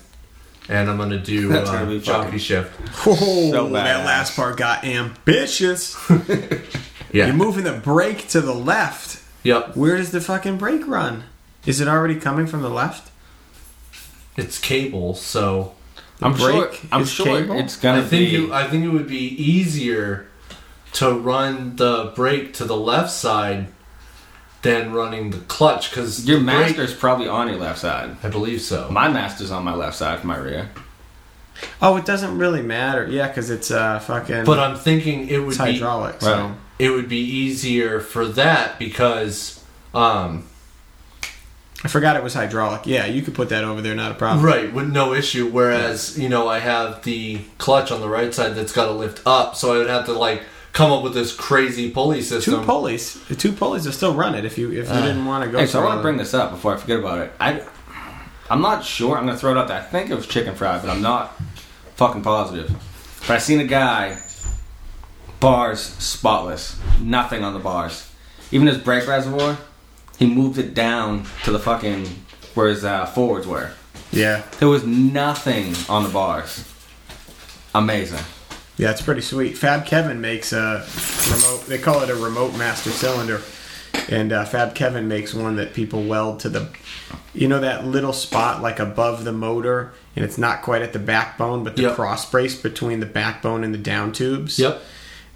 [0.70, 2.80] and I'm gonna do That's uh, gonna be jockey fucking- shift.
[3.08, 3.16] Oh,
[3.52, 5.98] So that last part got ambitious.
[7.10, 7.28] Yeah.
[7.28, 9.24] You're moving the brake to the left.
[9.42, 9.78] yep.
[9.78, 11.24] Where does the fucking brake run?
[11.66, 13.10] Is it already coming from the left?
[14.36, 15.74] It's cable, so
[16.22, 16.68] I'm sure.
[16.68, 17.58] brake I'm is sure cable?
[17.58, 18.44] it's gonna I think be.
[18.48, 20.28] it, I think it would be easier
[20.94, 23.68] to run the brake to the left side
[24.62, 28.18] than running the clutch because your master's probably on your left side.
[28.24, 28.90] I believe so.
[28.90, 30.70] My master's on my left side for my rear.
[31.82, 33.08] Oh, it doesn't really matter.
[33.08, 34.46] Yeah, because it's uh fucking.
[34.46, 36.22] But I'm thinking it would it's be hydraulic.
[36.22, 36.32] So.
[36.32, 36.56] Right.
[36.80, 40.48] it would be easier for that because um
[41.84, 42.86] I forgot it was hydraulic.
[42.86, 44.44] Yeah, you could put that over there, not a problem.
[44.46, 45.48] right with no issue.
[45.48, 49.22] Whereas you know I have the clutch on the right side that's got to lift
[49.26, 50.44] up, so I would have to like
[50.78, 52.54] come up with this crazy pulley system.
[52.54, 53.20] Two pulleys.
[53.28, 55.50] The two pulleys will still run it if you if you Uh, didn't want to
[55.50, 55.58] go.
[55.58, 57.32] Hey, so I want to bring this up before I forget about it.
[57.40, 57.64] I,
[58.50, 59.18] I'm not sure.
[59.18, 59.80] I'm gonna throw it out there.
[59.80, 61.36] I think it was chicken fried, but I'm not
[61.96, 62.70] fucking positive.
[63.22, 64.22] But I seen a guy,
[65.40, 68.08] bars spotless, nothing on the bars.
[68.52, 69.58] Even his brake reservoir,
[70.20, 72.06] he moved it down to the fucking
[72.54, 73.72] where his uh, forwards were.
[74.12, 76.64] Yeah, There was nothing on the bars.
[77.76, 78.24] Amazing.
[78.78, 79.58] Yeah, it's pretty sweet.
[79.58, 80.86] Fab Kevin makes a
[81.32, 81.66] remote.
[81.68, 83.42] They call it a remote master cylinder,
[84.10, 86.70] and uh, Fab Kevin makes one that people weld to the,
[87.34, 91.00] you know, that little spot like above the motor, and it's not quite at the
[91.00, 91.96] backbone, but the Yep.
[91.96, 94.58] cross brace between the backbone and the down tubes.
[94.60, 94.82] Yep.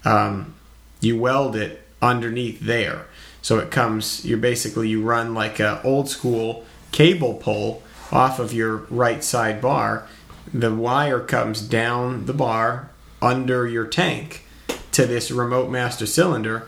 [0.06, 0.54] um,
[1.00, 3.08] you weld it underneath there.
[3.42, 7.82] So it comes, You're basically, you run like a old school cable pull
[8.12, 10.08] off of your right side bar.
[10.54, 12.91] The wire comes down the bar
[13.22, 14.46] under your tank
[14.94, 16.68] to this remote master cylinder,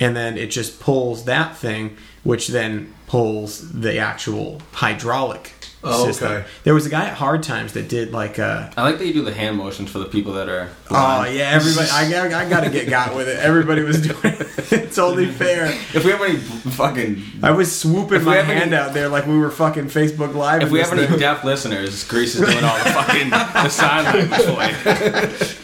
[0.00, 5.52] and then it just pulls that thing, which then pulls the actual hydraulic
[5.84, 6.30] Oh, system.
[6.30, 6.46] okay.
[6.62, 9.12] There was a guy at Hard Times that did like a I like that you
[9.12, 10.68] do the hand motions for the people that are.
[10.90, 11.88] Oh yeah, everybody!
[11.90, 13.36] I, got- I got to get got with it.
[13.40, 14.48] Everybody was doing it.
[14.72, 15.66] It's only fair.
[15.92, 19.26] If we have any fucking, I was swooping my have any- hand out there like
[19.26, 20.62] we were fucking Facebook Live.
[20.62, 21.18] if we this have any thing.
[21.18, 25.61] deaf listeners, Grease is doing all the fucking the sign language for you.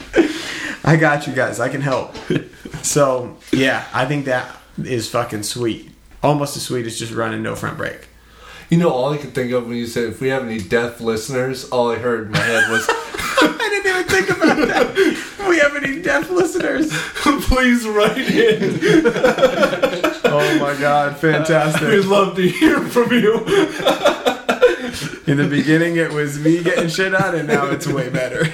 [0.89, 1.61] I got you guys.
[1.61, 2.15] I can help.
[2.83, 5.91] So yeah, I think that is fucking sweet.
[6.23, 8.09] Almost as sweet as just running no front brake.
[8.71, 11.01] You know, all I could think of when you said if we have any deaf
[11.01, 15.25] listeners, all I heard in my head was, I didn't even think about that.
[15.49, 16.93] We have any deaf listeners?
[17.23, 18.81] "Please write in.
[20.25, 21.89] Oh my god, fantastic.
[21.89, 23.35] We'd love to hear from you."
[25.27, 28.45] In the beginning, it was me getting shit on, and now it's way better.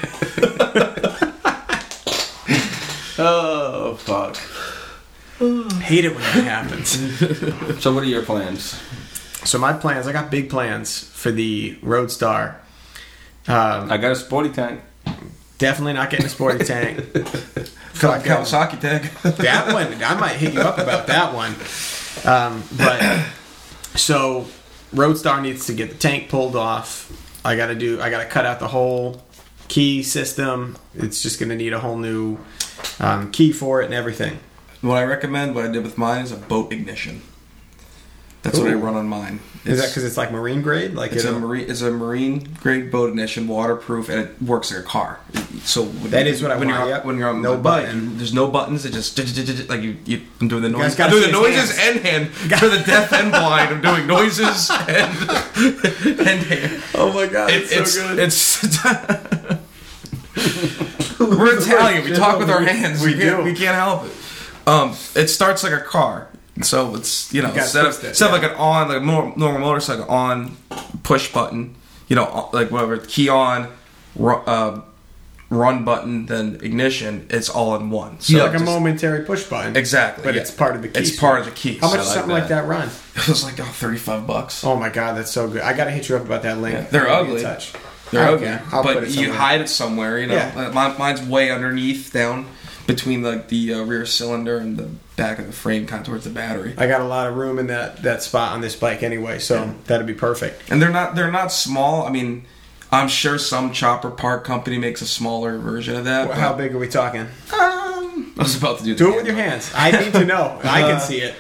[3.19, 4.37] Oh fuck!
[5.83, 6.95] Hate it when that happens.
[7.83, 8.81] So what are your plans?
[9.45, 12.55] So my plans, I got big plans for the Roadstar.
[13.47, 14.81] Um, I got a sporty tank.
[15.59, 17.01] definitely not getting a sporty tank.
[17.03, 19.13] Fucking- Kawasaki tank.
[19.37, 21.55] that one, I might hit you up about that one.
[22.25, 23.27] Um, but
[23.99, 24.47] so
[24.95, 27.11] Roadstar needs to get the tank pulled off.
[27.45, 28.01] I got to do.
[28.01, 29.23] I got to cut out the whole
[29.69, 30.77] key system.
[30.95, 32.39] It's just going to need a whole new
[33.01, 34.39] um, key for it and everything.
[34.81, 37.23] What I recommend, what I did with mine, is a boat ignition.
[38.45, 39.41] That's what I run on mine.
[39.65, 40.93] Is that because it's like marine grade?
[40.93, 41.71] Like It's a marine.
[41.71, 45.19] It's a marine grade boat ignition, waterproof, and it works like a car.
[45.63, 47.05] So That is what I when want, You're, yep.
[47.07, 48.19] When you're on No the bike, button.
[48.19, 48.85] there's no buttons.
[48.85, 49.19] It just
[49.71, 49.97] like you.
[50.05, 51.01] you I'm doing the noises.
[51.01, 53.75] I'm doing the noises and hand for the deaf and blind.
[53.75, 56.83] I'm doing noises and and hand.
[56.95, 58.19] oh my god, It, it's, it's so good.
[58.19, 59.59] it's.
[61.19, 62.05] We're Italian.
[62.05, 63.01] We talk with our hands.
[63.03, 63.45] We We, can't, do.
[63.45, 64.13] we can't help it.
[64.69, 66.29] Um, it starts like a car.
[66.63, 68.37] So it's you know gotta instead of instead yeah.
[68.37, 70.57] of like an on like a normal, normal motorcycle on
[71.03, 71.75] push button,
[72.09, 73.73] you know like whatever key on,
[74.15, 74.81] ru- uh,
[75.51, 77.27] run button, then ignition.
[77.31, 78.21] It's all in one.
[78.21, 79.77] So like a just- momentary push button.
[79.77, 80.43] Exactly, But yeah.
[80.43, 81.01] it's part of the key.
[81.01, 81.79] It's part of the key.
[81.79, 82.89] How much so does I something like that run?
[83.17, 84.65] It was like oh, 35 bucks.
[84.65, 85.63] Oh my god, that's so good.
[85.63, 86.75] I gotta hit you up about that link.
[86.75, 87.43] Yeah, they're ugly.
[87.43, 87.73] touch.
[88.11, 90.19] They're ugly, but you hide it somewhere.
[90.19, 90.71] You know, Yeah.
[90.73, 92.47] Uh, mine's way underneath, down
[92.87, 96.25] between like the uh, rear cylinder and the back of the frame, kind of towards
[96.25, 96.75] the battery.
[96.77, 99.75] I got a lot of room in that that spot on this bike anyway, so
[99.87, 100.71] that'd be perfect.
[100.71, 102.07] And they're not they're not small.
[102.07, 102.45] I mean,
[102.93, 106.29] I'm sure some chopper park company makes a smaller version of that.
[106.29, 107.23] Well, How big are we talking?
[107.53, 108.95] Um, I was about to do.
[108.95, 109.71] the Do it with your hands.
[109.75, 110.61] I need to know.
[110.65, 111.35] I can see it.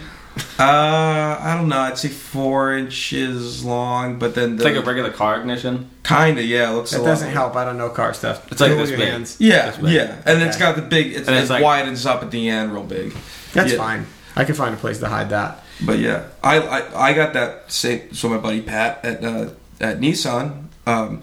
[0.58, 1.78] Uh, I don't know.
[1.78, 5.90] I'd say four inches long, but then It's like a regular car ignition.
[6.02, 6.70] kind of yeah.
[6.70, 6.92] It looks.
[6.92, 7.54] a doesn't like- help.
[7.56, 8.50] I don't know car stuff.
[8.50, 8.98] It's like this big.
[9.00, 9.36] hands.
[9.38, 9.92] Yeah, This big.
[9.92, 11.12] yeah, and it's got the big.
[11.12, 13.12] It's, And it's it like- widens up at the end, real big.
[13.54, 13.78] That's Yeah.
[13.78, 14.06] fine.
[14.36, 15.62] I can find a place to hide that.
[15.80, 18.12] But yeah, I I, I got that same.
[18.14, 19.50] So my buddy Pat at uh,
[19.80, 21.22] at Nissan, um,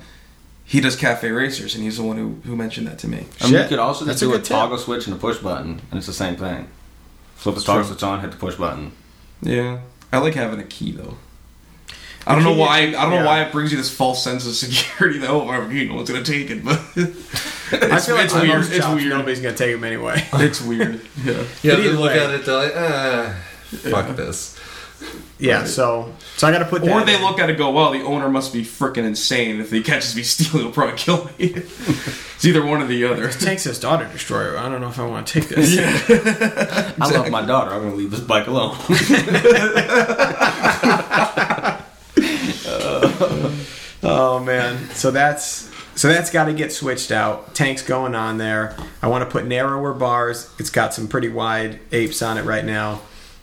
[0.65, 3.25] he does cafe racers, and he's the one who, who mentioned that to me.
[3.41, 4.55] I mean, you could also That's just a do a, good tip.
[4.55, 6.67] toggle switch and a push button, and it's the same thing.
[7.35, 8.91] Flip the toggle switch on, hit the push button.
[9.41, 9.79] Yeah,
[10.13, 11.17] I like having a key though.
[12.27, 12.77] I don't know why.
[12.79, 13.19] I don't yeah.
[13.21, 15.17] know why it brings you this false sense of security.
[15.19, 18.41] Though, or you know, it's gonna take it, but it's, I feel like it's on
[18.41, 18.57] weird.
[18.57, 19.09] most It's jobs, weird.
[19.09, 20.23] Nobody's gonna take them anyway.
[20.33, 21.01] It's weird.
[21.23, 21.43] Yeah.
[21.63, 23.33] Yeah, they look way- at it, they're like, eh,
[23.89, 24.57] fuck this.
[25.39, 25.63] yeah.
[25.65, 26.91] So so I got to put that.
[26.91, 27.21] Or they in.
[27.23, 29.59] look at it go, well, the owner must be freaking insane.
[29.59, 31.31] If he catches me stealing, he'll probably kill me.
[31.55, 33.29] it's either one or the other.
[33.31, 34.57] Tank says daughter destroyer.
[34.59, 35.75] I don't know if I want to take this.
[36.99, 37.71] I love my daughter.
[37.71, 38.77] I'm gonna leave this bike alone.
[44.03, 44.89] Oh man.
[44.91, 47.53] So that's so that's got to get switched out.
[47.53, 48.75] Tanks going on there.
[49.01, 50.49] I want to put narrower bars.
[50.57, 53.01] It's got some pretty wide apes on it right now,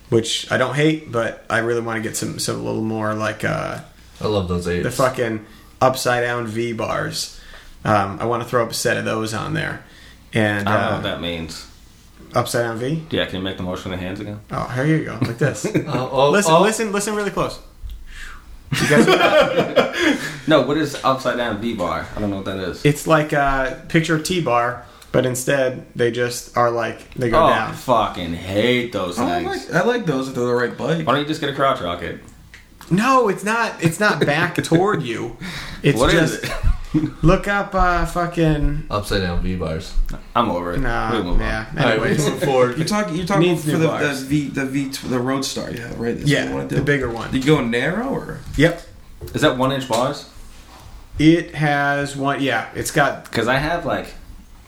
[0.09, 3.15] which I don't hate, but I really want to get some some a little more
[3.15, 3.83] like uh
[4.21, 4.83] I love those apes.
[4.83, 5.47] the fucking
[5.81, 7.41] upside down V bars.
[7.85, 9.85] Um, I want to throw up a set of those on there.
[10.35, 11.69] And I don't know uh, what that means.
[12.35, 13.05] upside down V.
[13.11, 14.41] Yeah, can you make the motion with the hands again?
[14.51, 15.65] Oh, here you go, like this.
[15.87, 16.63] Oh, oh, listen, oh.
[16.63, 17.61] listen, listen really close.
[18.73, 20.19] You guys,
[20.49, 22.07] No, what is upside down V bar?
[22.17, 22.85] I don't know what that is.
[22.85, 27.45] it's like a picture T bar, but instead they just are like they go oh,
[27.47, 27.75] I down.
[27.75, 29.69] fucking hate those I things.
[29.71, 31.07] like, I like those if they're the right bike.
[31.07, 32.21] Why don't you just get a crotch rocket?
[32.91, 33.83] No, it's not.
[33.83, 35.37] It's not back toward you.
[35.83, 36.51] It's What is just it?
[37.23, 38.85] Look up uh, fucking.
[38.91, 39.95] Upside down V bars.
[40.35, 40.79] I'm over it.
[40.81, 41.67] No, We'll move yeah.
[41.71, 42.77] All right, Anyways, moving forward.
[42.79, 43.17] You're talking.
[43.17, 44.15] You're talking Needs for the, the.
[44.27, 45.77] V, the V, the Roadstar.
[45.77, 46.17] Yeah, right.
[46.17, 46.77] That's what yeah, wanna do.
[46.77, 47.31] the bigger one.
[47.31, 48.41] Do you go narrow or?
[48.57, 48.83] Yep.
[49.35, 50.31] Is that one inch bars?
[51.19, 52.41] It has one.
[52.43, 53.25] Yeah, it's got.
[53.25, 54.15] Because I have like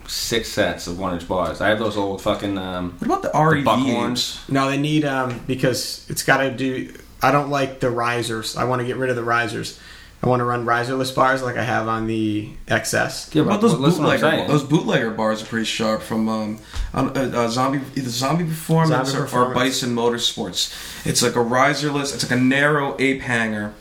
[0.06, 1.60] six sets of one inch bars.
[1.60, 3.64] I have those old fucking um, What about the the REV?
[3.64, 4.48] buckhorns.
[4.48, 6.92] No, they need um because it's got to do.
[7.22, 8.56] I don't like the risers.
[8.56, 9.78] I want to get rid of the risers.
[10.22, 13.34] I want to run riserless bars like I have on the XS.
[13.34, 14.36] Yeah, What about but those listen what bootlegger?
[14.36, 14.48] saying.
[14.48, 16.58] Those bootlegger bars are pretty sharp from um,
[16.92, 21.06] uh, uh, zombie either zombie performance, Zombie or, or Bison Motorsports.
[21.06, 22.14] It's like a riserless.
[22.14, 23.72] It's like a narrow ape hanger,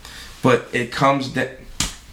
[0.41, 1.49] but it comes down.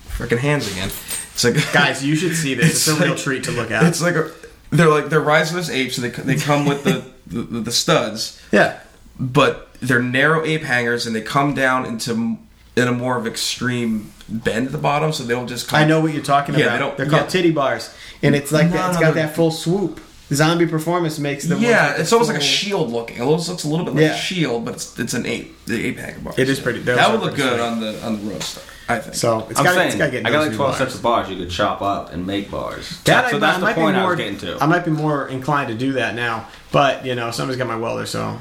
[0.08, 0.88] Freaking hands again.
[0.88, 2.70] It's like Guys, you should see this.
[2.70, 3.84] It's, It's a real like- treat to look at.
[3.84, 4.32] It's like a.
[4.70, 8.80] They're like they're riserless apes, so they they come with the the, the studs, yeah.
[9.20, 12.38] but they're narrow ape hangers, and they come down into
[12.76, 15.68] in a more of extreme bend at the bottom, so they'll just.
[15.68, 16.72] come I know what you're talking Yeah, about.
[16.72, 17.28] they don't- They're called yeah.
[17.28, 17.90] titty bars,
[18.22, 18.90] and it's like No, that.
[18.90, 20.00] It's no, got that full swoop.
[20.32, 21.60] Zombie Performance makes them.
[21.60, 23.18] Yeah, with it's the almost like a shield looking.
[23.18, 24.14] It almost looks a little bit like Yeah.
[24.14, 26.34] a shield, but it's it's an ape, the ape hanger bar.
[26.36, 27.60] It is pretty- those That would look good sweet.
[27.60, 29.14] on the on the Roadstar, I think.
[29.14, 30.78] So it's I'm got saying, it's got to get I got like 12 bars.
[30.78, 32.98] sets of bars you could chop up and make bars.
[33.04, 34.58] That so I, that's I the might point be I more, was getting to.
[34.60, 37.76] I might be more inclined to do that now, but you know, somebody's got my
[37.76, 38.36] welder, so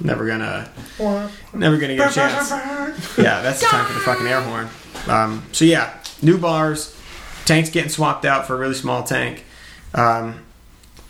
[0.00, 0.70] never gonna,
[1.54, 2.50] never gonna get a chance.
[3.18, 4.68] Yeah, that's the time for the fucking air horn.
[5.08, 6.96] Um, so yeah, new bars,
[7.44, 9.44] tanks getting swapped out for a really small tank.
[9.94, 10.44] Um,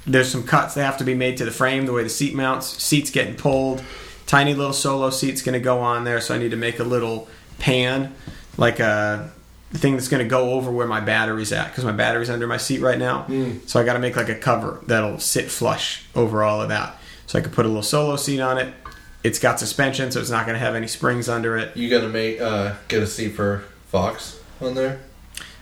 [0.07, 2.35] there's some cuts that have to be made to the frame, the way the seat
[2.35, 2.83] mounts.
[2.83, 3.83] Seats getting pulled.
[4.27, 6.85] Tiny little solo seat's going to go on there, so I need to make a
[6.85, 7.29] little
[7.59, 8.15] pan,
[8.59, 9.31] like a
[9.73, 12.59] thing that's going to go over where my battery's at, because my battery's under my
[12.59, 13.27] seat right now.
[13.67, 16.98] So I got to make like a cover that'll sit flush over all of that.
[17.29, 18.75] So I could put a little solo seat on it.
[19.23, 21.77] It's got suspension, so it's not going to have any springs under it.
[21.77, 25.01] You gonna make uh, get a seat for Fox on there?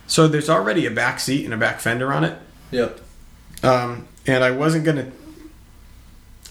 [0.07, 2.37] So there's already a back seat and a back fender on it.
[2.71, 3.01] Yep.
[3.63, 5.11] Um, and I wasn't gonna.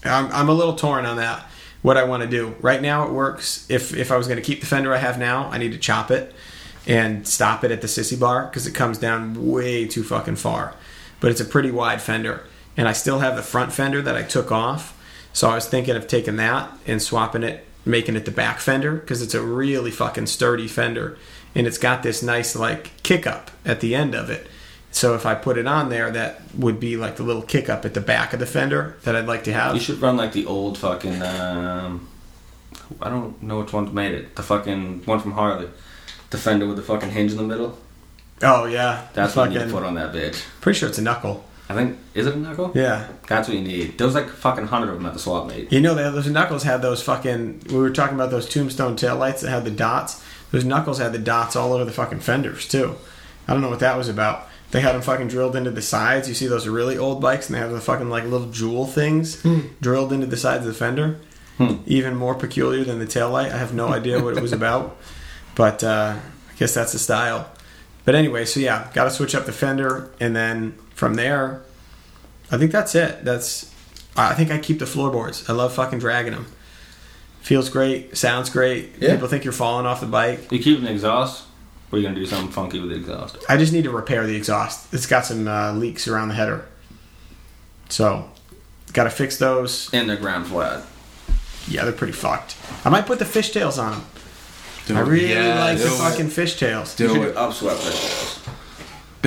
[0.05, 1.47] I'm, I'm a little torn on that.
[1.80, 3.64] What I want to do right now, it works.
[3.70, 6.10] If if I was gonna keep the fender I have now, I need to chop
[6.10, 6.34] it
[6.86, 10.74] and stop it at the sissy bar because it comes down way too fucking far.
[11.20, 12.44] But it's a pretty wide fender,
[12.76, 14.93] and I still have the front fender that I took off.
[15.36, 18.94] So I was thinking of taking that and swapping it, making it the back fender
[18.94, 21.18] because it's a really fucking sturdy fender,
[21.54, 24.46] and it's got this nice like kick up at the end of it.
[24.92, 27.84] So if I put it on there, that would be like the little kick up
[27.84, 29.74] at the back of the fender that I'd like to have.
[29.74, 31.20] You should run like the old fucking.
[31.20, 32.08] Um,
[33.02, 34.36] I don't know which one's made it.
[34.36, 35.68] The fucking one from Harley.
[36.30, 37.76] The fender with the fucking hinge in the middle.
[38.40, 40.42] Oh yeah, That's what you need to put on that bitch.
[40.62, 41.44] Pretty sure it's a knuckle.
[41.68, 42.70] I think is it a knuckle?
[42.74, 43.98] Yeah, That's what you need.
[43.98, 45.72] There was like fucking hundred of them at the swap meet.
[45.72, 47.62] you know that those knuckles had those fucking.
[47.70, 50.22] We were talking about those tombstone taillights that had the dots.
[50.52, 52.94] Those knuckles had the dots all over the fucking fenders too.
[53.48, 54.48] I don't know what that was about.
[54.70, 56.28] They had them fucking drilled into the sides.
[56.28, 59.44] You see those really old bikes, and they have the fucking like little jewel things
[59.80, 61.18] drilled into the sides of the fender.
[61.59, 61.76] Hmm.
[61.86, 63.51] Even more peculiar than the taillight.
[63.51, 64.97] I have no idea what it was about,
[65.55, 67.51] but uh, I guess that's the style.
[68.05, 71.60] But anyway, so yeah, got to switch up the fender, and then from there,
[72.51, 73.24] I think that's it.
[73.24, 73.73] That's
[74.16, 75.48] I think I keep the floorboards.
[75.48, 76.47] I love fucking dragging them.
[77.43, 78.94] Feels great, sounds great.
[78.98, 79.12] Yeah.
[79.12, 80.51] People think you're falling off the bike.
[80.51, 81.44] You keep an exhaust.
[81.93, 83.36] Or are you gonna do something funky with the exhaust?
[83.48, 84.93] I just need to repair the exhaust.
[84.93, 86.66] It's got some uh, leaks around the header,
[87.89, 88.28] so
[88.93, 89.93] got to fix those.
[89.94, 90.82] In the ground flat.
[91.68, 92.56] Yeah, they're pretty fucked.
[92.85, 94.05] I might put the fishtails on them.
[94.86, 95.90] Do I really Yeah, like the it.
[95.90, 96.97] fucking fishtails.
[96.97, 97.35] Do you should it.
[97.36, 98.45] upswept it.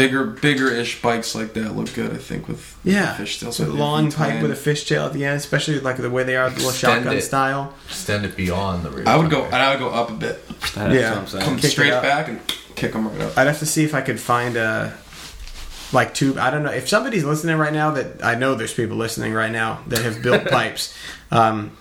[0.01, 2.11] Bigger, bigger-ish bikes like that look good.
[2.11, 3.53] I think with Yeah, fishtails.
[3.53, 6.23] so with the long pipe with a fishtail at the end, especially like the way
[6.23, 7.21] they are, the little Extend shotgun it.
[7.21, 7.73] style.
[7.87, 9.03] Extend it beyond the rear.
[9.07, 9.41] I would go.
[9.41, 9.45] tire.
[9.53, 10.47] And I would go up a bit.
[10.73, 11.09] That's Yeah.
[11.11, 11.43] what I'm saying.
[11.45, 12.03] Come Kick it straight up.
[12.03, 12.39] back and
[12.75, 13.37] kick them right up.
[13.37, 14.93] I'd have to see if I could find a
[15.91, 16.37] like tube.
[16.37, 17.91] I don't know if somebody's listening right now.
[17.91, 20.93] That I know there's people listening right now that have built pipes.
[21.31, 21.71] Um,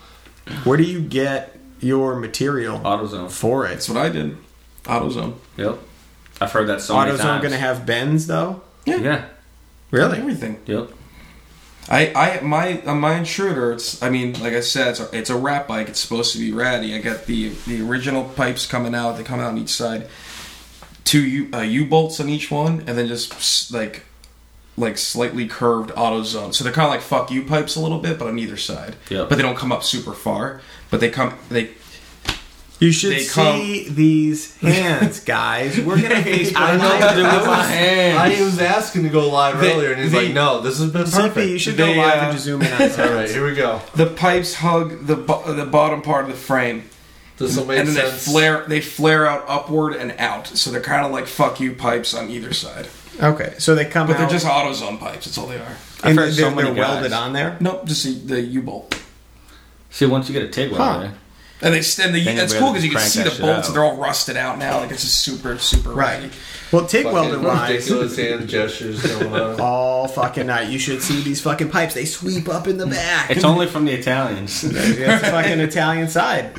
[0.65, 3.31] where do you get your material AutoZone.
[3.31, 3.70] for it?
[3.70, 4.36] That's what I did.
[4.85, 5.35] AutoZone.
[5.57, 5.78] Yep.
[6.40, 7.43] I've heard that so many AutoZone times.
[7.43, 8.62] going to have bends though?
[8.85, 8.97] Yeah.
[8.97, 9.24] Yeah.
[9.90, 10.19] Really?
[10.19, 10.60] Everything.
[10.66, 10.90] Yep.
[11.90, 13.73] I, I, my, on my intruder.
[13.73, 14.02] It's.
[14.02, 15.89] I mean, like I said, it's a, it's a rat bike.
[15.89, 16.94] It's supposed to be ratty.
[16.94, 19.16] I got the the original pipes coming out.
[19.16, 20.06] They come out on each side.
[21.05, 24.05] Two U uh, U bolts on each one, and then just like
[24.77, 26.55] like slightly curved AutoZone.
[26.55, 28.97] So they're kind of like fuck you pipes a little bit, but on either side.
[29.09, 30.60] yeah But they don't come up super far.
[30.90, 31.35] But they come.
[31.48, 31.70] They
[32.80, 35.80] You should They see these hands, guys.
[35.80, 36.52] We're gonna face.
[36.55, 38.40] I know, I do I with my hands.
[38.40, 40.90] I was asking to go live They- earlier, and he's they- like, "No, this has
[40.92, 42.98] been CP, you perfect." should go They, live uh, and just zoom in on his
[42.98, 43.80] All right, here we go.
[43.96, 46.84] the pipes hug the bo- the bottom part of the frame.
[47.36, 48.24] This will make and then sense.
[48.26, 51.72] they flare they flare out upward and out so they're kind of like fuck you
[51.72, 52.88] pipes on either side
[53.22, 54.18] Okay, so they come but out.
[54.18, 56.82] they're just AutoZone pipes that's all they are I've and heard they're, so many they're
[56.82, 57.56] welded on there.
[57.60, 59.00] nope just the, the U-bolt
[59.90, 61.10] See, once you get a TIG Huh.
[61.60, 63.72] Welder, and they stand the Then that's cool because you can see the bolts out.
[63.74, 66.22] they're all rusted out now like it's just super super Right.
[66.22, 66.30] ratty.
[66.70, 69.59] Well, TIG Fucking welded wise, ridiculous hand gestures going on.
[69.60, 70.68] all fucking night.
[70.68, 71.94] You should see these fucking pipes.
[71.94, 73.30] They sweep up in the back.
[73.30, 74.60] it's only from the Italians.
[74.70, 76.52] That's fucking Italian side.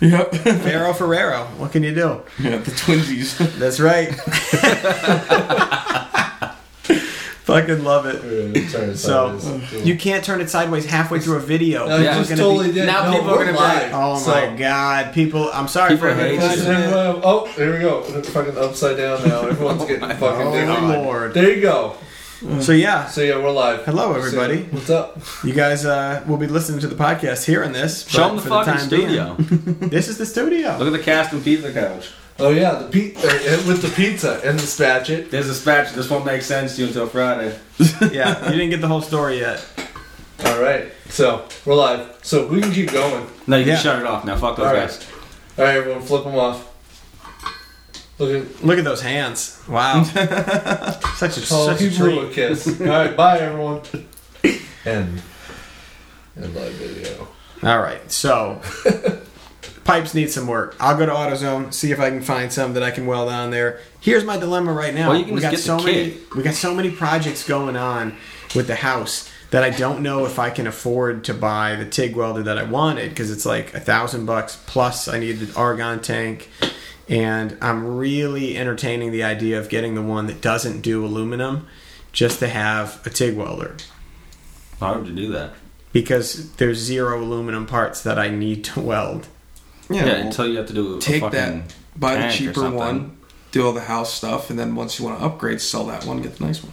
[0.00, 1.44] yep Ferro Ferrero.
[1.56, 2.20] What can you do?
[2.38, 4.10] yeah the twinsies That's right.
[7.44, 8.16] fucking love it.
[8.56, 9.86] Yeah, turn it So sideways.
[9.86, 11.86] you can't turn it sideways halfway through a video.
[11.86, 12.86] No, People are just gonna totally be- did.
[12.86, 13.90] now no, people are gonna be live.
[13.94, 15.50] Oh So- my god, people!
[15.52, 18.02] I'm sorry People for everybody hate Oh, here we go.
[18.08, 19.46] It's fucking upside down now.
[19.46, 20.88] Everyone's getting fucking Oh, different.
[21.04, 21.34] Lord.
[21.34, 21.96] There you go.
[22.60, 23.84] So yeah, So yeah, we're live.
[23.86, 24.64] Hello, everybody.
[24.64, 25.18] So, what's up?
[25.44, 28.06] you guys uh, will be listening to the podcast hearing this.
[28.06, 29.36] Show them the for fucking being, studio.
[29.88, 30.76] this is the studio.
[30.78, 32.10] Look at the cast and pizza couch.
[32.38, 35.30] Oh yeah, the pe- uh, with the pizza and the spatchet.
[35.30, 35.94] There's a spatch.
[35.94, 37.56] This won't make sense to you until Friday.
[38.12, 39.64] yeah, you didn't get the whole story yet.
[40.44, 42.18] All right, so we're live.
[42.22, 43.26] So we can keep going.
[43.46, 43.74] No, you Yeah.
[43.74, 44.36] can shut it off now.
[44.36, 44.88] Fuck those All right.
[44.88, 45.06] guys.
[45.56, 46.70] All right, everyone, flip them off.
[48.18, 49.60] Look at Look at those hands.
[49.68, 52.66] Wow, such a oh, such a he blew a kiss.
[52.80, 53.80] All right, bye everyone.
[54.84, 55.22] End.
[56.36, 57.28] End live video.
[57.62, 58.60] All right, so
[59.84, 60.76] pipes need some work.
[60.80, 63.50] I'll go to AutoZone, see if I can find some that I can weld on
[63.50, 63.80] there.
[64.00, 65.10] Here's my dilemma right now.
[65.10, 66.16] Well, we got so many.
[66.34, 68.16] We got so many projects going on
[68.54, 72.16] with the house that I don't know if I can afford to buy the TIG
[72.16, 75.06] welder that I wanted because it's like a thousand bucks plus.
[75.06, 76.50] I need the argon tank.
[77.08, 81.66] And I'm really entertaining the idea of getting the one that doesn't do aluminum
[82.12, 83.76] just to have a TIG welder
[84.78, 85.52] Why would you do that?
[85.92, 89.28] because there's zero aluminum parts that I need to weld.
[89.94, 93.16] Yeah, well, until you have to do a take fucking that buy the cheaper one
[93.52, 96.20] do all the house stuff and then once you want to upgrade sell that one
[96.20, 96.72] get the nice one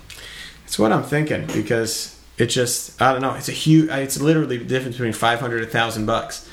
[0.63, 3.35] That's what I'm thinking because it just I don't know.
[3.35, 3.89] It's a huge.
[3.89, 6.49] It's literally the difference between 500 and thousand bucks,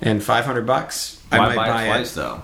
[0.00, 2.42] and 500 bucks I might buy buy it it though?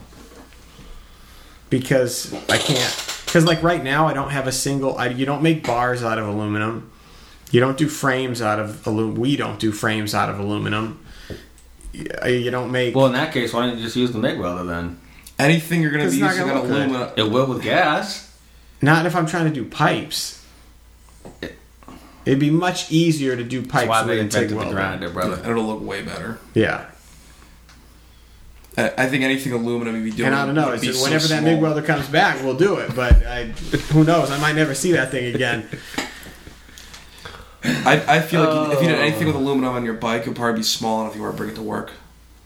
[1.71, 3.11] because I can't.
[3.25, 4.97] Because like right now, I don't have a single.
[4.97, 6.91] I, you don't make bars out of aluminum.
[7.51, 9.21] You don't do frames out of aluminum.
[9.21, 11.04] We don't do frames out of aluminum.
[11.95, 12.95] You you don't make.
[12.95, 14.99] Well, in that case, why don't you just use the MIG welder then?
[15.39, 16.87] anything you're going to It's be using gonna on look good.
[16.89, 18.33] aluminum It will with gas.
[18.81, 20.45] not if I'm trying to do pipes.
[22.25, 24.73] It'd be much easier to do That's pipes why they a TIG invented the welder.
[24.75, 25.51] grinder, brother.
[25.51, 26.87] it'll look way better Yeah,
[28.79, 30.71] I, I think anything aluminum you'd be doing and I don't know.
[30.73, 31.43] It's be just so whenever that.
[31.43, 32.95] MIG welder comes back, we'll do it.
[32.95, 33.45] But I,
[33.93, 34.31] who knows?
[34.31, 35.69] I might never see that thing again.
[37.65, 39.03] I, I feel like if you did Oh.
[39.03, 41.35] anything with aluminum on your bike, it would probably be small enough if you want
[41.35, 41.93] to bring it to work.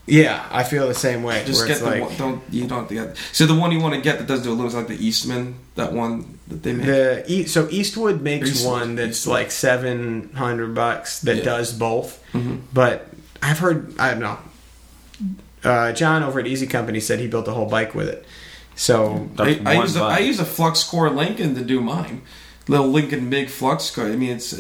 [0.07, 1.43] Yeah, I feel the same way.
[1.45, 2.17] Just get the like one.
[2.17, 3.17] Don't you don't have to get.
[3.33, 4.97] So the one you want to get that does do a little is like the
[5.07, 6.87] Eastman, that one that they make.
[6.87, 8.73] the E- so Eastwood makes Eastwood.
[8.73, 11.43] one that's like seven hundred bucks that Yeah.
[11.45, 12.23] does both.
[12.33, 12.61] Mhm.
[12.73, 13.09] But
[13.43, 14.39] I've heard I don't know.
[15.65, 18.25] Uh, John over at Easy Company said he built a whole bike with it.
[18.77, 20.03] So I, I use a.
[20.05, 22.23] I use a Flux Core Lincoln to do mine.
[22.69, 24.07] Little Lincoln Big Flux Core.
[24.07, 24.55] I mean, it's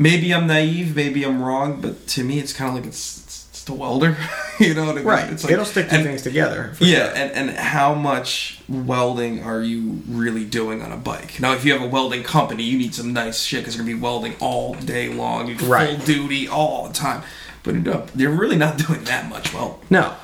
[0.00, 3.46] maybe I'm naive, maybe I'm wrong, but to me, it's kind of like it's it's,
[3.50, 4.16] it's the welder.
[4.58, 5.04] you know what I mean?
[5.04, 6.72] right, It's like, it'll stick two and- things together.
[6.80, 7.14] Yeah, sure.
[7.16, 11.38] and, and how much welding are you really doing on a bike?
[11.38, 13.94] Now, if you have a welding company, you need some nice shit because you're gonna
[13.96, 15.96] be welding all day long, you Right.
[15.96, 17.22] full duty all the time.
[17.62, 19.80] But uh, they're really not doing that much well.
[19.90, 20.14] no,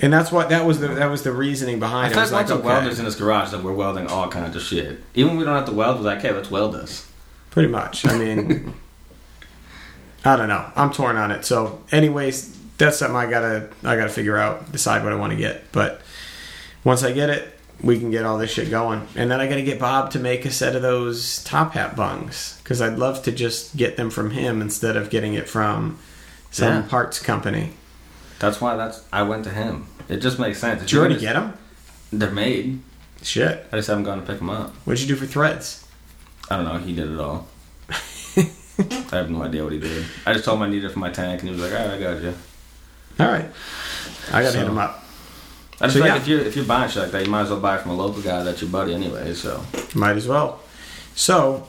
[0.00, 2.14] and that's what that was the that was the reasoning I behind it.
[2.14, 4.28] feel Was like like lots of okay, welders in this garage that we're welding all
[4.28, 5.02] kinds of shit.
[5.14, 7.08] Even when we don't have to weld, we're like, hey, let's weld this.
[7.50, 8.04] Pretty much.
[8.06, 8.74] I mean,
[10.24, 10.64] I don't know.
[10.76, 11.44] I'm torn on it.
[11.44, 15.36] So, anyways, that's something I gotta I gotta figure out, decide what I want to
[15.38, 15.70] get.
[15.72, 16.00] But
[16.84, 17.48] once I get it,
[17.82, 19.06] we can get all this shit going.
[19.16, 22.58] And then I gotta get Bob to make a set of those top hat bungs
[22.62, 25.98] because I'd love to just get them from him instead of getting it from
[26.50, 26.82] some Yeah.
[26.88, 27.72] parts company.
[28.38, 29.86] That's why that's I went to him.
[30.08, 30.82] It just makes sense.
[30.82, 31.54] If Did you already just- get them?
[32.12, 32.80] They're made.
[33.22, 33.66] Shit.
[33.72, 34.74] I just haven't gone to pick them up.
[34.84, 35.84] What'd you do for threads?
[36.50, 36.78] I don't know.
[36.78, 37.46] He did it all.
[39.12, 40.04] I have no idea what he did.
[40.26, 41.86] I just told him I needed it for my tank, and he was like, "All
[41.86, 42.34] right, I got you."
[43.20, 43.46] All right.
[44.28, 44.98] I gotta So- hit him up.
[45.80, 46.16] I just So, feel yeah.
[46.20, 47.90] if you're if you're buying shit like that, you might as well buy it from
[47.92, 49.34] a local guy that's your buddy anyway.
[49.34, 49.64] So
[49.94, 50.60] Might as well.
[51.14, 51.66] So,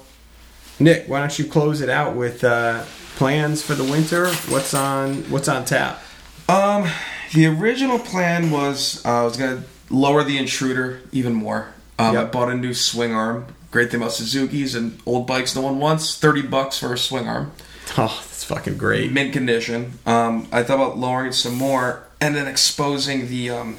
[0.79, 2.83] Nick, why don't you close it out with uh,
[3.15, 4.27] plans for the winter?
[4.49, 6.01] What's on What's on tap?
[6.47, 6.87] Um,
[7.33, 11.69] the original plan was uh, I was gonna lower the intruder even more.
[11.99, 13.45] Um, I bought a new swing arm.
[13.73, 16.15] Great thing about Suzuki's and old bikes no one wants.
[16.17, 17.51] Thirty bucks for a swing arm,
[17.97, 19.11] Oh, that's fucking great.
[19.11, 19.93] mint condition.
[20.05, 23.77] Um, I thought about lowering it some more and then exposing the um,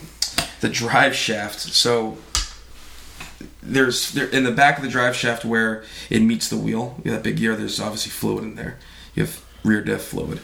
[0.60, 1.60] the drive shaft.
[1.60, 2.18] So
[3.62, 7.00] there's there in the back of the drive shaft where it meets the wheel.
[7.04, 7.54] You have that big gear.
[7.56, 8.78] There's obviously fluid in there.
[9.14, 10.40] You have rear diff fluid.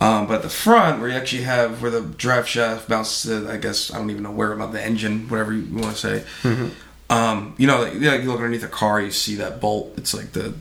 [0.00, 3.50] Um, but at the front, where you actually have where the drive shaft bounces, to,
[3.52, 6.74] I guess I don't even know where about the engine, whatever you want to say.
[7.10, 9.92] Um, you know, like, you look underneath a car, you see that bolt.
[9.98, 10.54] It's like the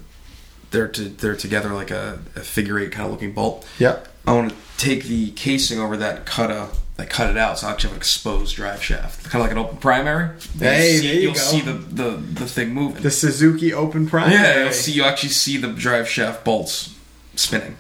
[0.72, 3.68] they're to, they're together like a, a figure eight kind of looking bolt.
[3.80, 4.08] Yep.
[4.28, 7.60] I want to take the casing over that, and cut a like cut it out,
[7.60, 10.32] so I actually have an exposed drive shaft, kind of like an open primary.
[10.58, 11.40] Hey, you'll see, there you you'll go.
[11.40, 13.02] see the, the the thing moving.
[13.02, 14.32] The Suzuki Open Prime.
[14.32, 14.92] yeah, you'll see.
[14.92, 16.94] You actually see the drive shaft bolts
[17.36, 17.78] spinning.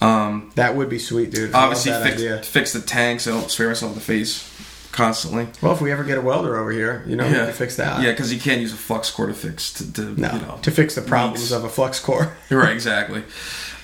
[0.00, 1.54] Um, That would be sweet, dude.
[1.54, 2.42] I obviously fix, idea.
[2.42, 4.42] fix the tank so I don't spray myself in the face
[4.94, 5.48] constantly.
[5.60, 8.02] Well, if we ever get a welder over here, you know, we can fix that.
[8.02, 10.58] Yeah, because you can't use a flux core to fix to, to No, you know
[10.62, 11.52] to fix the problems leaks.
[11.52, 12.36] of a flux core.
[12.50, 13.22] right exactly.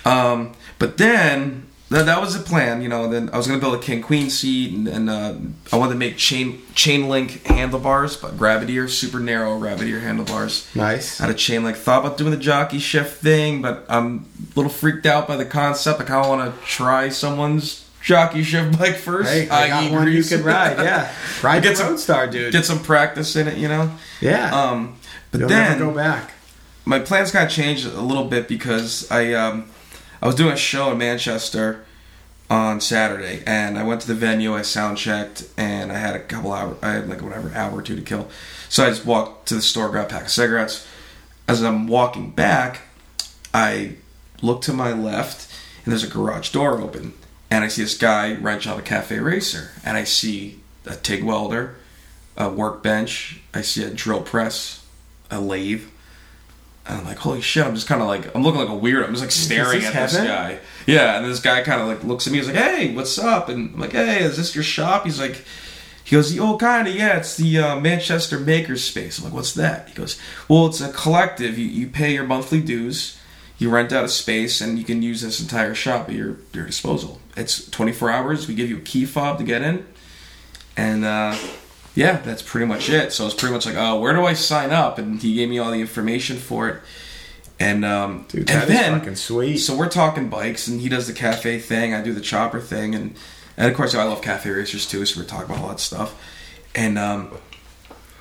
[0.04, 3.08] Um, but then that, that was the plan, you know.
[3.10, 5.34] Then I was gonna build a king queen seat, and, and uh,
[5.72, 9.98] I wanted to make chain chain link handlebars, but rabbit ear, super narrow rabbit ear
[10.00, 10.68] handlebars.
[10.76, 11.20] Nice.
[11.20, 11.76] I had a chain link.
[11.76, 15.44] Thought about doing the jockey shift thing, but I'm a little freaked out by the
[15.44, 16.00] concept.
[16.00, 19.30] I kind of want to try someone's jockey shift bike first.
[19.30, 19.92] Hey, I got i.e.
[19.92, 20.28] one you Grease.
[20.30, 20.78] could ride.
[20.78, 21.12] Yeah,
[21.42, 22.52] ride Get the some- Roadstar, dude.
[22.52, 23.90] Get some practice in it, you know.
[24.20, 24.50] yeah.
[24.54, 24.96] Um,
[25.30, 26.32] but You'll then go back.
[26.84, 29.66] my plans kind of changed a little bit because I um,
[30.20, 31.84] I was doing a show in Manchester
[32.48, 34.54] on Saturday, and I went to the venue.
[34.54, 36.76] I sound checked, and I had a couple hours.
[36.82, 38.28] I had like whatever hour or two to kill,
[38.68, 40.86] so I just walked to the store, grabbed a pack of cigarettes.
[41.46, 42.80] As I'm walking back,
[43.54, 43.94] I
[44.42, 45.52] look to my left,
[45.84, 47.12] and there's a garage door open,
[47.50, 51.24] and I see this guy wrench out a cafe racer, and I see a TIG
[51.24, 51.76] welder,
[52.36, 54.86] a workbench, I see a drill press,
[55.30, 55.84] a lathe.
[56.86, 57.64] And I'm like, holy shit!
[57.64, 59.04] I'm just kind of like, I'm looking like a weirdo.
[59.04, 60.58] I'm just like staring this at this guy.
[60.86, 62.38] Yeah, and this guy kind of like looks at me.
[62.38, 63.48] He's like, hey, what's up?
[63.48, 65.04] And I'm like, hey, is this your shop?
[65.04, 65.44] He's like,
[66.02, 67.18] he goes, oh, kind of, yeah.
[67.18, 69.18] It's the uh, Manchester Makers Space.
[69.18, 69.88] I'm like, what's that?
[69.90, 70.18] He goes,
[70.48, 71.58] well, it's a collective.
[71.58, 73.19] You you pay your monthly dues,
[73.60, 76.66] you rent out a space, and you can use this entire shop at your your
[76.66, 77.20] disposal.
[77.36, 78.48] It's 24 hours.
[78.48, 79.86] We give you a key fob to get in,
[80.76, 81.36] and uh,
[81.94, 83.12] yeah, that's pretty much it.
[83.12, 84.98] So it's pretty much like, oh, where do I sign up?
[84.98, 86.80] And he gave me all the information for it.
[87.60, 89.58] And um, Dude, and then fucking sweet.
[89.58, 91.92] so we're talking bikes, and he does the cafe thing.
[91.92, 93.14] I do the chopper thing, and
[93.58, 95.04] and of course I love cafe racers too.
[95.04, 96.18] So we're talking about all that stuff.
[96.74, 97.36] And um,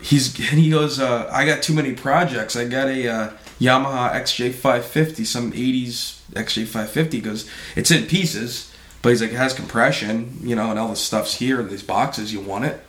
[0.02, 2.58] he's and he goes, uh, I got too many projects.
[2.58, 7.12] I got a uh, Yamaha XJ550, some '80s XJ550.
[7.12, 11.02] because it's in pieces, but he's like, it has compression, you know, and all this
[11.02, 12.32] stuff's here in these boxes.
[12.34, 12.80] You want it?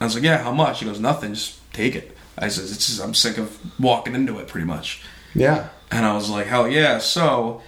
[0.00, 0.38] I was like, yeah.
[0.38, 0.80] How much?
[0.80, 1.34] He goes, nothing.
[1.34, 2.16] Just take it.
[2.36, 5.02] I says, it's just, I'm sick of walking into it, pretty much.
[5.34, 5.68] Yeah.
[5.90, 6.98] And I was like, hell yeah.
[6.98, 7.62] So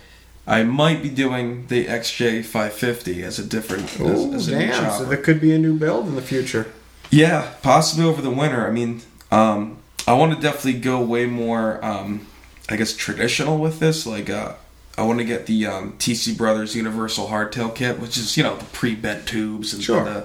[0.46, 4.66] I might be doing the XJ 550 as a different as, Oh, as a new
[4.66, 4.92] damn.
[4.92, 6.70] So there could be a new build in the future.
[7.10, 8.64] Yeah, possibly over the winter.
[8.66, 12.26] I mean, um, I want to definitely go way more, um,
[12.70, 14.06] I guess, traditional with this.
[14.06, 14.54] Like, uh,
[14.96, 18.56] I want to get the um, TC Brothers Universal Hardtail kit, which is you know
[18.56, 20.04] the pre-bent tubes and Sure.
[20.04, 20.24] the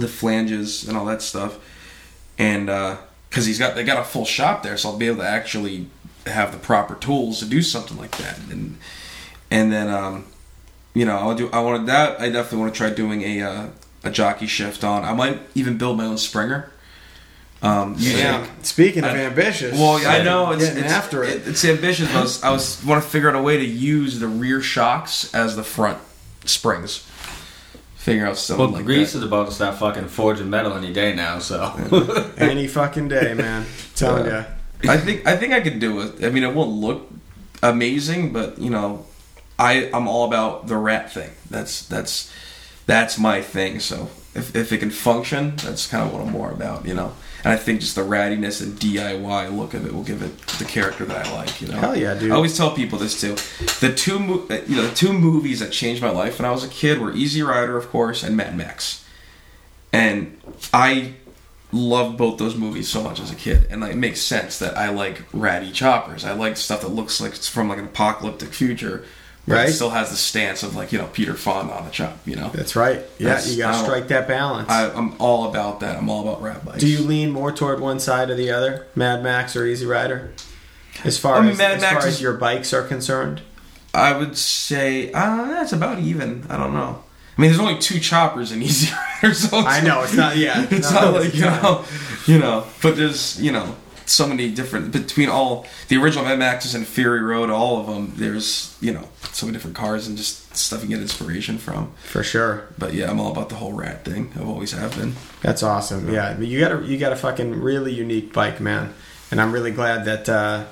[0.00, 1.58] the flanges and all that stuff.
[2.38, 2.66] And
[3.28, 5.88] because he's got they got a full shop there, so I'll be able to actually
[6.26, 8.38] have the proper tools to do something like that.
[8.50, 8.78] And
[9.50, 10.26] and then um,
[10.94, 12.20] you know I'll do I wanted that.
[12.20, 13.66] I definitely want to try doing a uh,
[14.04, 15.04] a jockey shift on.
[15.04, 16.70] I might even build my own Springer.
[17.60, 18.46] Um, using- Yeah.
[18.62, 21.46] Speaking of I- ambitious, well, I know it's, it's after it.
[21.46, 22.06] It's ambitious.
[22.12, 24.60] But I was, I was want to figure out a way to use the rear
[24.60, 25.98] shocks as the front
[26.44, 27.04] springs.
[27.96, 29.18] Figure out something Well, like Grease that.
[29.18, 32.32] is about to start fucking forging metal any day now, so.
[32.38, 33.66] Any fucking day, man.
[33.96, 34.44] Telling Yeah.
[34.84, 34.92] ya.
[34.92, 36.24] I think I think I could do it.
[36.24, 37.10] I mean, it won't look
[37.62, 39.04] amazing, but you know,
[39.58, 41.30] I I'm all about the rat thing.
[41.50, 42.32] That's that's
[42.86, 43.80] that's my thing.
[43.80, 46.86] So if if it can function, that's kind of what I'm more about.
[46.86, 47.12] You know,
[47.44, 50.64] and I think just the rattiness and DIY look of it will give it the
[50.64, 51.60] character that I like.
[51.60, 52.30] You know, Hell yeah, dude.
[52.32, 53.36] I always tell people this too.
[53.80, 56.50] The two mo- uh, you know the two movies that changed my life when I
[56.50, 59.04] was a kid were Easy Rider, of course, and Mad Max.
[59.92, 60.40] And
[60.72, 61.14] I
[61.72, 64.76] loved both those movies so much as a kid, and like, it makes sense that
[64.76, 66.24] I like ratty choppers.
[66.24, 69.04] I like stuff that looks like it's from like an apocalyptic future,
[69.54, 69.68] Right.
[69.70, 72.18] still has the stance of like you know Peter Fonda on a chop.
[72.26, 73.00] You know, That's right.
[73.18, 74.68] Yeah, That's- you gotta strike that balance.
[74.70, 75.96] I, I'm all about that.
[75.96, 76.78] I'm all about rat bikes.
[76.80, 80.32] Do you lean more toward one side or the other, Mad Max or Easy Rider?
[81.04, 83.42] As far I mean, as, Mad as, Max far is- as your bikes are concerned,
[83.94, 86.44] I would say uh, that's about even.
[86.48, 87.02] I don't know.
[87.36, 88.92] I mean, there's only two choppers in Easy
[89.22, 90.36] Rider, so I know it's not.
[90.36, 91.84] Yeah, it's not like you know,
[92.26, 92.64] you know.
[92.82, 93.76] But there's you know
[94.08, 98.12] so many different between all the original Mad Maxes and Fury Road, all of them.
[98.16, 101.92] There's you know so many different cars and just stuff you get inspiration from.
[102.04, 102.68] for sure.
[102.78, 104.32] But yeah, I'm all about the whole rat thing.
[104.34, 105.14] I've always have been.
[105.42, 106.12] That's awesome.
[106.12, 108.94] Yeah, but you got a you got a fucking really unique bike, man.
[109.30, 110.64] And I'm really glad that uh,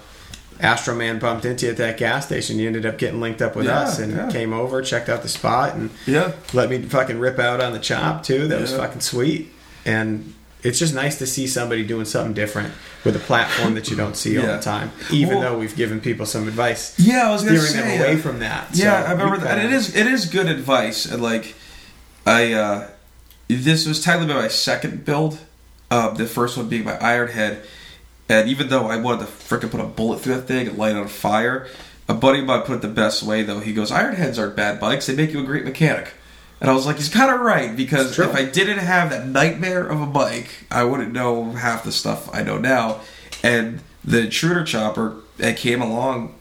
[0.61, 2.59] Astro Man bumped into you at that gas station.
[2.59, 4.31] You ended up getting linked up with Yeah, us and yeah.
[4.31, 7.79] came over, checked out the spot, and Yeah, let me fucking rip out on the
[7.79, 8.49] chop too.
[8.49, 9.51] That was fucking sweet.
[9.85, 10.33] And
[10.66, 12.74] it's just nice to see somebody doing something different
[13.05, 14.90] with a platform that you don't see all the time.
[15.12, 17.28] Even Well- though we've given people some advice, yeah.
[17.28, 18.68] I was steering them say away uh, from that.
[18.72, 19.59] Yeah, So I remember that.
[19.59, 21.06] And it is it is good advice.
[21.06, 21.55] And like,
[22.26, 22.88] I uh,
[23.48, 25.38] this was technically my second build.
[25.88, 27.64] Uh, the first one being my Ironhead,
[28.28, 30.97] and even though I wanted to freaking put a bullet through that thing and light
[30.97, 31.68] it on fire,
[32.09, 33.60] a buddy of mine put it the best way though.
[33.60, 35.06] He goes, "Ironheads aren't bad bikes.
[35.06, 36.12] They make you a great mechanic."
[36.61, 39.87] And I was like, he's kind of right because if I didn't have that nightmare
[39.87, 43.01] of a bike, I wouldn't know half the stuff I know now.
[43.43, 46.35] And the intruder chopper that came along,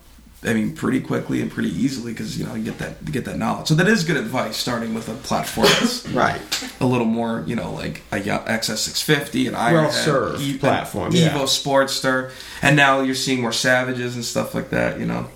[0.43, 3.37] I mean, pretty quickly and pretty easily because you know you get that get that
[3.37, 3.67] knowledge.
[3.67, 6.39] So that is good advice, starting with a platform that's right.
[6.79, 11.15] a little more, you know, like a Ya- XS650 and Iron Well-served Head, platform, Evo
[11.15, 11.33] yeah.
[11.43, 12.31] Sportster,
[12.61, 14.99] and now you're seeing more Savages and stuff like that.
[14.99, 15.27] You know,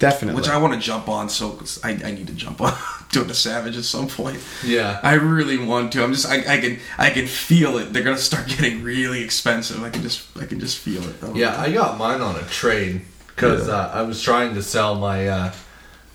[0.00, 0.40] Definitely.
[0.40, 1.28] which I want to jump on.
[1.28, 2.74] So 'cause I, I need to jump on
[3.12, 4.40] doing the Savage at some point.
[4.64, 4.98] Yeah.
[5.04, 6.02] I really want to.
[6.02, 6.26] I'm just.
[6.26, 6.78] I, I can.
[6.98, 7.92] I can feel it.
[7.92, 9.80] They're gonna start getting really expensive.
[9.84, 10.26] I can just.
[10.36, 11.20] I can just feel it.
[11.20, 11.34] Though.
[11.34, 13.74] Yeah, I got mine on a trade because Yeah.
[13.74, 15.52] uh, I was trying to sell my uh,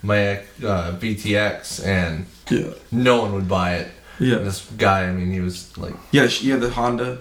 [0.01, 2.73] my uh, VTX and Yeah.
[2.91, 3.91] no one would buy it.
[4.19, 4.37] Yeah.
[4.37, 6.27] And this guy, I mean, he was like, Yeah.
[6.41, 6.55] Yeah.
[6.57, 7.19] The Honda.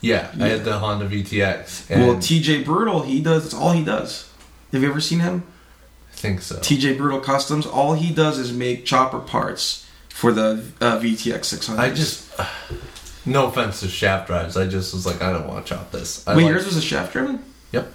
[0.00, 1.90] yeah, I had the Honda VTX.
[1.90, 3.02] And Well, TJ Brutal.
[3.02, 3.44] He does.
[3.46, 4.28] It's all he does.
[4.72, 5.42] Have you ever seen him?
[6.20, 6.56] Think so.
[6.56, 7.64] TJ Brutal Customs.
[7.66, 11.80] All he does is make chopper parts for the uh, VTX 600.
[11.80, 12.30] I just,
[13.26, 16.26] no offense to shaft drives, I just was like, I don't want to chop this.
[16.28, 17.42] I Wait, like- yours was a shaft driven?
[17.72, 17.90] Yep.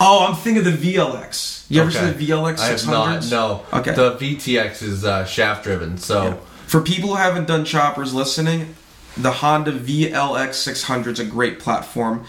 [0.00, 1.64] Oh, I'm thinking of the VLX.
[1.70, 1.98] You ever Okay.
[2.12, 3.30] seen the VLX I have not.
[3.30, 3.64] No.
[3.72, 3.94] Okay.
[3.94, 6.36] The VTX is uh, shaft driven, so Yeah.
[6.66, 8.74] For people who haven't done choppers listening,
[9.16, 12.24] the Honda VLX 600 is a great platform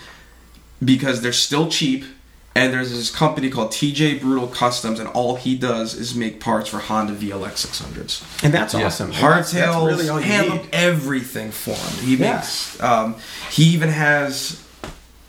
[0.84, 2.06] because they're still cheap.
[2.58, 6.70] And there's this company called TJ Brutal Customs, and all he does is make parts
[6.70, 8.24] for Honda VLX 600s.
[8.44, 8.86] and that's Yeah.
[8.88, 9.12] awesome.
[9.12, 10.70] And that's- that's Hardtails, really all you handle need.
[10.74, 12.06] everything for him.
[12.06, 12.36] He Yeah.
[12.36, 12.82] makes.
[12.82, 13.16] Um,
[13.52, 14.58] he even has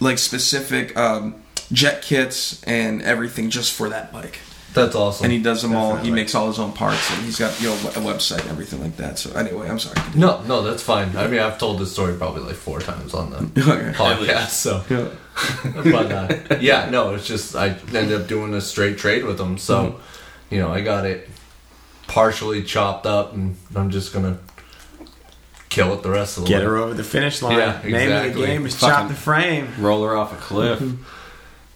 [0.01, 1.35] like specific um,
[1.73, 4.39] jet kits and everything just for that bike.
[4.75, 5.25] That's awesome.
[5.25, 5.97] And he does them all.
[5.97, 8.81] He makes all his own parts, and he's got you know a website and everything
[8.81, 9.19] like that.
[9.19, 9.99] So anyway, I'm sorry.
[10.15, 11.17] no, no, that's fine.
[11.17, 13.93] I mean, I've told this story probably like four times on the Okay.
[13.97, 14.83] podcast, so.
[15.75, 19.57] but uh, yeah, no, it's just I ended up doing a straight trade with him.
[19.59, 20.55] So, Mm-hmm.
[20.55, 21.29] you know, I got it
[22.07, 24.39] partially chopped up, and I'm just gonna
[25.69, 26.65] kill it the rest of the Get way.
[26.65, 27.59] her over the finish line.
[27.59, 29.69] Yeah, Name of the game is chop the frame.
[29.79, 30.81] Roll her off a cliff.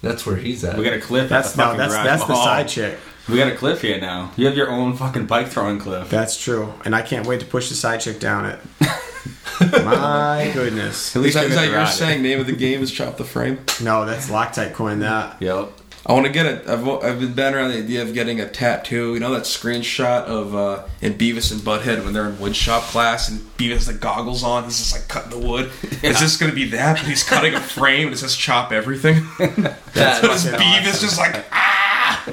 [0.02, 0.76] That's where he's at.
[0.76, 1.28] We got a cliff.
[1.28, 2.44] That's at the no, that's garage that's the Mahal.
[2.44, 2.98] side chick.
[3.28, 4.32] We got a cliff here now.
[4.36, 6.10] You have your own fucking bike throwing cliff.
[6.10, 8.60] That's true, and I can't wait to push the side chick down it.
[9.84, 11.14] My goodness.
[11.14, 12.22] At least that, you is get that to your saying?
[12.22, 13.60] Name of the game is chop the frame.
[13.80, 15.40] No, that's Loctite coined that.
[15.40, 15.70] Yep.
[16.04, 16.68] I want to get it.
[16.68, 19.14] I've, I've been batting around the idea of getting a tattoo.
[19.14, 23.28] You know that screenshot of uh, in Beavis and Butthead when they're in woodshop class
[23.28, 24.64] and Beavis has the goggles on.
[24.64, 25.70] He's just like cutting the wood.
[26.02, 26.96] Is this going to be that?
[26.96, 29.26] But he's cutting a frame and it says chop everything.
[29.94, 31.00] That So Beavis awesome.
[31.00, 32.24] just like ah.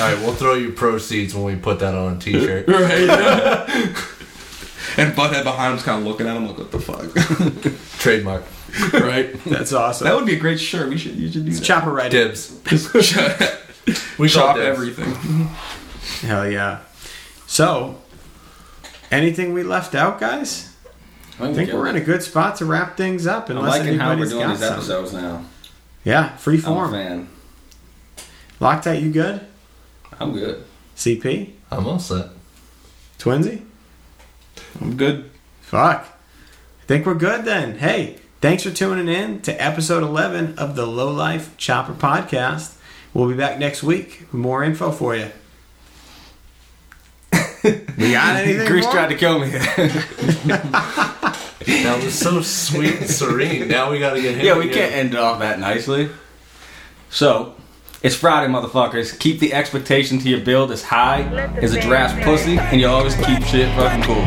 [0.00, 2.66] All right, we'll throw you proceeds when we put that on a T-shirt.
[2.66, 3.02] Right.
[3.02, 3.64] yeah.
[4.96, 7.98] and Butthead behind him's kind of looking at him like, what the fuck?
[7.98, 8.44] Trademark.
[8.92, 9.32] right.
[9.44, 10.06] That's awesome.
[10.06, 10.88] That would be a great shirt.
[10.88, 11.14] We should.
[11.16, 11.62] You should do that.
[11.64, 12.50] Chopper right Dibs.
[14.18, 14.64] We chop dibs.
[14.66, 15.12] everything.
[16.28, 16.80] Hell yeah.
[17.48, 17.98] So,
[19.10, 20.72] anything we left out, guys?
[21.40, 23.50] I think we're in a good spot to wrap things up.
[23.50, 24.76] I'm Unless liking how we're doing got these something.
[24.76, 25.44] episodes now.
[26.04, 26.90] Yeah, free I'm a form.
[26.92, 27.28] fan.
[28.60, 29.40] Loctite, you good?
[30.20, 30.64] I'm good.
[30.96, 31.50] CP?
[31.72, 32.28] I'm all set.
[33.18, 33.62] Twinsy?
[34.80, 35.28] I'm good.
[35.62, 36.06] Fuck.
[36.06, 37.78] I think we're good then.
[37.78, 42.76] Hey, thanks for tuning in to episode 11 of the Low Life Chopper Podcast.
[43.14, 45.28] We'll be back next week with more info for you.
[47.62, 48.66] we got anything?
[48.66, 49.48] Grease tried to kill me.
[51.62, 53.68] That was so sweet and serene.
[53.68, 54.44] Now we got to get him.
[54.44, 54.74] yeah, we again.
[54.74, 56.10] can't end it off that nicely.
[57.08, 57.54] So,
[58.02, 59.16] it's Friday, motherfuckers.
[59.16, 61.22] Keep the expectation to your build as high
[61.58, 64.24] as a giraffe's pussy, and you always keep shit fucking cool.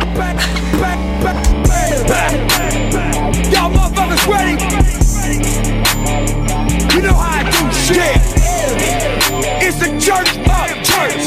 [4.27, 4.53] Ready?
[6.95, 8.17] You know how I do shit.
[9.61, 11.25] It's a church of church.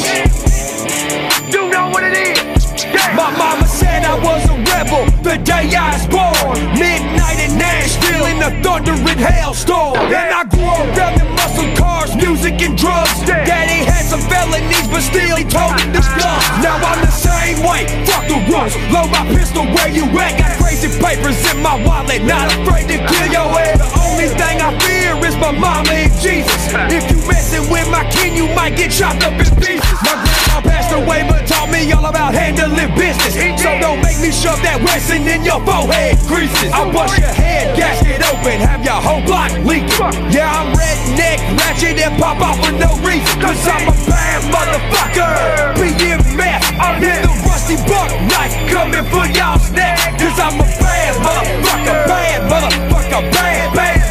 [1.53, 2.85] You know what it is.
[3.15, 6.77] My mama said I was a rebel the day I was born.
[6.77, 7.18] Midnight
[7.59, 9.99] Nashville in the thundering hailstorm.
[10.09, 13.19] And I grew up around muscle cars, music and drugs.
[13.27, 16.41] Daddy had some felonies, but still he told me to stop.
[16.63, 17.85] Now I'm the same way.
[18.07, 18.73] Fuck the rules.
[18.89, 20.39] Load my pistol where you at.
[20.39, 22.23] Got crazy papers in my wallet.
[22.23, 23.98] Not afraid to kill your head.
[24.19, 26.51] Only thing I fear is my mama and Jesus.
[26.91, 29.79] If you messing with my kin, you might get chopped up in pieces.
[30.03, 33.39] My grandma passed away, but taught me all about handling business.
[33.63, 36.67] So don't make me shove that Wesson in your forehead creases.
[36.75, 39.87] I'll bust your head, gasket open, have your whole block leaking.
[40.35, 43.39] Yeah, I'm redneck, ratchet, and pop off for no reason.
[43.39, 45.79] Cause I'm a bad motherfucker.
[45.79, 46.59] BMF,
[47.07, 49.95] in the rusty buck knife coming for y'all's neck.
[50.19, 54.08] Cause I'm a bad motherfucker, bad motherfucker, bad, bad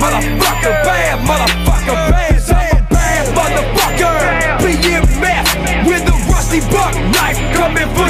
[0.00, 4.16] motherfucker, bad motherfucker, bad, bad, bad motherfucker.
[4.64, 5.46] BMF,
[5.86, 8.08] with the rusty buck knife coming for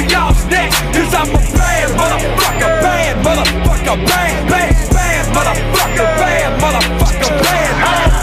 [0.51, 0.71] neck.
[0.95, 7.71] Cause I'm a bad motherfucker, bad motherfucker, bad, bad, bad motherfucker, bad motherfucker, bad,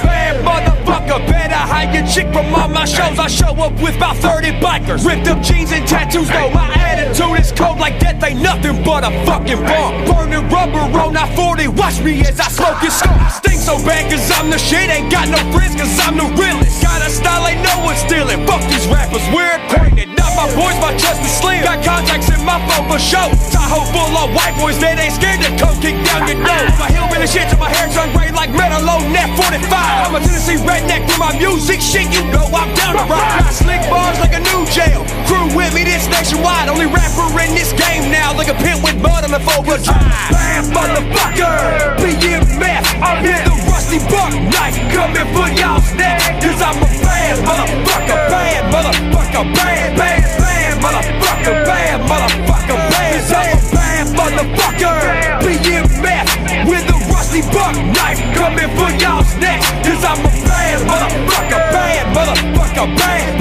[0.04, 1.26] bad motherfucker.
[1.26, 3.18] Better hide your chick from my shows.
[3.18, 5.04] I show up with about 30 bikers.
[5.04, 6.50] Ripped up jeans and tattoos, though.
[6.50, 10.04] My attitude is cold like death ain't nothing but a fucking bomb.
[10.08, 11.68] Burning rubber on I 40.
[11.68, 13.30] Watch me as I smoke and smoke.
[13.30, 14.88] Stink so bad cause I'm the shit.
[14.90, 16.87] Ain't got no friends cause I'm the realest.
[16.98, 18.42] Got a style ain't no one stealing.
[18.42, 20.10] Fuck these rappers, we're acquainted.
[20.18, 21.62] Not my boys, my trust is slim.
[21.62, 23.30] Got contacts in my phone for show.
[23.54, 26.74] Tahoe full of white boys that ain't scared to come kick down your nose.
[26.74, 29.62] My hillbilly shit till my hair turn gray like metal on net 45.
[29.70, 32.10] I'm a Tennessee redneck with my music shit.
[32.10, 33.46] You know I'm down to ride.
[33.46, 35.06] Got slick bars like a new jail.
[35.30, 36.66] Crew with me, this nationwide.
[36.66, 38.34] Only rapper in this game now.
[38.34, 40.34] Like a pimp with mud on the four-wheel drive.
[40.34, 41.94] Bad motherfucker.
[42.02, 42.82] BMF.
[43.22, 46.20] Hit the rusty buck knife coming for y'all's neck.
[46.42, 48.18] Cause I'm a bad motherfucker.
[48.28, 49.54] Bad motherfucker.
[49.54, 51.64] Bad, bad, bad motherfucker.
[51.64, 52.76] Bad motherfucker.
[52.90, 54.94] Bad, I'm a bad motherfucker.
[55.40, 56.68] BMF.
[56.68, 59.60] With the rusty buck knife coming for y'all's neck.
[59.84, 61.60] Cause I'm a bad motherfucker.
[61.72, 62.96] Bad motherfucker.
[62.96, 63.38] Bad,